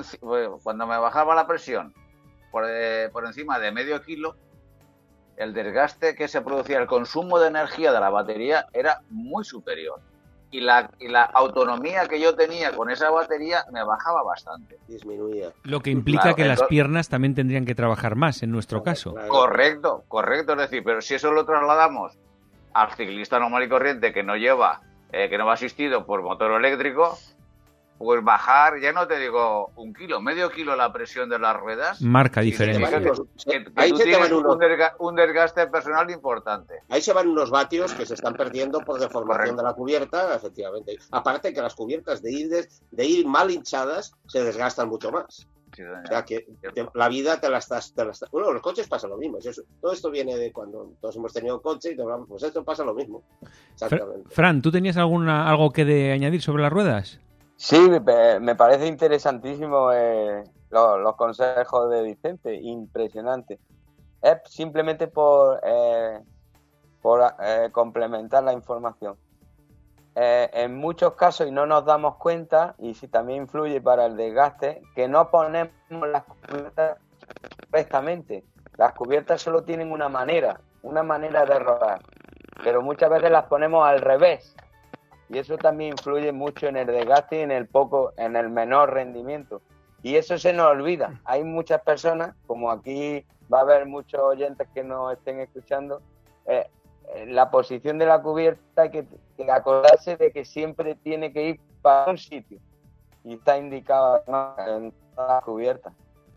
cuando 0.62 0.86
me 0.86 0.96
bajaba 0.98 1.34
la 1.34 1.46
presión 1.46 1.92
por, 2.50 2.64
eh, 2.68 3.10
por 3.12 3.26
encima 3.26 3.58
de 3.58 3.70
medio 3.72 4.00
kilo, 4.02 4.36
el 5.36 5.52
desgaste 5.52 6.14
que 6.14 6.28
se 6.28 6.40
producía, 6.40 6.78
el 6.78 6.86
consumo 6.86 7.38
de 7.40 7.48
energía 7.48 7.92
de 7.92 8.00
la 8.00 8.08
batería 8.10 8.66
era 8.72 9.00
muy 9.10 9.44
superior. 9.44 10.00
Y 10.54 10.60
la, 10.60 10.88
y 11.00 11.08
la 11.08 11.24
autonomía 11.24 12.06
que 12.06 12.20
yo 12.20 12.36
tenía 12.36 12.70
con 12.76 12.88
esa 12.88 13.10
batería 13.10 13.64
me 13.72 13.82
bajaba 13.82 14.22
bastante. 14.22 14.78
Disminuía. 14.86 15.48
Lo 15.64 15.80
que 15.80 15.90
implica 15.90 16.22
Claro, 16.22 16.36
que 16.36 16.44
las 16.44 16.62
piernas 16.62 17.08
también 17.08 17.34
tendrían 17.34 17.64
que 17.64 17.74
trabajar 17.74 18.14
más 18.14 18.40
en 18.44 18.52
nuestro 18.52 18.84
caso. 18.84 19.14
Claro. 19.14 19.28
Correcto, 19.30 20.04
correcto. 20.06 20.52
Es 20.52 20.58
decir, 20.58 20.84
pero 20.84 21.00
si 21.00 21.14
eso 21.14 21.32
lo 21.32 21.44
trasladamos 21.44 22.16
al 22.72 22.92
ciclista 22.92 23.40
normal 23.40 23.64
y 23.64 23.68
corriente 23.68 24.12
que 24.12 24.22
no 24.22 24.36
lleva, 24.36 24.82
eh, 25.10 25.28
que 25.28 25.38
no 25.38 25.44
va 25.44 25.54
asistido 25.54 26.06
por 26.06 26.22
motor 26.22 26.52
eléctrico, 26.52 27.18
pues 27.98 28.22
bajar, 28.24 28.80
ya 28.80 28.92
no 28.92 29.06
te 29.06 29.18
digo 29.18 29.70
un 29.76 29.94
kilo, 29.94 30.20
medio 30.20 30.50
kilo 30.50 30.74
la 30.76 30.92
presión 30.92 31.28
de 31.28 31.38
las 31.38 31.56
ruedas. 31.56 32.02
Marca 32.02 32.40
diferencia. 32.40 32.98
Unos- 32.98 33.22
que, 33.44 33.64
que 33.64 33.72
ahí 33.76 33.90
tú 33.90 33.96
se 33.98 34.04
te 34.04 34.10
tienes 34.10 34.30
van 34.30 34.38
unos- 34.38 34.54
un, 34.56 34.60
desga- 34.60 34.94
un 34.98 35.14
desgaste 35.14 35.66
personal 35.68 36.10
importante. 36.10 36.74
Ahí 36.88 37.00
se 37.00 37.12
van 37.12 37.28
unos 37.28 37.50
vatios 37.50 37.94
que 37.94 38.04
se 38.04 38.14
están 38.14 38.34
perdiendo 38.34 38.80
por 38.80 39.00
deformación 39.00 39.56
Correcto. 39.56 39.56
de 39.56 39.62
la 39.62 39.72
cubierta, 39.74 40.34
efectivamente. 40.34 40.98
Aparte 41.12 41.54
que 41.54 41.62
las 41.62 41.74
cubiertas 41.74 42.20
de 42.22 42.32
ir, 42.32 42.68
de 42.90 43.04
ir 43.06 43.26
mal 43.26 43.50
hinchadas 43.50 44.12
se 44.26 44.42
desgastan 44.42 44.88
mucho 44.88 45.10
más. 45.12 45.46
o 45.76 46.06
sea, 46.06 46.24
que 46.24 46.46
la 46.94 47.08
vida 47.08 47.40
te 47.40 47.48
la 47.50 47.58
estás, 47.58 47.92
Bueno, 48.30 48.52
los 48.52 48.62
coches 48.62 48.86
pasa 48.86 49.08
lo 49.08 49.16
mismo. 49.16 49.38
todo 49.80 49.92
esto 49.92 50.08
viene 50.10 50.36
de 50.36 50.52
cuando 50.52 50.92
todos 51.00 51.16
hemos 51.16 51.32
tenido 51.32 51.60
coche 51.62 51.92
y 51.92 51.96
te 51.96 52.02
hablamos, 52.02 52.28
pues 52.28 52.42
esto 52.44 52.62
pasa 52.64 52.84
lo 52.84 52.94
mismo. 52.94 53.24
Exactamente. 53.72 54.30
Fran, 54.30 54.62
¿tú 54.62 54.70
tenías 54.70 54.96
alguna, 54.96 55.48
algo 55.48 55.70
que 55.72 55.84
de 55.84 56.12
añadir 56.12 56.42
sobre 56.42 56.62
las 56.62 56.72
ruedas? 56.72 57.18
Sí, 57.56 57.78
me, 57.78 58.54
parece 58.56 58.86
interesantísimo 58.86 59.92
eh, 59.92 60.44
los, 60.70 61.16
consejos 61.16 61.90
de 61.90 62.02
Vicente, 62.02 62.54
impresionante. 62.54 63.58
Es 64.20 64.38
simplemente 64.50 65.06
por, 65.06 65.60
eh, 65.62 66.20
por 67.00 67.22
eh, 67.40 67.68
complementar 67.72 68.42
la 68.42 68.52
información. 68.52 69.16
Eh, 70.16 70.48
en 70.52 70.76
muchos 70.76 71.14
casos 71.14 71.48
y 71.48 71.50
no 71.50 71.66
nos 71.66 71.84
damos 71.84 72.16
cuenta, 72.16 72.76
y 72.78 72.94
si 72.94 73.08
también 73.08 73.42
influye 73.42 73.80
para 73.80 74.06
el 74.06 74.16
desgaste, 74.16 74.80
que 74.94 75.08
no 75.08 75.30
ponemos 75.30 75.72
las 75.90 76.22
cubiertas 76.24 76.98
correctamente. 77.70 78.44
Las 78.76 78.92
cubiertas 78.94 79.42
solo 79.42 79.64
tienen 79.64 79.90
una 79.90 80.08
manera, 80.08 80.60
una 80.82 81.02
manera 81.02 81.44
de 81.44 81.58
rodar, 81.58 82.00
pero 82.62 82.82
muchas 82.82 83.10
veces 83.10 83.30
las 83.30 83.44
ponemos 83.46 83.86
al 83.86 84.00
revés. 84.00 84.54
Y 85.34 85.38
eso 85.38 85.58
también 85.58 85.90
influye 85.90 86.30
mucho 86.30 86.68
en 86.68 86.76
el 86.76 86.86
desgaste 86.86 87.40
y 87.40 87.40
en 87.40 87.50
el 87.50 87.66
poco, 87.66 88.12
en 88.16 88.36
el 88.36 88.50
menor 88.50 88.94
rendimiento. 88.94 89.62
Y 90.00 90.14
eso 90.14 90.38
se 90.38 90.52
nos 90.52 90.66
olvida. 90.66 91.20
Hay 91.24 91.42
muchas 91.42 91.82
personas, 91.82 92.36
como 92.46 92.70
aquí 92.70 93.26
va 93.52 93.58
a 93.58 93.62
haber 93.62 93.84
muchos 93.84 94.20
oyentes 94.20 94.68
que 94.72 94.84
nos 94.84 95.12
estén 95.12 95.40
escuchando, 95.40 96.02
eh, 96.46 96.70
la 97.26 97.50
posición 97.50 97.98
de 97.98 98.06
la 98.06 98.22
cubierta 98.22 98.82
hay 98.82 98.90
que, 98.90 99.06
acordarse 99.50 100.16
de 100.16 100.30
que 100.30 100.44
siempre 100.44 100.94
tiene 100.94 101.32
que 101.32 101.48
ir 101.48 101.60
para 101.82 102.12
un 102.12 102.18
sitio 102.18 102.60
y 103.24 103.34
está 103.34 103.58
indicado 103.58 104.22
en 104.68 104.94
la 105.16 105.42
cubierta. 105.44 105.92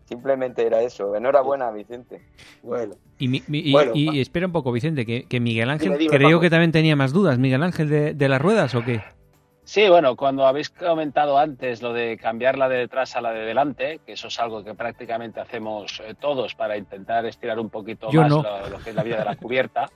Simplemente 0.06 0.66
era 0.66 0.82
eso. 0.82 1.14
Enhorabuena, 1.14 1.70
Vicente. 1.70 2.20
Bueno. 2.64 2.96
Y, 3.18 4.20
espera 4.20 4.46
un 4.46 4.52
poco, 4.52 4.72
Vicente, 4.72 5.04
que, 5.04 5.40
Miguel 5.40 5.70
Ángel 5.70 5.96
creo 6.08 6.40
que 6.40 6.50
también 6.50 6.72
tenía 6.72 6.96
más 6.96 7.12
dudas. 7.12 7.38
¿Miguel 7.38 7.62
Ángel 7.62 7.88
de, 7.88 8.14
de, 8.14 8.28
las 8.28 8.40
ruedas 8.40 8.74
o 8.74 8.84
qué? 8.84 9.02
Sí, 9.68 9.86
bueno, 9.86 10.16
cuando 10.16 10.46
habéis 10.46 10.70
comentado 10.70 11.38
antes 11.38 11.82
lo 11.82 11.92
de 11.92 12.16
cambiar 12.16 12.56
la 12.56 12.70
de 12.70 12.78
detrás 12.78 13.16
a 13.16 13.20
la 13.20 13.32
de 13.32 13.44
delante, 13.44 14.00
que 14.06 14.12
eso 14.12 14.28
es 14.28 14.40
algo 14.40 14.64
que 14.64 14.72
prácticamente 14.74 15.40
hacemos 15.40 16.00
eh, 16.06 16.14
todos 16.18 16.54
para 16.54 16.78
intentar 16.78 17.26
estirar 17.26 17.58
un 17.58 17.68
poquito 17.68 18.10
más 18.10 18.30
lo, 18.30 18.78
que 18.82 18.88
es 18.88 18.96
la 18.96 19.02
vida 19.02 19.18
de 19.18 19.24
la 19.26 19.36
cubierta. 19.36 19.90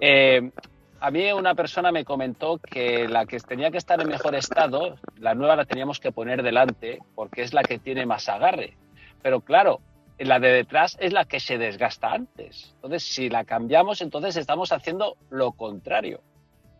Eh, 0.00 0.50
a 0.98 1.10
mí 1.12 1.30
una 1.30 1.54
persona 1.54 1.92
me 1.92 2.04
comentó 2.04 2.58
que 2.58 3.06
la 3.06 3.24
que 3.24 3.38
tenía 3.38 3.70
que 3.70 3.78
estar 3.78 4.00
en 4.00 4.08
mejor 4.08 4.34
estado, 4.34 4.96
la 5.16 5.32
nueva 5.36 5.54
la 5.54 5.64
teníamos 5.64 6.00
que 6.00 6.10
poner 6.10 6.42
delante 6.42 6.98
porque 7.14 7.42
es 7.42 7.54
la 7.54 7.62
que 7.62 7.78
tiene 7.78 8.04
más 8.04 8.28
agarre. 8.28 8.76
Pero 9.22 9.42
claro, 9.42 9.78
la 10.18 10.40
de 10.40 10.48
detrás 10.48 10.96
es 11.00 11.12
la 11.12 11.24
que 11.24 11.40
se 11.40 11.58
desgasta 11.58 12.12
antes. 12.12 12.72
Entonces, 12.76 13.02
si 13.02 13.28
la 13.28 13.44
cambiamos, 13.44 14.00
entonces 14.00 14.36
estamos 14.36 14.72
haciendo 14.72 15.16
lo 15.30 15.52
contrario. 15.52 16.20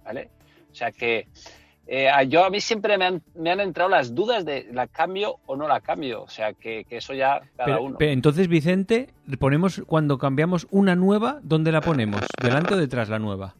¿Vale? 0.05 0.30
O 0.70 0.74
sea 0.74 0.93
que 0.93 1.28
eh, 1.91 2.11
yo 2.28 2.45
a 2.45 2.51
mí 2.51 2.61
siempre 2.61 2.99
me 2.99 3.07
han, 3.07 3.61
entrado 3.61 3.89
las 3.89 4.14
dudas 4.14 4.45
de 4.45 4.68
la 4.72 4.86
cambio 4.89 5.39
o 5.47 5.57
no 5.57 5.66
la 5.66 5.80
cambio. 5.80 6.22
O 6.22 6.28
sea 6.28 6.53
que, 6.53 6.84
eso 6.91 7.14
ya 7.14 7.41
cada 7.57 7.80
uno. 7.80 7.97
entonces, 8.01 8.47
Vicente, 8.47 9.09
ponemos 9.39 9.82
cuando 9.86 10.18
cambiamos 10.18 10.66
una 10.70 10.95
nueva, 10.95 11.41
¿dónde 11.43 11.72
la 11.72 11.80
ponemos? 11.80 12.20
¿Delante 12.43 12.74
o 12.74 12.76
detrás 12.76 13.09
la 13.09 13.18
nueva? 13.18 13.55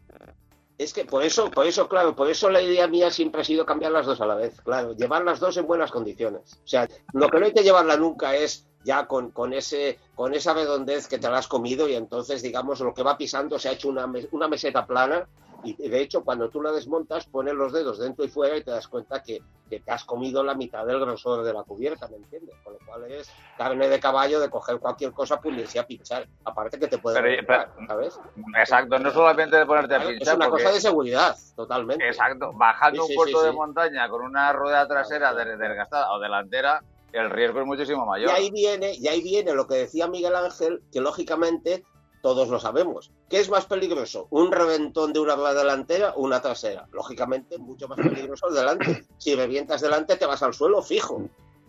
Es 0.77 0.93
que 0.93 1.05
por 1.05 1.25
eso, 1.25 1.51
por 1.51 1.67
eso, 1.67 1.89
claro, 1.89 2.15
por 2.15 2.31
eso 2.31 2.51
la 2.51 2.63
idea 2.63 2.87
mía 2.87 3.11
siempre 3.11 3.41
ha 3.41 3.45
sido 3.45 3.67
cambiar 3.67 3.93
las 3.93 4.07
dos 4.07 4.21
a 4.21 4.27
la 4.27 4.37
vez, 4.37 4.61
claro, 4.61 4.95
llevar 4.95 5.25
las 5.25 5.41
dos 5.41 5.57
en 5.57 5.67
buenas 5.67 5.91
condiciones. 5.91 6.61
O 6.65 6.69
sea, 6.69 6.87
lo 7.15 7.29
que 7.29 7.41
no 7.41 7.47
hay 7.47 7.53
que 7.53 7.65
llevarla 7.65 7.97
nunca 7.97 8.37
es 8.37 8.69
ya 8.85 9.07
con, 9.07 9.31
con, 9.31 9.53
ese, 9.53 9.99
con 10.15 10.35
esa 10.35 10.55
redondez 10.55 11.09
que 11.09 11.19
te 11.19 11.29
la 11.29 11.39
has 11.39 11.49
comido 11.49 11.89
y 11.89 11.95
entonces, 11.95 12.43
digamos, 12.43 12.81
lo 12.81 12.95
que 12.95 13.03
va 13.03 13.19
pisando 13.19 13.59
se 13.59 13.69
ha 13.69 13.73
hecho 13.73 13.89
una, 13.89 14.11
una 14.33 14.49
meseta 14.49 14.87
plana 14.87 15.27
y 15.65 15.75
de 15.89 16.01
hecho, 16.01 16.23
cuando 16.23 16.49
tú 16.51 16.63
la 16.63 16.71
desmontas, 16.71 17.27
pones 17.27 17.55
los 17.55 17.73
dedos 17.73 17.99
dentro 17.99 18.25
y 18.25 18.29
fuera 18.29 18.57
y 18.57 18.63
te 18.63 18.71
das 18.71 18.87
cuenta 18.87 19.23
que, 19.23 19.43
te 19.69 19.83
has 19.91 20.05
comido 20.05 20.43
la 20.43 20.55
mitad 20.55 20.87
del 20.87 20.99
grosor 20.99 21.45
de 21.45 21.53
la 21.53 21.63
cubierta, 21.63 22.09
¿me 22.09 22.17
entiendes? 22.17 22.55
Con 22.65 22.73
lo 22.73 22.79
cual 22.87 23.05
es 23.11 23.31
carne 23.59 23.89
de 23.89 24.01
caballo 24.01 24.41
de 24.41 24.49
coger 24.49 24.79
cualquier 24.79 25.13
cosa, 25.13 25.41
pulirse 25.43 25.79
a 25.79 25.87
pinchar. 25.87 26.27
Aparte 26.45 26.79
que 26.79 26.87
te 26.87 26.97
puede 26.97 27.45
¿sabes? 27.87 28.19
Exacto, 28.57 28.99
no 28.99 29.11
solamente 29.11 29.57
de 29.57 29.67
ponerte 29.67 29.97
a 29.97 30.01
pinchar. 30.01 30.29
Es 30.29 30.35
una 30.35 30.49
cosa 30.49 30.71
de 30.71 30.81
seguridad, 30.81 31.37
totalmente. 31.55 32.07
Exacto, 32.07 32.53
bajando 32.55 33.05
un 33.05 33.15
puerto 33.15 33.43
de 33.43 33.53
montaña 33.53 34.09
con 34.09 34.23
una 34.23 34.53
rueda 34.55 34.89
trasera 34.89 35.35
desgastada 35.35 36.13
o 36.13 36.19
delantera, 36.19 36.83
el 37.13 37.31
riesgo 37.31 37.61
es 37.61 37.67
muchísimo 37.67 38.05
mayor. 38.07 38.31
Y 38.31 38.33
ahí 38.33 38.51
viene, 38.51 38.95
y 38.95 39.09
ahí 39.09 39.23
viene 39.23 39.55
lo 39.55 39.67
que 39.67 39.77
decía 39.77 40.09
Miguel 40.09 40.35
Ángel, 40.35 40.83
que 40.93 41.01
lógicamente 41.01 41.85
todos 42.23 42.49
lo 42.49 42.59
sabemos. 42.59 43.11
¿Qué 43.29 43.41
es 43.41 43.49
más 43.49 43.67
peligroso? 43.67 44.27
¿Un 44.31 44.53
reventón 44.53 45.13
de 45.13 45.21
una 45.21 45.37
delantera 45.55 46.13
o 46.17 46.23
una 46.23 46.43
trasera? 46.43 46.89
Lógicamente, 46.93 47.59
mucho 47.59 47.89
más 47.89 47.99
peligroso 47.99 48.49
el 48.49 48.55
delante. 48.55 49.07
Si 49.19 49.35
revientas 49.35 49.81
delante, 49.81 50.17
te 50.17 50.27
vas 50.27 50.43
al 50.43 50.55
suelo 50.55 50.83
fijo. 50.83 51.23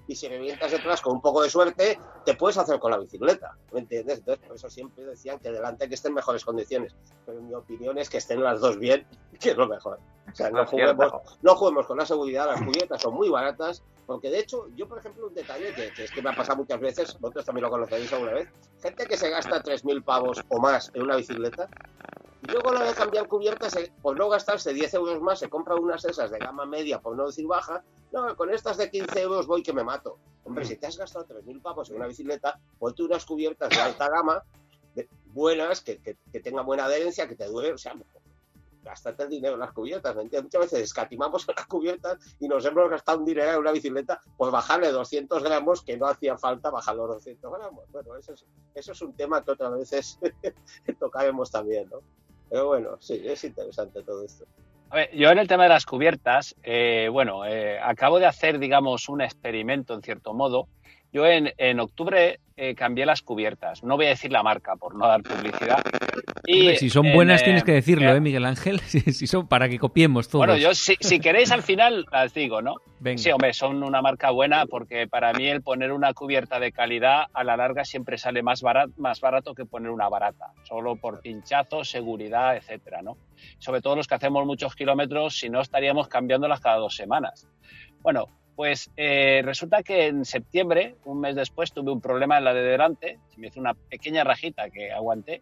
Y 0.09 0.15
si 0.15 0.27
revientas 0.27 0.71
detrás 0.71 1.01
con 1.01 1.13
un 1.13 1.21
poco 1.21 1.43
de 1.43 1.51
suerte, 1.51 1.99
te 2.25 2.33
puedes 2.33 2.57
hacer 2.57 2.79
con 2.79 2.89
la 2.89 2.97
bicicleta. 2.97 3.55
¿Me 3.71 3.81
entiendes? 3.81 4.17
Entonces, 4.17 4.43
por 4.43 4.55
eso 4.55 4.67
siempre 4.67 5.05
decían 5.05 5.37
que 5.37 5.51
delante 5.51 5.87
que 5.87 5.93
estén 5.93 6.15
mejores 6.15 6.43
condiciones. 6.43 6.95
Pero 7.27 7.39
mi 7.41 7.53
opinión 7.53 7.95
es 7.99 8.09
que 8.09 8.17
estén 8.17 8.43
las 8.43 8.59
dos 8.59 8.79
bien, 8.79 9.05
que 9.39 9.51
es 9.51 9.55
lo 9.55 9.67
mejor. 9.67 9.99
O 10.31 10.35
sea, 10.35 10.49
no 10.49 10.65
juguemos, 10.65 11.13
no 11.43 11.55
juguemos 11.55 11.85
con 11.85 11.97
la 11.99 12.07
seguridad, 12.07 12.47
las 12.47 12.59
cubiertas 12.59 12.99
son 12.99 13.13
muy 13.13 13.29
baratas 13.29 13.83
porque 14.09 14.31
de 14.31 14.39
hecho, 14.39 14.67
yo 14.75 14.87
por 14.87 14.97
ejemplo, 14.97 15.27
un 15.27 15.35
detalle 15.35 15.71
que, 15.75 16.03
es 16.03 16.09
que 16.09 16.23
me 16.23 16.31
ha 16.31 16.35
pasado 16.35 16.57
muchas 16.57 16.79
veces, 16.79 17.19
vosotros 17.19 17.45
también 17.45 17.65
lo 17.65 17.69
conoceréis 17.69 18.11
alguna 18.11 18.33
vez, 18.33 18.49
gente 18.81 19.05
que 19.05 19.15
se 19.15 19.29
gasta 19.29 19.61
3.000 19.61 20.03
pavos 20.03 20.43
o 20.49 20.59
más 20.59 20.89
en 20.95 21.03
una 21.03 21.17
bicicleta, 21.17 21.69
y 22.41 22.51
luego 22.51 22.71
lo 22.71 22.83
de 22.83 22.93
cambiar 22.93 23.27
cubiertas, 23.27 23.75
por 24.01 24.17
no 24.17 24.29
gastarse 24.29 24.73
10 24.73 24.93
euros 24.93 25.21
más, 25.21 25.39
se 25.39 25.49
compra 25.49 25.75
unas 25.75 26.05
esas 26.05 26.31
de 26.31 26.39
gama 26.39 26.65
media, 26.65 27.01
por 27.01 27.15
no 27.15 27.27
decir 27.27 27.45
baja, 27.45 27.83
no, 28.11 28.35
con 28.35 28.49
estas 28.53 28.77
de 28.77 28.89
15 28.89 29.21
euros 29.21 29.47
voy 29.47 29.61
que 29.61 29.73
me 29.73 29.83
mato. 29.83 30.17
Hombre, 30.45 30.65
si 30.65 30.77
te 30.77 30.87
has 30.87 30.97
gastado 30.97 31.27
3.000 31.27 31.61
pavos 31.61 31.89
en 31.89 31.97
una 31.97 32.07
bicicleta, 32.07 32.59
ponte 32.79 33.03
unas 33.03 33.25
cubiertas 33.25 33.69
de 33.69 33.77
alta 33.77 34.09
gama, 34.09 34.43
buenas, 35.33 35.81
que, 35.81 35.99
que, 35.99 36.39
tengan 36.39 36.65
buena 36.65 36.85
adherencia, 36.85 37.27
que 37.27 37.35
te 37.35 37.45
dure, 37.45 37.73
o 37.73 37.77
sea, 37.77 37.93
gastarte 38.83 39.23
el 39.23 39.29
dinero 39.29 39.53
en 39.55 39.59
las 39.59 39.73
cubiertas, 39.73 40.15
¿me 40.15 40.23
entiendes? 40.23 40.45
Muchas 40.45 40.71
veces 40.71 40.85
escatimamos 40.85 41.47
en 41.47 41.55
las 41.55 41.67
cubiertas 41.67 42.17
y 42.39 42.47
nos 42.47 42.65
hemos 42.65 42.89
gastado 42.89 43.19
un 43.19 43.25
dinero 43.25 43.51
en 43.51 43.57
una 43.59 43.71
bicicleta, 43.71 44.21
pues 44.37 44.51
bajarle 44.51 44.91
200 44.91 45.43
gramos 45.43 45.83
que 45.83 45.97
no 45.97 46.07
hacía 46.07 46.37
falta 46.37 46.69
bajar 46.69 46.95
los 46.95 47.07
200 47.09 47.51
gramos. 47.51 47.85
Bueno, 47.91 48.15
eso 48.15 48.33
es, 48.33 48.45
eso 48.73 48.91
es 48.93 49.01
un 49.01 49.13
tema 49.13 49.43
que 49.43 49.51
otras 49.51 49.73
veces 49.73 50.19
tocaremos 50.99 51.51
también, 51.51 51.89
¿no? 51.89 52.01
Pero 52.49 52.67
bueno, 52.67 52.97
sí, 52.99 53.21
es 53.23 53.43
interesante 53.43 54.01
todo 54.03 54.23
esto. 54.23 54.45
A 54.91 54.95
ver, 54.95 55.15
yo 55.15 55.29
en 55.29 55.37
el 55.37 55.47
tema 55.47 55.63
de 55.63 55.69
las 55.69 55.85
cubiertas, 55.85 56.55
eh, 56.63 57.09
bueno, 57.11 57.45
eh, 57.45 57.79
acabo 57.79 58.19
de 58.19 58.25
hacer, 58.25 58.57
digamos, 58.57 59.07
un 59.07 59.21
experimento 59.21 59.93
en 59.93 60.01
cierto 60.01 60.33
modo. 60.33 60.67
Yo 61.11 61.25
en, 61.25 61.53
en 61.57 61.79
octubre 61.79 62.39
eh, 62.61 62.75
cambié 62.75 63.05
las 63.05 63.21
cubiertas. 63.21 63.83
No 63.85 63.95
voy 63.95 64.07
a 64.07 64.09
decir 64.09 64.33
la 64.33 64.43
marca 64.43 64.75
por 64.75 64.93
no 64.93 65.07
dar 65.07 65.23
publicidad. 65.23 65.81
Y 66.45 66.75
si 66.75 66.89
son 66.89 67.13
buenas 67.13 67.41
tienes 67.41 67.63
que 67.63 67.71
decirlo, 67.71 68.13
¿eh, 68.13 68.19
Miguel 68.19 68.43
Ángel? 68.43 68.81
si 68.81 69.27
son 69.27 69.47
para 69.47 69.69
que 69.69 69.79
copiemos 69.79 70.27
todos. 70.27 70.45
Bueno, 70.45 70.57
yo 70.59 70.73
si, 70.73 70.97
queréis 71.21 71.53
al 71.53 71.63
final 71.63 72.05
las 72.11 72.33
digo, 72.33 72.61
¿no? 72.61 72.75
Sí, 73.15 73.31
hombre, 73.31 73.53
son 73.53 73.81
una 73.81 74.01
marca 74.01 74.31
buena 74.31 74.65
porque 74.65 75.07
para 75.07 75.31
mí 75.31 75.47
el 75.47 75.61
poner 75.61 75.93
una 75.93 76.13
cubierta 76.13 76.59
de 76.59 76.73
calidad 76.73 77.27
a 77.31 77.45
la 77.45 77.55
larga 77.55 77.85
siempre 77.85 78.17
sale 78.17 78.43
más 78.43 78.61
barato, 78.61 78.91
más 78.97 79.21
barato 79.21 79.53
que 79.55 79.63
poner 79.63 79.89
una 79.91 80.09
barata, 80.09 80.51
solo 80.63 80.97
por 80.97 81.21
pinchazo, 81.21 81.85
seguridad, 81.85 82.57
etcétera, 82.57 83.01
¿no? 83.01 83.15
Sobre 83.59 83.79
todo 83.79 83.95
los 83.95 84.05
que 84.05 84.15
hacemos 84.15 84.45
muchos 84.45 84.75
kilómetros, 84.75 85.39
si 85.39 85.49
no 85.49 85.61
estaríamos 85.61 86.09
cambiándolas 86.09 86.59
cada 86.59 86.75
dos 86.75 86.93
semanas. 86.93 87.47
Bueno, 88.01 88.25
pues 88.59 88.91
eh, 88.97 89.41
resulta 89.45 89.83
que 89.83 90.07
en 90.07 90.25
septiembre, 90.25 90.97
un 91.05 91.21
mes 91.21 91.33
después, 91.33 91.71
tuve 91.71 91.93
un 91.93 92.01
problema 92.01 92.39
en 92.39 92.43
la 92.43 92.53
de 92.53 92.61
delante, 92.61 93.17
se 93.29 93.39
me 93.39 93.47
hizo 93.47 93.57
una 93.57 93.73
pequeña 93.73 94.25
rajita 94.25 94.69
que 94.69 94.91
aguanté 94.91 95.41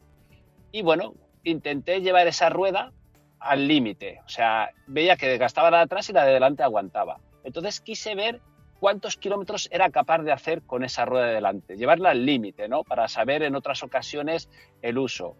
y 0.72 0.84
bueno, 0.84 1.16
intenté 1.44 2.02
llevar 2.02 2.28
esa 2.28 2.50
rueda 2.50 2.92
al 3.40 3.68
límite, 3.68 4.20
o 4.24 4.30
sea, 4.30 4.70
veía 4.86 5.16
que 5.16 5.28
desgastaba 5.28 5.72
la 5.72 5.78
de 5.78 5.84
atrás 5.86 6.08
y 6.12 6.14
la 6.14 6.26
de 6.26 6.34
delante 6.34 6.62
aguantaba. 6.62 7.20
Entonces 7.44 7.82
quise 7.82 8.14
ver 8.14 8.40
cuántos 8.80 9.18
kilómetros 9.18 9.68
era 9.72 9.90
capaz 9.90 10.20
de 10.20 10.32
hacer 10.32 10.62
con 10.62 10.84
esa 10.84 11.06
rueda 11.06 11.26
de 11.26 11.34
delante, 11.34 11.76
llevarla 11.76 12.12
al 12.12 12.24
límite, 12.24 12.68
¿no? 12.68 12.84
Para 12.84 13.08
saber 13.08 13.42
en 13.42 13.56
otras 13.56 13.82
ocasiones 13.82 14.48
el 14.84 15.00
uso. 15.00 15.36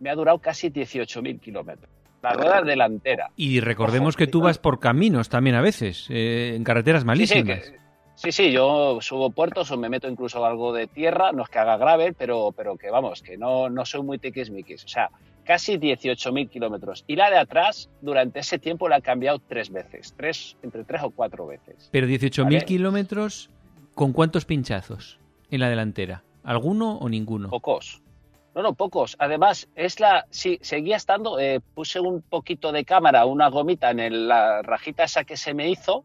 Me 0.00 0.10
ha 0.10 0.16
durado 0.16 0.40
casi 0.40 0.70
18.000 0.70 1.38
kilómetros 1.38 2.01
la 2.22 2.32
rueda 2.32 2.62
delantera. 2.62 3.30
Y 3.36 3.60
recordemos 3.60 4.16
que 4.16 4.26
tú 4.26 4.40
vas 4.40 4.58
por 4.58 4.78
caminos 4.80 5.28
también 5.28 5.56
a 5.56 5.60
veces, 5.60 6.06
eh, 6.10 6.54
en 6.56 6.64
carreteras 6.64 7.04
malísimas. 7.04 7.72
Sí, 8.14 8.30
sí, 8.30 8.52
yo 8.52 8.98
subo 9.00 9.30
puertos 9.30 9.70
o 9.70 9.76
me 9.76 9.88
meto 9.88 10.06
incluso 10.06 10.44
algo 10.44 10.72
de 10.72 10.86
tierra, 10.86 11.32
no 11.32 11.42
es 11.42 11.48
que 11.48 11.58
haga 11.58 11.76
grave, 11.76 12.14
pero, 12.16 12.52
pero 12.56 12.76
que 12.76 12.90
vamos, 12.90 13.22
que 13.22 13.36
no, 13.36 13.68
no 13.68 13.84
soy 13.84 14.02
muy 14.02 14.18
tiquismiquis. 14.18 14.84
O 14.84 14.88
sea, 14.88 15.10
casi 15.44 15.78
18.000 15.78 16.48
kilómetros. 16.48 17.04
Y 17.08 17.16
la 17.16 17.30
de 17.30 17.38
atrás, 17.38 17.90
durante 18.00 18.40
ese 18.40 18.58
tiempo 18.58 18.88
la 18.88 18.98
he 18.98 19.02
cambiado 19.02 19.40
tres 19.40 19.70
veces, 19.70 20.14
tres, 20.16 20.56
entre 20.62 20.84
tres 20.84 21.02
o 21.02 21.10
cuatro 21.10 21.46
veces. 21.46 21.88
Pero 21.90 22.06
18.000 22.06 22.64
kilómetros 22.64 23.50
¿Con 23.94 24.12
cuántos 24.12 24.46
pinchazos 24.46 25.18
en 25.50 25.60
la 25.60 25.68
delantera? 25.68 26.24
¿Alguno 26.44 26.96
o 26.96 27.08
ninguno? 27.08 27.50
Pocos. 27.50 28.01
No, 28.54 28.62
no, 28.62 28.74
pocos. 28.74 29.16
Además, 29.18 29.68
es 29.74 29.98
la. 29.98 30.26
Sí, 30.30 30.58
seguía 30.62 30.96
estando. 30.96 31.38
Eh, 31.38 31.60
puse 31.74 32.00
un 32.00 32.22
poquito 32.22 32.70
de 32.72 32.84
cámara, 32.84 33.24
una 33.24 33.48
gomita 33.48 33.90
en 33.90 34.28
la 34.28 34.62
rajita 34.62 35.04
esa 35.04 35.24
que 35.24 35.36
se 35.36 35.54
me 35.54 35.70
hizo 35.70 36.04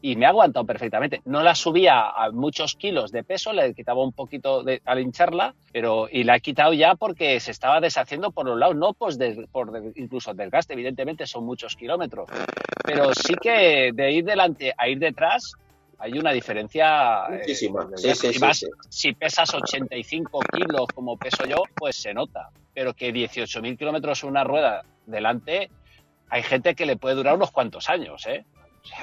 y 0.00 0.16
me 0.16 0.26
ha 0.26 0.28
aguantado 0.28 0.64
perfectamente. 0.64 1.22
No 1.24 1.42
la 1.42 1.54
subía 1.54 2.10
a 2.10 2.30
muchos 2.30 2.74
kilos 2.76 3.10
de 3.10 3.24
peso, 3.24 3.52
le 3.52 3.74
quitaba 3.74 4.02
un 4.02 4.12
poquito 4.12 4.62
de, 4.62 4.80
al 4.84 5.00
hincharla, 5.00 5.54
pero 5.72 6.08
y 6.10 6.24
la 6.24 6.36
he 6.36 6.40
quitado 6.40 6.72
ya 6.72 6.94
porque 6.94 7.40
se 7.40 7.50
estaba 7.50 7.80
deshaciendo 7.80 8.30
por 8.30 8.46
los 8.46 8.58
lados, 8.58 8.76
no 8.76 8.92
pues 8.92 9.18
por 9.50 9.72
incluso 9.96 10.34
desgaste, 10.34 10.74
evidentemente 10.74 11.26
son 11.26 11.44
muchos 11.44 11.74
kilómetros, 11.74 12.28
pero 12.84 13.12
sí 13.12 13.34
que 13.34 13.90
de 13.92 14.12
ir 14.12 14.24
delante 14.24 14.72
a 14.76 14.88
ir 14.88 14.98
detrás 14.98 15.54
hay 15.98 16.18
una 16.18 16.32
diferencia. 16.32 17.26
Eh, 17.26 17.38
Muchísima. 17.38 17.88
si 18.88 19.12
pesas 19.12 19.52
85 19.52 20.40
kilos 20.52 20.86
como 20.94 21.16
peso 21.16 21.44
yo, 21.44 21.62
pues 21.74 21.96
se 21.96 22.14
nota. 22.14 22.50
Pero 22.72 22.94
que 22.94 23.12
18.000 23.12 23.76
kilómetros 23.76 24.22
una 24.22 24.44
rueda 24.44 24.84
delante, 25.06 25.70
hay 26.28 26.42
gente 26.42 26.74
que 26.74 26.86
le 26.86 26.96
puede 26.96 27.16
durar 27.16 27.34
unos 27.34 27.50
cuantos 27.50 27.88
años, 27.88 28.26
¿eh? 28.26 28.44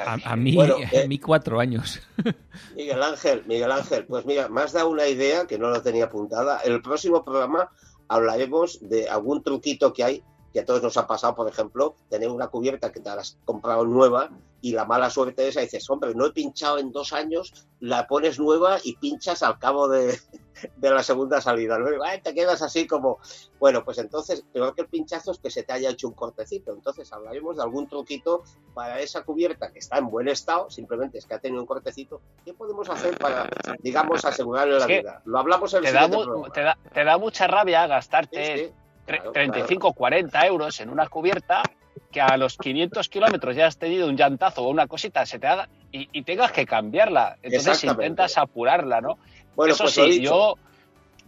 a, 0.06 0.36
mí, 0.36 0.58
eh, 0.92 1.08
mí 1.08 1.20
cuatro 1.20 1.60
años. 1.60 2.02
Miguel 2.76 3.04
Ángel, 3.04 3.44
Miguel 3.46 3.72
Ángel, 3.72 4.06
pues 4.06 4.26
mira, 4.26 4.48
me 4.48 4.62
has 4.62 4.74
dado 4.74 4.90
una 4.90 5.08
idea 5.08 5.46
que 5.46 5.60
no 5.60 5.70
la 5.70 5.82
tenía 5.82 6.06
apuntada. 6.06 6.62
En 6.64 6.74
el 6.74 6.82
próximo 6.82 7.24
programa 7.24 7.70
hablaremos 8.08 8.80
de 8.82 9.10
algún 9.10 9.44
truquito 9.44 9.94
que 9.94 10.04
hay 10.04 10.24
que 10.56 10.62
a 10.62 10.66
todos 10.66 10.82
nos 10.82 10.96
ha 10.96 11.06
pasado, 11.06 11.36
por 11.36 11.50
ejemplo, 11.50 11.98
tener 12.08 12.30
una 12.30 12.48
cubierta 12.48 12.90
que 12.90 13.02
te 13.02 13.10
has 13.10 13.38
comprado 13.44 13.84
nueva 13.84 14.30
y 14.62 14.72
la 14.72 14.86
mala 14.86 15.10
suerte 15.10 15.50
esa, 15.50 15.60
dices, 15.60 15.90
hombre, 15.90 16.16
no 16.16 16.28
he 16.28 16.32
pinchado 16.32 16.78
en 16.78 16.94
dos 16.94 17.12
años, 17.12 17.68
la 17.82 18.08
pones 18.08 18.40
nueva 18.40 18.78
y 18.82 18.96
pinchas 18.96 19.44
al 19.44 19.60
cabo 19.60 19.90
de, 19.90 20.18
la 20.82 21.04
segunda 21.04 21.42
salida. 21.42 21.78
¿no? 21.78 21.88
te 22.24 22.34
quedas 22.34 22.62
así 22.62 22.88
como, 22.88 23.20
bueno, 23.60 23.84
pues 23.84 23.98
entonces, 23.98 24.46
peor 24.54 24.74
que 24.74 24.84
el 24.84 24.88
pinchazo 24.88 25.32
es 25.32 25.40
que 25.40 25.52
se 25.52 25.64
te 25.64 25.74
haya 25.74 25.90
hecho 25.90 26.08
un 26.08 26.14
cortecito. 26.14 26.72
Entonces 26.72 27.12
hablaremos 27.12 27.58
de 27.58 27.64
algún 27.64 27.90
truquito 27.90 28.46
para 28.74 29.02
esa 29.02 29.26
cubierta 29.26 29.74
que 29.74 29.80
está 29.80 29.98
en 29.98 30.08
buen 30.08 30.30
estado, 30.30 30.70
simplemente 30.70 31.18
es 31.18 31.26
que 31.26 31.34
ha 31.34 31.40
tenido 31.40 31.60
un 31.60 31.68
cortecito. 31.68 32.22
¿Qué 32.46 32.54
podemos 32.54 32.90
hacer 32.90 33.18
para, 33.18 33.50
digamos, 33.80 34.24
asegurarle 34.24 34.80
la 34.80 34.88
vida? 34.88 35.22
Lo 35.26 35.38
hablamos 35.38 35.74
en 35.74 35.80
el 35.80 35.92
te 36.54 36.62
da, 36.62 36.78
te, 36.94 37.04
da, 37.04 37.18
mucha 37.18 37.46
rabia 37.46 37.86
gastarte... 37.88 38.74
35, 39.06 39.94
40 39.94 40.48
euros 40.48 40.80
en 40.80 40.90
una 40.90 41.08
cubierta 41.08 41.64
que 42.12 42.22
a 42.22 42.38
los 42.38 42.58
500 42.58 43.08
kilómetros 43.10 43.56
ya 43.56 43.68
has 43.68 43.78
tenido 43.78 44.08
un 44.08 44.18
llantazo 44.18 44.64
o 44.64 44.70
una 44.70 44.88
cosita, 44.88 45.26
se 45.26 45.40
te 45.40 45.48
haga 45.48 45.70
y, 45.92 46.24
tengas 46.24 46.52
que 46.52 46.66
cambiarla. 46.66 47.38
Entonces 47.42 47.84
intentas 47.84 48.38
apurarla, 48.38 49.00
¿no? 49.02 49.18
Bueno, 49.56 49.74
Eso 49.74 49.86
pues 49.86 49.94
sí, 49.94 50.22
yo 50.22 50.56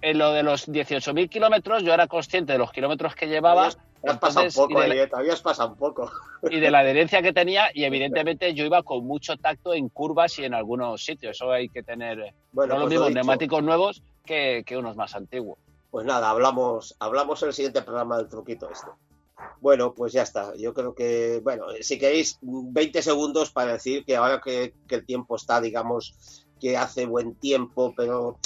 en 0.02 0.18
lo 0.18 0.32
de 0.34 0.44
los 0.44 0.68
18.000 0.68 1.30
kilómetros, 1.30 1.84
yo 1.84 1.94
era 1.94 2.08
consciente 2.08 2.54
de 2.54 2.60
los 2.60 2.72
kilómetros 2.72 3.16
que 3.16 3.28
llevaba. 3.28 3.70
Entonces, 4.04 4.56
poco, 4.56 4.84
y 4.84 4.90
de 4.90 5.08
la, 5.08 5.36
pasado 5.44 5.70
un 5.70 5.76
poco. 5.76 6.12
Y 6.52 6.60
de 6.60 6.70
la 6.70 6.80
adherencia 6.80 7.22
que 7.22 7.34
tenía, 7.34 7.70
y 7.74 7.84
evidentemente 7.84 8.54
yo 8.54 8.64
iba 8.64 8.84
con 8.84 9.06
mucho 9.06 9.38
tacto 9.38 9.74
en 9.74 9.90
curvas 9.90 10.38
y 10.40 10.46
en 10.46 10.54
algunos 10.54 11.04
sitios. 11.04 11.36
Eso 11.36 11.52
hay 11.52 11.70
que 11.70 11.82
tener. 11.82 12.34
Bueno, 12.52 12.76
no 12.76 12.82
los 12.82 12.90
pues 12.90 13.00
mismos 13.00 13.14
neumáticos 13.14 13.64
nuevos 13.64 14.04
que, 14.24 14.64
que 14.66 14.78
unos 14.78 14.96
más 14.96 15.16
antiguos. 15.16 15.58
Pues 15.90 16.06
nada, 16.06 16.30
hablamos, 16.30 16.96
hablamos 17.00 17.42
en 17.42 17.50
el 17.50 17.54
siguiente 17.54 17.82
programa 17.82 18.18
del 18.18 18.30
truquito 18.30 18.70
este. 18.70 18.88
Bueno, 19.62 19.94
pues 19.94 20.14
ya 20.14 20.24
está. 20.24 20.56
Yo 20.56 20.74
creo 20.74 20.94
que, 20.94 21.42
bueno, 21.44 21.66
si 21.82 21.98
queréis 21.98 22.38
20 22.42 23.02
segundos 23.02 23.52
para 23.52 23.74
decir 23.74 24.04
que 24.06 24.16
ahora 24.16 24.42
que, 24.42 24.74
el 24.90 25.06
tiempo 25.06 25.36
está, 25.36 25.62
digamos, 25.62 26.46
que 26.60 26.78
hace 26.78 27.06
buen 27.06 27.36
tiempo, 27.36 27.94
pero 27.96 28.40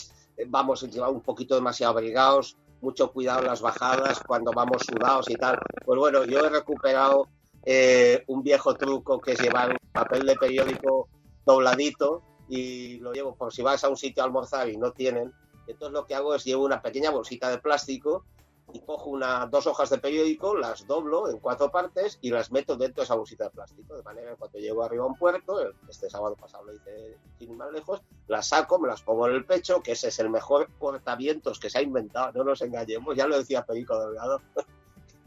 vamos 0.47 0.83
a 0.83 1.09
un 1.09 1.21
poquito 1.21 1.55
demasiado 1.55 1.93
abrigados, 1.93 2.57
mucho 2.81 3.11
cuidado 3.11 3.41
en 3.41 3.47
las 3.47 3.61
bajadas 3.61 4.19
cuando 4.25 4.51
vamos 4.51 4.83
sudados 4.83 5.29
y 5.29 5.35
tal. 5.35 5.59
Pues 5.85 5.99
bueno, 5.99 6.25
yo 6.25 6.39
he 6.45 6.49
recuperado 6.49 7.27
eh, 7.63 8.23
un 8.27 8.43
viejo 8.43 8.75
truco 8.75 9.19
que 9.19 9.33
es 9.33 9.39
llevar 9.39 9.71
un 9.71 9.91
papel 9.91 10.25
de 10.25 10.35
periódico 10.35 11.07
dobladito 11.45 12.23
y 12.49 12.97
lo 12.97 13.13
llevo 13.13 13.35
por 13.35 13.53
si 13.53 13.61
vas 13.61 13.83
a 13.83 13.89
un 13.89 13.97
sitio 13.97 14.23
a 14.23 14.25
almorzar 14.25 14.67
y 14.69 14.77
no 14.77 14.91
tienen, 14.91 15.31
entonces 15.68 15.93
lo 15.93 16.05
que 16.05 16.16
hago 16.16 16.36
es 16.36 16.43
llevo 16.43 16.66
una 16.66 16.82
pequeña 16.82 17.12
bolsita 17.12 17.49
de 17.49 17.57
plástico 17.57 18.26
y 18.74 18.80
cojo 18.82 19.09
una, 19.09 19.45
dos 19.47 19.68
hojas 19.68 19.89
de 19.89 19.97
periódico, 19.97 20.55
las 20.55 20.88
doblo 20.88 21.30
en 21.30 21.39
cuatro 21.39 21.72
partes 21.72 22.18
y 22.22 22.30
las 22.30 22.51
meto 22.51 22.76
dentro 22.78 23.01
de 23.01 23.05
esa 23.05 23.16
bolsita 23.16 23.45
de 23.45 23.49
plástico. 23.49 23.95
De 23.97 24.03
manera 24.03 24.32
que 24.32 24.38
cuando 24.38 24.59
llego 24.59 24.84
arriba 24.84 25.03
a 25.03 25.07
un 25.07 25.16
puerto, 25.16 25.59
este 25.89 26.09
sábado 26.09 26.36
pasado 26.36 26.66
lo 26.66 26.74
hice 26.74 27.18
sin 27.38 27.51
ir 27.51 27.57
más 27.57 27.72
lejos, 27.72 28.01
las 28.28 28.47
saco, 28.47 28.80
me 28.80 28.88
las 28.88 29.01
pongo 29.01 29.28
en 29.28 29.36
el 29.36 29.45
pecho, 29.45 29.82
que 29.82 29.93
ese 29.93 30.07
es 30.07 30.20
el 30.20 30.30
mejor 30.30 30.70
cortavientos 30.80 31.59
que 31.59 31.70
se 31.70 31.80
ha 31.80 31.82
inventado, 31.82 32.32
no 32.34 32.43
nos 32.43 32.62
engañemos, 32.62 33.16
ya 33.16 33.28
lo 33.28 33.38
decía 33.38 33.66
Perico 33.66 33.99
Delgado. 33.99 34.41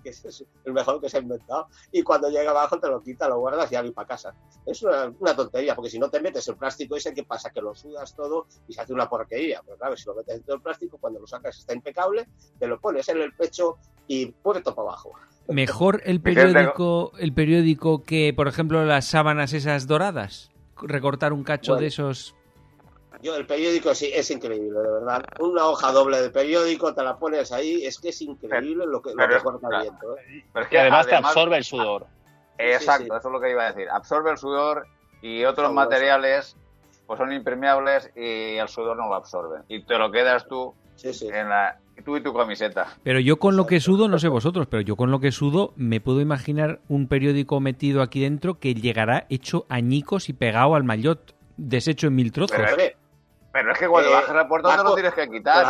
Que 0.04 0.10
es 0.10 0.44
el 0.64 0.72
mejor 0.72 1.00
que 1.00 1.08
se 1.08 1.16
ha 1.16 1.20
inventado, 1.20 1.68
y 1.90 2.02
cuando 2.02 2.28
llega 2.28 2.50
abajo 2.50 2.78
te 2.78 2.88
lo 2.88 3.02
quita, 3.02 3.28
lo 3.28 3.40
guardas 3.40 3.70
y 3.72 3.74
ya 3.74 3.82
para 3.92 4.06
casa. 4.06 4.34
Es 4.66 4.82
una, 4.82 5.34
tontería, 5.34 5.74
porque 5.74 5.90
si 5.90 5.98
no 5.98 6.10
te 6.10 6.20
metes 6.20 6.46
el 6.48 6.56
plástico 6.56 6.96
ese, 6.96 7.12
¿qué 7.12 7.24
pasa? 7.24 7.50
Que 7.50 7.60
lo 7.60 7.74
sudas 7.74 8.14
todo 8.14 8.46
y 8.68 8.74
se 8.74 8.82
hace 8.82 8.92
una 8.92 9.08
porquería. 9.08 9.62
Pero 9.64 9.78
claro, 9.78 9.96
si 9.96 10.04
lo 10.06 10.14
metes 10.14 10.36
dentro 10.36 10.54
del 10.54 10.62
plástico, 10.62 10.98
cuando 10.98 11.20
lo 11.20 11.26
sacas 11.26 11.58
está 11.58 11.74
impecable, 11.74 12.28
te 12.58 12.66
lo 12.66 12.78
pones 12.80 13.08
en 13.08 13.20
el 13.20 13.32
pecho 13.34 13.78
y 14.06 14.26
puerto 14.26 14.74
para 14.74 14.88
abajo. 14.88 15.12
Mejor 15.48 16.02
el 16.04 16.20
periódico, 16.20 17.12
el 17.18 17.32
periódico 17.32 18.02
que, 18.02 18.32
por 18.34 18.48
ejemplo, 18.48 18.84
las 18.84 19.06
sábanas 19.06 19.52
esas 19.52 19.86
doradas. 19.86 20.50
Recortar 20.76 21.32
un 21.32 21.44
cacho 21.44 21.76
de 21.76 21.86
esos 21.86 22.34
yo, 23.24 23.36
el 23.36 23.46
periódico 23.46 23.94
sí, 23.94 24.10
es 24.12 24.30
increíble, 24.30 24.78
de 24.78 24.90
verdad. 24.90 25.24
Una 25.40 25.66
hoja 25.66 25.92
doble 25.92 26.20
de 26.20 26.28
periódico, 26.28 26.94
te 26.94 27.02
la 27.02 27.16
pones 27.16 27.50
ahí, 27.52 27.84
es 27.84 27.98
que 27.98 28.10
es 28.10 28.20
increíble 28.20 28.84
lo 28.86 29.00
que, 29.00 29.14
lo 29.14 29.42
corta 29.42 29.68
el 29.72 29.82
viento. 29.82 30.16
¿eh? 30.18 30.44
Pero 30.52 30.64
es 30.64 30.70
que 30.70 30.78
además, 30.78 31.06
te 31.06 31.14
absorbe 31.14 31.56
el 31.56 31.64
sudor. 31.64 32.06
Exacto, 32.58 33.16
eso 33.16 33.28
es 33.28 33.32
lo 33.32 33.40
que 33.40 33.50
iba 33.50 33.64
a 33.64 33.72
decir. 33.72 33.88
Absorbe 33.90 34.30
el 34.30 34.36
sudor 34.36 34.86
y 35.22 35.44
otros 35.44 35.72
materiales 35.72 36.56
pues 37.06 37.18
son 37.18 37.32
impermeables 37.32 38.10
y 38.14 38.56
el 38.56 38.68
sudor 38.68 38.96
no 38.96 39.08
lo 39.08 39.14
absorbe. 39.14 39.60
Y 39.68 39.82
te 39.84 39.98
lo 39.98 40.10
quedas 40.10 40.46
tú 40.46 40.74
en 41.02 41.48
la, 41.48 41.78
tú 42.04 42.16
y 42.16 42.22
tu 42.22 42.32
camiseta. 42.34 42.86
Pero 43.02 43.20
yo 43.20 43.38
con 43.38 43.56
lo 43.56 43.66
que 43.66 43.80
sudo, 43.80 44.08
no 44.08 44.18
sé 44.18 44.28
vosotros, 44.28 44.66
pero 44.68 44.82
yo 44.82 44.96
con 44.96 45.10
lo 45.10 45.20
que 45.20 45.32
sudo 45.32 45.72
me 45.76 46.00
puedo 46.00 46.20
imaginar 46.20 46.80
un 46.88 47.08
periódico 47.08 47.60
metido 47.60 48.02
aquí 48.02 48.20
dentro 48.20 48.58
que 48.58 48.74
llegará 48.74 49.26
hecho 49.30 49.66
añicos 49.68 50.28
y 50.28 50.34
pegado 50.34 50.74
al 50.74 50.84
maillot, 50.84 51.34
deshecho 51.56 52.06
en 52.08 52.14
mil 52.14 52.32
trozos. 52.32 52.56
Pero 52.56 52.94
es 53.54 53.78
que 53.78 53.88
cuando 53.88 54.10
eh, 54.10 54.12
bajas 54.12 54.34
la 54.34 54.48
puerta 54.48 54.76
no 54.76 54.84
lo 54.84 54.94
tienes 54.94 55.14
que 55.14 55.28
quitar. 55.28 55.64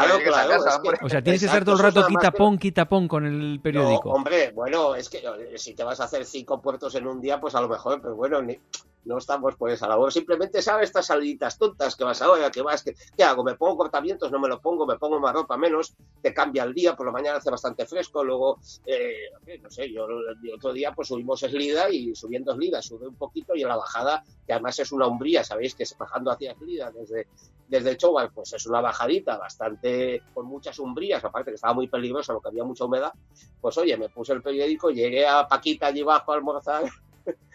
o 1.02 1.08
sea, 1.08 1.22
tienes 1.22 1.40
que 1.40 1.46
estar 1.46 1.64
todo 1.64 1.76
el 1.76 1.82
rato 1.82 2.06
quita 2.06 2.30
pon, 2.30 2.58
quita 2.58 2.84
pon 2.86 3.06
con 3.08 3.26
el 3.26 3.60
periódico. 3.60 4.10
hombre, 4.10 4.52
bueno, 4.52 4.94
es 4.94 5.08
que 5.08 5.18
eh, 5.18 5.58
si 5.58 5.74
te 5.74 5.84
vas 5.84 6.00
a 6.00 6.04
hacer 6.04 6.24
cinco 6.24 6.60
puertos 6.60 6.94
en 6.94 7.06
un 7.06 7.20
día, 7.20 7.40
pues 7.40 7.54
a 7.54 7.60
lo 7.60 7.68
mejor, 7.68 8.00
pero 8.00 8.16
bueno, 8.16 8.40
ni, 8.40 8.58
no 9.04 9.18
estamos 9.18 9.56
por 9.56 9.70
esa 9.70 9.88
labor. 9.88 10.12
Simplemente 10.12 10.62
sabes 10.62 10.84
estas 10.84 11.06
saliditas 11.06 11.58
tontas 11.58 11.96
que 11.96 12.04
vas 12.04 12.20
ahora, 12.22 12.50
que 12.50 12.62
vas, 12.62 12.82
que, 12.82 12.94
¿qué 13.16 13.24
hago? 13.24 13.42
¿Me 13.42 13.54
pongo 13.54 13.76
cortamientos? 13.76 14.30
No 14.30 14.38
me 14.38 14.48
lo 14.48 14.60
pongo, 14.60 14.86
me 14.86 14.96
pongo 14.96 15.18
más 15.20 15.32
ropa 15.32 15.56
menos, 15.56 15.94
te 16.22 16.32
cambia 16.32 16.64
el 16.64 16.74
día, 16.74 16.94
por 16.94 17.06
la 17.06 17.12
mañana 17.12 17.38
hace 17.38 17.50
bastante 17.50 17.86
fresco, 17.86 18.24
luego, 18.24 18.58
eh, 18.86 19.30
no 19.60 19.70
sé, 19.70 19.92
yo 19.92 20.06
el 20.06 20.54
otro 20.54 20.72
día 20.72 20.92
pues 20.92 21.08
subimos 21.08 21.42
Eslida 21.42 21.90
y 21.90 22.14
subiendo 22.14 22.52
Eslida 22.52 22.82
sube 22.82 23.06
un 23.08 23.16
poquito 23.16 23.54
y 23.54 23.62
en 23.62 23.68
la 23.68 23.76
bajada, 23.76 24.24
que 24.46 24.52
además 24.52 24.78
es 24.78 24.92
una 24.92 25.06
umbría, 25.06 25.44
sabéis 25.44 25.74
que 25.74 25.84
bajando 25.98 26.30
hacia 26.30 26.52
Eslida 26.52 26.90
desde, 26.90 27.28
desde 27.68 27.96
Chowal, 27.96 28.30
pues 28.32 28.52
es 28.52 28.66
una 28.66 28.80
bajadita 28.80 29.36
bastante, 29.36 30.22
con 30.32 30.46
muchas 30.46 30.78
umbrías, 30.78 31.24
aparte 31.24 31.50
que 31.50 31.56
estaba 31.56 31.74
muy 31.74 31.88
peligrosa 31.88 32.32
porque 32.32 32.48
había 32.48 32.64
mucha 32.64 32.84
humedad, 32.84 33.12
pues 33.60 33.76
oye, 33.78 33.96
me 33.96 34.08
puse 34.08 34.32
el 34.32 34.42
periódico, 34.42 34.90
llegué 34.90 35.26
a 35.26 35.46
Paquita 35.46 35.86
allí 35.86 36.02
abajo 36.02 36.32
a 36.32 36.36
almorzar 36.36 36.84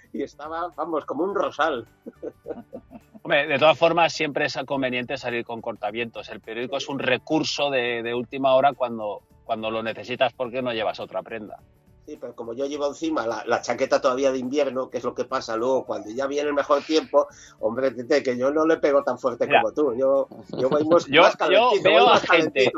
y 0.14 0.24
estaba, 0.24 0.70
vamos, 0.76 1.06
como 1.06 1.24
un 1.24 1.36
rosal. 1.36 1.88
Hombre, 3.22 3.48
de 3.48 3.60
todas 3.60 3.78
formas, 3.78 4.14
siempre 4.14 4.46
es 4.46 4.58
conveniente 4.66 5.18
salir 5.18 5.44
con 5.46 5.62
cortavientos. 5.62 6.30
El 6.30 6.40
periódico 6.40 6.78
es 6.78 6.88
un 6.88 7.00
recurso 7.00 7.70
de, 7.70 8.14
última 8.14 8.54
hora 8.54 8.74
cuando, 8.74 9.22
cuando 9.44 9.70
lo 9.70 9.84
necesitas 9.84 10.34
porque 10.34 10.62
no 10.62 10.74
llevas 10.74 11.00
otra 11.00 11.22
prenda. 11.22 11.60
Sí, 12.06 12.18
pero 12.20 12.34
como 12.34 12.54
yo 12.54 12.66
llevo 12.66 12.88
encima 12.88 13.28
la, 13.28 13.62
chaqueta 13.62 14.02
todavía 14.02 14.32
de 14.32 14.40
invierno, 14.40 14.90
que 14.90 14.98
es 14.98 15.04
lo 15.04 15.14
que 15.14 15.26
pasa 15.26 15.58
luego 15.58 15.86
cuando 15.86 16.10
ya 16.10 16.26
viene 16.26 16.48
el 16.48 16.56
mejor 16.56 16.82
tiempo, 16.82 17.28
hombre, 17.60 17.94
que 18.24 18.38
yo 18.38 18.50
no 18.52 18.66
le 18.66 18.78
pego 18.78 19.04
tan 19.04 19.20
fuerte 19.20 19.48
como 19.48 19.72
tú. 19.74 19.94
Yo, 19.96 20.28
yo 20.58 20.70
voy 20.70 20.84
más, 20.88 21.06
yo, 21.06 21.22
yo 21.50 21.72
veo 21.84 22.10
a 22.10 22.20
gente, 22.20 22.64
¿eh, 22.66 22.72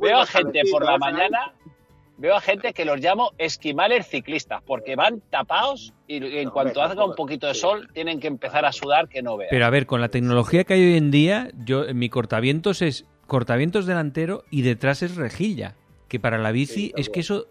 veo 0.00 0.18
a 0.18 0.26
gente 0.26 0.62
por 0.70 0.84
la 0.84 0.98
mañana 0.98 1.54
veo 2.18 2.34
a 2.34 2.40
gente 2.40 2.72
que 2.72 2.84
los 2.84 3.00
llamo 3.00 3.32
esquimales 3.38 4.06
ciclistas, 4.06 4.62
porque 4.66 4.96
van 4.96 5.22
tapados 5.30 5.94
y 6.06 6.38
en 6.38 6.50
cuanto 6.50 6.82
haga 6.82 7.04
un 7.04 7.14
poquito 7.14 7.46
de 7.46 7.54
sol 7.54 7.88
tienen 7.94 8.20
que 8.20 8.26
empezar 8.26 8.64
a 8.64 8.72
sudar 8.72 9.08
que 9.08 9.22
no 9.22 9.36
vean. 9.36 9.48
Pero 9.50 9.64
a 9.64 9.70
ver, 9.70 9.86
con 9.86 10.00
la 10.00 10.08
tecnología 10.08 10.64
que 10.64 10.74
hay 10.74 10.84
hoy 10.84 10.96
en 10.96 11.10
día, 11.10 11.50
yo 11.64 11.84
mi 11.94 12.08
cortavientos 12.08 12.82
es 12.82 13.06
cortavientos 13.26 13.86
delantero 13.86 14.44
y 14.50 14.62
detrás 14.62 15.02
es 15.02 15.16
rejilla, 15.16 15.76
que 16.08 16.18
para 16.18 16.38
la 16.38 16.50
bici 16.50 16.92
es 16.96 17.08
que 17.08 17.20
eso 17.20 17.46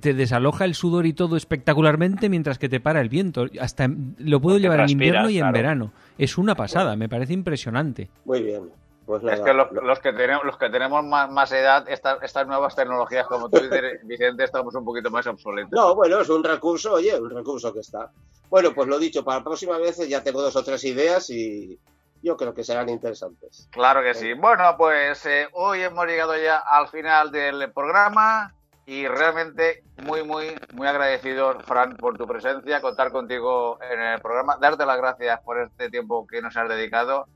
te 0.00 0.12
desaloja 0.14 0.64
el 0.64 0.74
sudor 0.74 1.06
y 1.06 1.12
todo 1.12 1.36
espectacularmente 1.36 2.28
mientras 2.28 2.58
que 2.58 2.68
te 2.68 2.80
para 2.80 3.00
el 3.00 3.08
viento. 3.08 3.46
Hasta 3.60 3.88
lo 4.18 4.40
puedo 4.40 4.58
llevar 4.58 4.80
en 4.80 4.90
invierno 4.90 5.30
y 5.30 5.38
en 5.38 5.50
verano. 5.52 5.92
es 6.18 6.36
una 6.36 6.54
pasada, 6.54 6.96
me 6.96 7.08
parece 7.08 7.32
impresionante. 7.32 8.10
Muy 8.24 8.42
bien. 8.42 8.62
Pues 9.08 9.24
es 9.24 9.40
que 9.40 9.54
los, 9.54 10.00
que 10.00 10.12
tenemos, 10.12 10.44
los 10.44 10.58
que 10.58 10.68
tenemos 10.68 11.02
más, 11.02 11.50
edad, 11.52 11.88
estas 11.88 12.46
nuevas 12.46 12.76
tecnologías, 12.76 13.26
como 13.26 13.48
tú 13.48 13.58
dices, 13.58 14.00
Vicente, 14.04 14.44
estamos 14.44 14.74
un 14.74 14.84
poquito 14.84 15.10
más 15.10 15.26
obsoletos. 15.26 15.72
No, 15.72 15.94
bueno, 15.94 16.20
es 16.20 16.28
un 16.28 16.44
recurso, 16.44 16.92
oye, 16.92 17.18
un 17.18 17.30
recurso 17.30 17.72
que 17.72 17.80
está. 17.80 18.10
Bueno, 18.50 18.74
pues 18.74 18.86
lo 18.86 18.98
dicho, 18.98 19.24
para 19.24 19.38
la 19.38 19.44
próxima 19.44 19.78
vez 19.78 20.06
ya 20.06 20.22
tengo 20.22 20.42
dos 20.42 20.54
o 20.56 20.62
tres 20.62 20.84
ideas 20.84 21.30
y 21.30 21.80
yo 22.22 22.36
creo 22.36 22.52
que 22.52 22.62
serán 22.62 22.90
interesantes. 22.90 23.66
Claro 23.72 24.02
que 24.02 24.12
sí. 24.12 24.34
Bueno, 24.34 24.74
pues 24.76 25.24
eh, 25.24 25.48
hoy 25.54 25.80
hemos 25.80 26.04
llegado 26.04 26.36
ya 26.36 26.58
al 26.58 26.88
final 26.88 27.30
del 27.30 27.72
programa 27.72 28.52
y 28.84 29.08
realmente 29.08 29.84
muy, 30.04 30.22
muy, 30.22 30.54
muy 30.74 30.86
agradecido, 30.86 31.58
Fran, 31.60 31.96
por 31.96 32.18
tu 32.18 32.26
presencia, 32.26 32.82
contar 32.82 33.10
contigo 33.10 33.78
en 33.90 34.00
el 34.00 34.20
programa, 34.20 34.58
darte 34.60 34.84
las 34.84 34.98
gracias 34.98 35.40
por 35.40 35.62
este 35.62 35.88
tiempo 35.88 36.26
que 36.26 36.42
nos 36.42 36.54
has 36.58 36.68
dedicado 36.68 37.26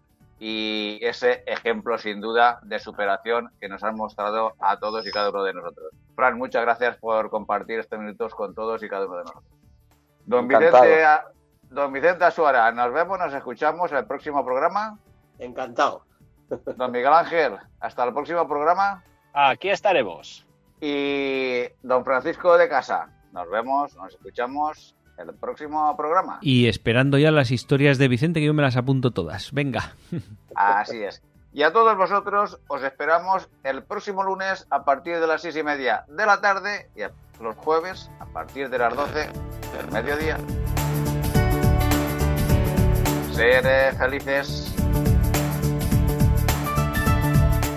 y 0.44 0.98
ese 1.02 1.44
ejemplo 1.46 1.96
sin 1.98 2.20
duda 2.20 2.58
de 2.64 2.80
superación 2.80 3.52
que 3.60 3.68
nos 3.68 3.84
han 3.84 3.94
mostrado 3.94 4.54
a 4.58 4.76
todos 4.76 5.06
y 5.06 5.12
cada 5.12 5.30
uno 5.30 5.44
de 5.44 5.54
nosotros. 5.54 5.92
Fran, 6.16 6.36
muchas 6.36 6.62
gracias 6.62 6.96
por 6.96 7.30
compartir 7.30 7.78
estos 7.78 8.00
minutos 8.00 8.34
con 8.34 8.52
todos 8.52 8.82
y 8.82 8.88
cada 8.88 9.06
uno 9.06 9.18
de 9.18 9.22
nosotros. 9.22 9.44
Don 10.26 10.48
Vicente, 10.48 11.04
don 11.70 11.92
Vicente 11.92 12.24
Azuara, 12.24 12.72
nos 12.72 12.92
vemos, 12.92 13.20
nos 13.20 13.32
escuchamos 13.32 13.92
en 13.92 13.98
el 13.98 14.04
próximo 14.04 14.44
programa. 14.44 14.98
Encantado. 15.38 16.06
Don 16.76 16.90
Miguel 16.90 17.12
Ángel, 17.12 17.56
hasta 17.78 18.02
el 18.02 18.12
próximo 18.12 18.48
programa. 18.48 19.04
Aquí 19.32 19.70
estaremos. 19.70 20.44
Y 20.80 21.68
don 21.82 22.04
Francisco 22.04 22.58
de 22.58 22.68
Casa, 22.68 23.10
nos 23.30 23.48
vemos, 23.48 23.94
nos 23.94 24.12
escuchamos 24.12 24.96
el 25.22 25.34
próximo 25.34 25.96
programa. 25.96 26.38
Y 26.42 26.66
esperando 26.66 27.18
ya 27.18 27.30
las 27.30 27.50
historias 27.50 27.98
de 27.98 28.08
Vicente, 28.08 28.40
que 28.40 28.46
yo 28.46 28.54
me 28.54 28.62
las 28.62 28.76
apunto 28.76 29.10
todas. 29.10 29.52
Venga. 29.52 29.94
Así 30.54 31.02
es. 31.02 31.22
Y 31.52 31.62
a 31.64 31.72
todos 31.72 31.96
vosotros 31.96 32.58
os 32.68 32.82
esperamos 32.82 33.48
el 33.62 33.82
próximo 33.82 34.22
lunes 34.22 34.66
a 34.70 34.84
partir 34.84 35.20
de 35.20 35.26
las 35.26 35.42
seis 35.42 35.56
y 35.56 35.62
media 35.62 36.04
de 36.08 36.24
la 36.24 36.40
tarde 36.40 36.88
y 36.96 37.02
los 37.42 37.56
jueves 37.56 38.10
a 38.20 38.26
partir 38.26 38.70
de 38.70 38.78
las 38.78 38.96
doce 38.96 39.28
del 39.76 39.92
mediodía. 39.92 40.38
Ser 43.32 43.94
felices. 43.96 44.71